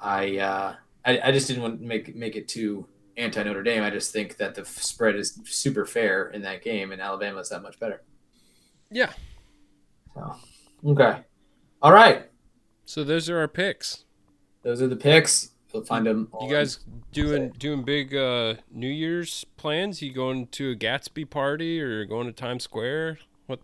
I 0.00 0.38
uh, 0.38 0.74
I, 1.04 1.20
I 1.24 1.32
just 1.32 1.48
didn't 1.48 1.62
want 1.62 1.80
to 1.80 1.86
make 1.86 2.14
make 2.14 2.36
it 2.36 2.48
too 2.48 2.86
anti 3.16 3.42
Notre 3.42 3.62
Dame. 3.62 3.82
I 3.82 3.90
just 3.90 4.12
think 4.12 4.36
that 4.36 4.54
the 4.54 4.62
f- 4.62 4.68
spread 4.68 5.16
is 5.16 5.40
super 5.44 5.84
fair 5.84 6.28
in 6.28 6.42
that 6.42 6.62
game, 6.62 6.92
and 6.92 7.00
Alabama's 7.00 7.48
that 7.50 7.62
much 7.62 7.78
better. 7.78 8.02
Yeah. 8.90 9.12
So 10.14 10.36
okay, 10.86 11.20
all 11.82 11.92
right. 11.92 12.26
So 12.84 13.04
those 13.04 13.28
are 13.28 13.38
our 13.38 13.48
picks. 13.48 14.04
Those 14.62 14.82
are 14.82 14.88
the 14.88 14.96
picks. 14.96 15.50
You'll 15.72 15.84
find 15.84 16.06
them. 16.06 16.28
You 16.40 16.48
guys 16.48 16.80
doing 17.12 17.50
doing 17.58 17.82
big 17.82 18.14
uh, 18.14 18.54
New 18.72 18.88
Year's 18.88 19.44
plans? 19.56 20.00
You 20.00 20.12
going 20.12 20.46
to 20.48 20.70
a 20.70 20.76
Gatsby 20.76 21.28
party 21.28 21.80
or 21.80 22.04
going 22.04 22.26
to 22.26 22.32
Times 22.32 22.64
Square? 22.64 23.18
What? 23.46 23.60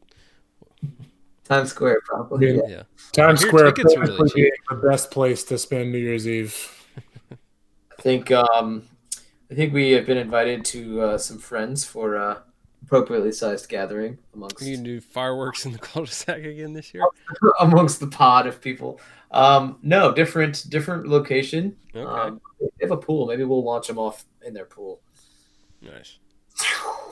Times 1.44 1.70
Square 1.70 2.00
probably. 2.04 2.56
Yeah. 2.56 2.62
Yeah. 2.68 2.82
Times 3.12 3.42
Your 3.42 3.50
Square 3.50 3.72
tickets 3.72 3.94
are 3.94 4.04
probably 4.04 4.16
really 4.16 4.32
being 4.34 4.50
the 4.70 4.88
best 4.88 5.10
place 5.10 5.44
to 5.44 5.58
spend 5.58 5.92
New 5.92 5.98
Year's 5.98 6.28
Eve. 6.28 6.86
I 7.30 8.02
think 8.02 8.30
um, 8.30 8.88
I 9.50 9.54
think 9.54 9.72
we 9.72 9.90
have 9.92 10.06
been 10.06 10.18
invited 10.18 10.64
to 10.66 11.00
uh, 11.02 11.18
some 11.18 11.38
friends 11.38 11.84
for 11.84 12.16
uh, 12.16 12.38
appropriately 12.84 13.32
sized 13.32 13.68
gathering 13.68 14.18
amongst 14.34 14.62
You 14.62 14.76
can 14.76 14.84
do 14.84 15.00
fireworks 15.00 15.66
in 15.66 15.72
the 15.72 15.78
cul-de-sac 15.90 16.38
again 16.38 16.72
this 16.72 16.94
year. 16.94 17.04
amongst 17.60 18.00
the 18.00 18.06
pod 18.06 18.46
of 18.46 18.60
people. 18.60 19.00
Um, 19.30 19.78
no, 19.82 20.12
different 20.12 20.68
different 20.68 21.08
location. 21.08 21.76
Okay. 21.94 22.04
Um, 22.04 22.40
they 22.60 22.68
have 22.80 22.92
a 22.92 22.96
pool. 22.96 23.26
Maybe 23.26 23.44
we'll 23.44 23.64
launch 23.64 23.88
them 23.88 23.98
off 23.98 24.24
in 24.44 24.54
their 24.54 24.66
pool. 24.66 25.00
Nice. 25.80 26.18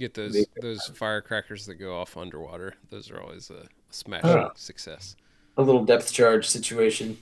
Get 0.00 0.14
those 0.14 0.32
Big- 0.32 0.48
those 0.62 0.86
firecrackers 0.94 1.66
that 1.66 1.74
go 1.74 1.94
off 2.00 2.16
underwater. 2.16 2.74
Those 2.88 3.10
are 3.10 3.20
always 3.20 3.50
a 3.50 3.66
smash 3.90 4.24
Oh. 4.24 4.50
success. 4.56 5.14
A 5.58 5.62
little 5.62 5.84
depth 5.84 6.10
charge 6.10 6.46
situation. 6.48 7.18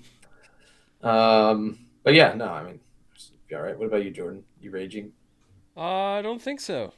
Um, 1.03 1.79
but 2.05 2.15
yeah, 2.15 2.35
no, 2.35 2.47
I 2.47 2.63
mean, 2.65 2.81
be 3.49 3.57
all 3.57 3.63
right. 3.63 3.77
What 3.77 3.87
about 3.87 4.05
you, 4.05 4.11
Jordan? 4.13 4.45
You 4.61 4.71
raging? 4.71 5.13
Uh, 5.77 5.81
I 6.19 6.23
don't 6.23 6.41
think 6.41 6.61
so. 6.61 6.93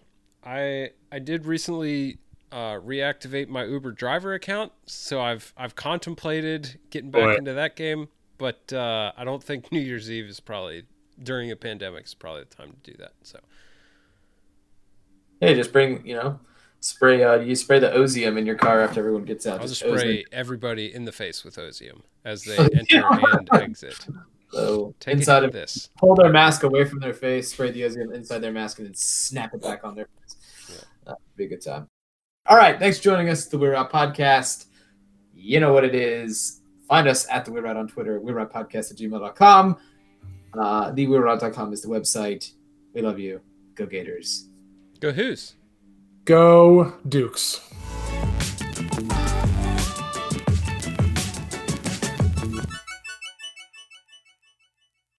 I 0.45 0.91
I 1.11 1.19
did 1.19 1.47
recently 1.47 2.19
uh, 2.53 2.75
reactivate 2.81 3.49
my 3.49 3.65
Uber 3.65 3.93
driver 3.93 4.35
account, 4.35 4.73
so 4.87 5.21
I've 5.21 5.53
I've 5.57 5.75
contemplated 5.77 6.79
getting 6.91 7.11
back 7.11 7.23
Boy. 7.23 7.35
into 7.37 7.55
that 7.55 7.75
game, 7.77 8.09
but 8.39 8.71
uh, 8.73 9.13
I 9.17 9.25
don't 9.25 9.43
think 9.43 9.71
New 9.73 9.81
Year's 9.81 10.11
Eve 10.11 10.27
is 10.27 10.41
probably 10.41 10.85
during 11.23 11.51
a 11.51 11.57
pandemic 11.57 12.05
is 12.07 12.15
probably 12.15 12.45
the 12.45 12.55
time 12.55 12.73
to 12.83 12.91
do 12.93 12.97
that. 12.99 13.13
So 13.23 13.39
Hey, 15.41 15.55
just 15.55 15.73
bring 15.73 16.07
you 16.07 16.15
know, 16.15 16.39
spray. 16.81 17.25
Uh, 17.25 17.41
you 17.41 17.57
spray 17.57 17.79
the 17.79 17.91
Ozium 17.91 18.39
in 18.39 18.47
your 18.47 18.57
car 18.57 18.81
after 18.81 19.01
everyone 19.01 19.25
gets 19.25 19.47
out. 19.47 19.61
I'll 19.61 19.67
just 19.69 19.81
spray 19.81 20.25
everybody 20.33 20.95
in 20.95 21.05
the 21.05 21.13
face 21.13 21.45
with 21.45 21.57
Ozium 21.57 22.03
as 22.25 22.45
they 22.45 22.57
enter 22.93 23.03
and 23.11 23.49
exit. 23.55 24.07
So 24.53 24.95
Take 25.01 25.15
inside 25.15 25.45
of 25.45 25.53
this. 25.53 25.91
pull 25.97 26.15
their 26.17 26.29
mask 26.29 26.65
away 26.65 26.85
from 26.85 26.99
their 26.99 27.15
face, 27.15 27.53
spray 27.53 27.71
the 27.71 27.83
Ozium 27.83 28.13
inside 28.15 28.39
their 28.41 28.53
mask, 28.53 28.79
and 28.79 28.87
then 28.87 28.95
snap 28.95 29.55
it 29.55 29.63
back 29.63 29.85
on 29.85 29.95
their 29.95 30.09
face. 30.21 30.37
That'd 31.05 31.19
be 31.37 31.45
a 31.45 31.49
good 31.49 31.63
time. 31.63 31.87
All 32.47 32.57
right, 32.57 32.79
thanks 32.79 32.99
for 32.99 33.05
joining 33.05 33.29
us 33.29 33.47
at 33.47 33.53
the 33.53 33.59
Weird 33.59 33.77
Out 33.77 33.93
Podcast. 33.93 34.67
You 35.35 35.61
know 35.61 35.73
what 35.73 35.85
it 35.85 35.95
is. 35.95 36.61
Find 36.89 37.07
us 37.07 37.29
at 37.31 37.45
the 37.45 37.53
Weird 37.53 37.67
Out 37.67 37.77
on 37.77 37.87
Twitter, 37.87 38.19
Weird 38.21 38.39
Out 38.39 38.53
Podcast 38.53 38.91
at 38.91 38.99
gmail.com. 38.99 39.77
Uh, 40.53 40.93
theweirdout.com 40.93 41.73
is 41.73 41.83
the 41.83 41.89
website. 41.89 42.53
We 42.93 43.03
love 43.03 43.21
you. 43.21 43.41
Go 43.77 43.87
Gators. 43.87 44.50
Go 45.01 45.13
Hoos. 45.13 45.55
Go 46.27 46.93
Dukes. 47.09 47.59